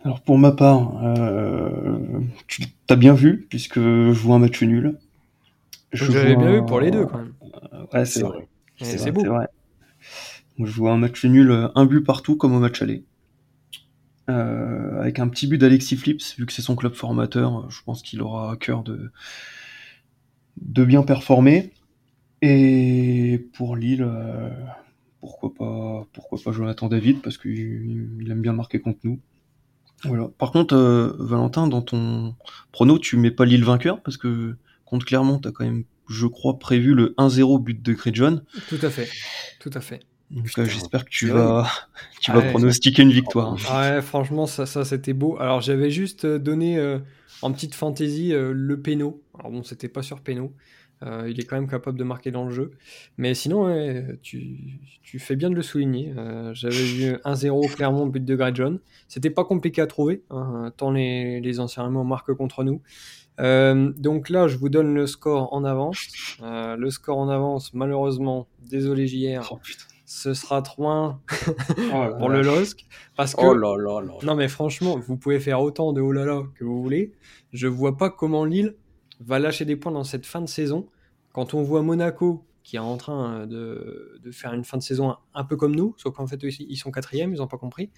Alors 0.04 0.20
pour 0.20 0.38
ma 0.38 0.52
part, 0.52 1.02
euh, 1.04 1.98
tu 2.46 2.62
as 2.88 2.96
bien 2.96 3.14
vu, 3.14 3.46
puisque 3.48 3.78
je 3.78 4.18
vois 4.18 4.36
un 4.36 4.40
match 4.40 4.62
nul. 4.62 4.98
J'avais 5.92 6.36
bien 6.36 6.52
vu 6.52 6.66
pour 6.66 6.80
les 6.80 6.90
deux 6.90 7.06
quand 7.06 7.18
même. 7.18 7.34
Euh, 7.72 7.84
ouais, 7.92 8.04
c'est 8.04 8.22
vrai. 8.22 8.48
C'est 8.80 9.12
beau. 9.12 9.24
Vrai. 9.24 9.46
je 10.58 10.72
vois 10.72 10.92
un 10.92 10.98
match 10.98 11.24
nul, 11.24 11.70
un 11.74 11.86
but 11.86 12.00
partout 12.00 12.36
comme 12.36 12.54
au 12.54 12.58
match 12.58 12.82
aller. 12.82 13.04
Euh, 14.30 15.00
avec 15.00 15.18
un 15.18 15.28
petit 15.28 15.46
but 15.46 15.58
d'Alexis 15.58 15.96
Flips, 15.96 16.36
vu 16.38 16.46
que 16.46 16.52
c'est 16.52 16.62
son 16.62 16.76
club 16.76 16.94
formateur, 16.94 17.68
je 17.70 17.82
pense 17.84 18.02
qu'il 18.02 18.22
aura 18.22 18.52
à 18.52 18.56
cœur 18.56 18.82
de, 18.82 19.10
de 20.60 20.84
bien 20.84 21.02
performer. 21.02 21.72
Et 22.40 23.46
pour 23.54 23.76
Lille, 23.76 24.04
euh, 24.04 24.50
pourquoi 25.20 25.54
pas, 25.54 26.06
pourquoi 26.12 26.38
pas 26.44 26.52
Jonathan 26.52 26.88
David, 26.88 27.20
parce 27.20 27.38
qu'il 27.38 28.26
aime 28.28 28.42
bien 28.42 28.52
marquer 28.52 28.80
contre 28.80 29.00
nous. 29.04 29.20
Voilà. 30.04 30.28
Par 30.38 30.50
contre, 30.52 30.74
euh, 30.74 31.14
Valentin, 31.18 31.66
dans 31.66 31.82
ton 31.82 32.34
prono, 32.72 32.98
tu 32.98 33.16
mets 33.16 33.30
pas 33.30 33.44
Lille 33.44 33.64
vainqueur 33.64 34.02
parce 34.02 34.16
que 34.16 34.56
contre 34.84 35.06
Clermont, 35.06 35.38
tu 35.38 35.48
as 35.48 35.52
quand 35.52 35.64
même, 35.64 35.84
je 36.08 36.26
crois, 36.26 36.58
prévu 36.58 36.94
le 36.94 37.14
1-0 37.18 37.62
but 37.62 37.80
de 37.80 37.96
John. 38.12 38.42
Tout 38.68 38.78
à 38.82 38.90
fait, 38.90 39.08
tout 39.60 39.70
à 39.74 39.80
fait. 39.80 40.00
Donc 40.30 40.46
j'espère 40.46 41.04
que 41.04 41.10
tu 41.10 41.28
vas, 41.28 41.70
tu 42.20 42.32
vas 42.32 42.40
pronostiquer 42.40 43.02
une 43.02 43.12
victoire. 43.12 43.54
Ouais, 43.74 44.00
franchement, 44.00 44.46
ça, 44.46 44.64
ça 44.64 44.84
c'était 44.84 45.12
beau. 45.12 45.36
Alors 45.38 45.60
j'avais 45.60 45.90
juste 45.90 46.24
euh, 46.24 46.38
donné 46.38 46.78
euh, 46.78 46.98
en 47.42 47.52
petite 47.52 47.74
fantaisie 47.74 48.32
le 48.34 48.80
péno. 48.80 49.22
Alors 49.38 49.50
bon, 49.50 49.62
c'était 49.62 49.88
pas 49.88 50.02
sur 50.02 50.20
péno. 50.20 50.54
Euh, 51.02 51.28
il 51.28 51.40
est 51.40 51.44
quand 51.44 51.56
même 51.56 51.68
capable 51.68 51.98
de 51.98 52.04
marquer 52.04 52.30
dans 52.30 52.44
le 52.44 52.50
jeu. 52.50 52.72
Mais 53.18 53.34
sinon, 53.34 53.74
tu, 54.22 55.18
fais 55.18 55.36
bien 55.36 55.50
de 55.50 55.54
le 55.54 55.62
souligner. 55.62 56.12
Euh, 56.16 56.52
j'avais 56.54 56.74
vu 56.74 57.12
1-0 57.24 57.74
clairement 57.74 58.06
but 58.06 58.24
de 58.24 58.36
Greg 58.36 58.54
John. 58.54 58.78
C'était 59.08 59.30
pas 59.30 59.44
compliqué 59.44 59.80
à 59.80 59.86
trouver, 59.86 60.22
hein, 60.30 60.72
tant 60.76 60.90
les, 60.90 61.40
les 61.40 61.60
anciens 61.60 61.84
Allemands 61.84 62.04
marquent 62.04 62.34
contre 62.34 62.64
nous. 62.64 62.80
Euh, 63.40 63.92
donc 63.96 64.28
là, 64.28 64.46
je 64.46 64.56
vous 64.56 64.68
donne 64.68 64.94
le 64.94 65.06
score 65.06 65.52
en 65.52 65.64
avance. 65.64 65.98
le 66.42 66.90
score 66.90 67.18
en 67.18 67.28
avance, 67.28 67.74
malheureusement, 67.74 68.46
désolé 68.70 69.06
JR, 69.06 69.48
oh, 69.52 69.58
ce 70.04 70.34
sera 70.34 70.60
3-1 70.60 71.16
pour 72.18 72.28
le 72.28 72.42
LOSC. 72.42 72.84
Parce 73.16 73.34
que, 73.34 73.40
oh 73.40 73.54
là 73.54 73.76
là 73.76 74.00
là. 74.00 74.12
non 74.22 74.34
mais 74.34 74.48
franchement, 74.48 74.98
vous 74.98 75.16
pouvez 75.16 75.40
faire 75.40 75.60
autant 75.60 75.92
de 75.92 76.00
oh 76.00 76.12
là 76.12 76.24
là 76.24 76.42
que 76.54 76.64
vous 76.64 76.82
voulez. 76.82 77.12
Je 77.52 77.66
vois 77.66 77.96
pas 77.96 78.10
comment 78.10 78.44
Lille 78.44 78.74
va 79.24 79.38
lâcher 79.38 79.64
des 79.64 79.76
points 79.76 79.92
dans 79.92 80.04
cette 80.04 80.26
fin 80.26 80.40
de 80.40 80.46
saison. 80.46 80.88
Quand 81.32 81.54
on 81.54 81.62
voit 81.62 81.82
Monaco 81.82 82.44
qui 82.62 82.76
est 82.76 82.80
en 82.80 82.96
train 82.96 83.46
de, 83.46 84.20
de, 84.22 84.30
faire 84.30 84.52
une 84.52 84.64
fin 84.64 84.76
de 84.76 84.82
saison 84.82 85.16
un, 85.34 85.44
peu 85.44 85.56
comme 85.56 85.74
nous, 85.74 85.94
sauf 85.98 86.14
qu'en 86.14 86.26
fait, 86.26 86.40
ils 86.42 86.76
sont 86.76 86.90
quatrième, 86.92 87.34
ils 87.34 87.38
n'ont 87.38 87.48
pas 87.48 87.58
compris. 87.58 87.90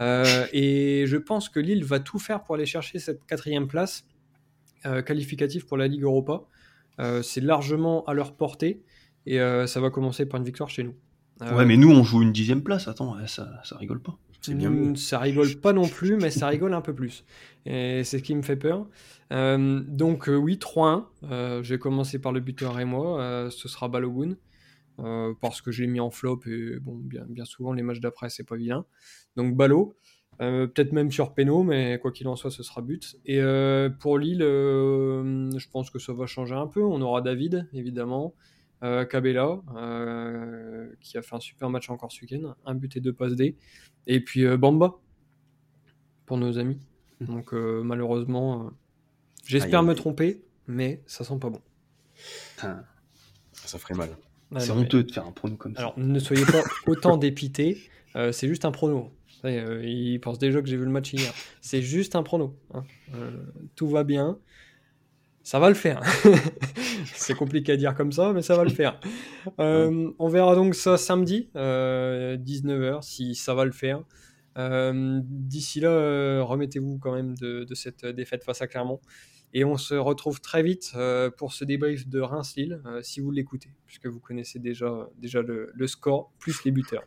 et 0.00 1.04
je 1.06 1.16
pense 1.16 1.48
que 1.48 1.58
Lille 1.58 1.84
va 1.84 2.00
tout 2.00 2.18
faire 2.18 2.44
pour 2.44 2.54
aller 2.54 2.66
chercher 2.66 2.98
cette 2.98 3.24
quatrième 3.26 3.66
place 3.66 4.06
qualificative 5.04 5.66
pour 5.66 5.76
la 5.76 5.88
Ligue 5.88 6.04
Europa. 6.04 6.44
C'est 7.22 7.40
largement 7.40 8.04
à 8.04 8.14
leur 8.14 8.36
portée, 8.36 8.82
et 9.26 9.38
ça 9.66 9.80
va 9.80 9.90
commencer 9.90 10.26
par 10.26 10.38
une 10.38 10.46
victoire 10.46 10.70
chez 10.70 10.84
nous. 10.84 10.94
ouais, 11.40 11.64
mais 11.64 11.76
nous, 11.76 11.90
on 11.90 12.04
joue 12.04 12.22
une 12.22 12.32
dixième 12.32 12.62
place, 12.62 12.86
attends, 12.86 13.16
ça, 13.26 13.60
ça 13.64 13.76
rigole 13.78 14.00
pas. 14.00 14.16
Bien 14.48 14.70
mm, 14.70 14.96
ça 14.96 15.18
rigole 15.18 15.54
pas 15.56 15.72
non 15.72 15.88
plus, 15.88 16.16
mais 16.16 16.30
ça 16.30 16.48
rigole 16.48 16.74
un 16.74 16.80
peu 16.80 16.94
plus. 16.94 17.24
Et 17.66 18.04
c'est 18.04 18.18
ce 18.18 18.22
qui 18.22 18.34
me 18.34 18.42
fait 18.42 18.56
peur. 18.56 18.86
Euh, 19.32 19.82
donc 19.86 20.28
euh, 20.28 20.36
oui, 20.36 20.56
3-1. 20.56 21.04
Euh, 21.24 21.62
je 21.62 21.74
vais 21.74 21.78
commencer 21.78 22.18
par 22.20 22.32
le 22.32 22.40
buteur 22.40 22.78
et 22.78 22.84
moi. 22.84 23.48
ce 23.50 23.68
sera 23.68 23.88
Balogun. 23.88 24.36
parce 25.40 25.62
que 25.62 25.70
j'ai 25.70 25.86
mis 25.86 26.00
en 26.00 26.10
flop 26.10 26.40
et 26.46 26.78
bon, 26.80 26.96
bien, 26.96 27.24
bien 27.28 27.44
souvent 27.44 27.72
les 27.72 27.82
matchs 27.82 28.00
d'après 28.00 28.28
c'est 28.30 28.44
pas 28.44 28.56
vilain. 28.56 28.84
Donc 29.36 29.56
Balo. 29.56 29.94
Peut-être 30.38 30.90
même 30.92 31.12
sur 31.12 31.32
Peno, 31.32 31.62
mais 31.62 32.00
quoi 32.02 32.10
qu'il 32.10 32.26
en 32.26 32.34
soit, 32.34 32.50
ce 32.50 32.64
sera 32.64 32.82
but. 32.82 33.16
Et 33.24 33.40
pour 34.00 34.18
Lille, 34.18 34.40
je 34.40 35.68
pense 35.70 35.90
que 35.90 36.00
ça 36.00 36.12
va 36.12 36.26
changer 36.26 36.56
un 36.56 36.66
peu. 36.66 36.82
On 36.82 37.00
aura 37.00 37.22
David, 37.22 37.68
évidemment. 37.72 38.34
Cabella, 39.10 39.60
qui 41.00 41.16
a 41.16 41.22
fait 41.22 41.34
un 41.34 41.40
super 41.40 41.70
match 41.70 41.90
encore 41.90 42.12
ce 42.12 42.20
week-end. 42.20 42.54
Un 42.66 42.74
but 42.74 42.96
et 42.96 43.00
deux 43.00 43.12
passes 43.12 43.34
D. 43.34 43.56
Et 44.06 44.20
puis 44.20 44.44
Bamba, 44.56 44.94
pour 46.26 46.36
nos 46.36 46.58
amis. 46.58 46.78
Donc 47.20 47.52
malheureusement, 47.52 48.72
J'espère 49.46 49.82
me 49.82 49.94
tromper, 49.94 50.42
mais 50.66 51.02
ça 51.06 51.24
sent 51.24 51.38
pas 51.40 51.50
bon. 51.50 51.60
Ça 52.56 53.78
ferait 53.78 53.94
mal. 53.94 54.10
c'est 54.58 54.70
honteux 54.70 55.04
de 55.04 55.12
faire 55.12 55.26
un 55.26 55.32
prono 55.32 55.56
comme 55.56 55.74
ça. 55.74 55.80
Alors, 55.80 55.98
ne 55.98 56.18
soyez 56.18 56.44
pas 56.44 56.62
autant 56.86 57.16
dépité. 57.16 57.78
Euh, 58.16 58.32
c'est 58.32 58.48
juste 58.48 58.64
un 58.64 58.70
prono. 58.70 59.12
Euh, 59.44 59.82
il 59.84 60.18
pense 60.20 60.38
déjà 60.38 60.62
que 60.62 60.68
j'ai 60.68 60.76
vu 60.76 60.84
le 60.84 60.90
match 60.90 61.12
hier. 61.12 61.32
C'est 61.60 61.82
juste 61.82 62.16
un 62.16 62.22
prono. 62.22 62.56
Hein. 62.72 62.84
Euh, 63.14 63.30
tout 63.74 63.88
va 63.88 64.04
bien. 64.04 64.38
Ça 65.44 65.60
va 65.60 65.68
le 65.68 65.76
faire. 65.76 66.00
c'est 67.14 67.34
compliqué 67.34 67.72
à 67.72 67.76
dire 67.76 67.94
comme 67.94 68.10
ça, 68.10 68.32
mais 68.32 68.42
ça 68.42 68.56
va 68.56 68.64
le 68.64 68.70
faire. 68.70 68.98
on 69.58 70.28
verra 70.28 70.56
donc 70.56 70.74
ça 70.74 70.96
samedi, 70.96 71.50
19h, 71.54 73.02
si 73.02 73.36
ça 73.36 73.54
va 73.54 73.64
le 73.64 73.72
faire. 73.72 74.02
D'ici 74.56 75.78
là, 75.80 76.42
remettez-vous 76.42 76.98
quand 76.98 77.14
même 77.14 77.36
de, 77.36 77.64
de, 77.64 77.74
cette 77.74 78.04
défaite 78.06 78.42
face 78.42 78.60
à 78.62 78.66
Clermont. 78.66 79.00
Et 79.54 79.64
on 79.64 79.76
se 79.76 79.94
retrouve 79.94 80.40
très 80.40 80.64
vite 80.64 80.92
euh, 80.96 81.30
pour 81.30 81.52
ce 81.52 81.64
débrief 81.64 82.08
de 82.08 82.20
Reims-Lille, 82.20 82.82
euh, 82.86 83.00
si 83.02 83.20
vous 83.20 83.30
l'écoutez, 83.30 83.70
puisque 83.86 84.06
vous 84.06 84.18
connaissez 84.18 84.58
déjà, 84.58 85.08
déjà 85.18 85.42
le, 85.42 85.86
score, 85.86 86.32
plus 86.40 86.64
les 86.64 86.72
buteurs. 86.72 87.04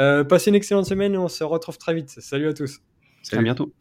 Euh, 0.00 0.24
passez 0.24 0.50
une 0.50 0.56
excellente 0.56 0.86
semaine 0.86 1.14
et 1.14 1.18
on 1.18 1.28
se 1.28 1.44
retrouve 1.44 1.78
très 1.78 1.94
vite. 1.94 2.10
Salut 2.10 2.48
à 2.48 2.52
tous. 2.52 2.80
Salut. 3.22 3.40
À 3.40 3.42
bientôt. 3.44 3.72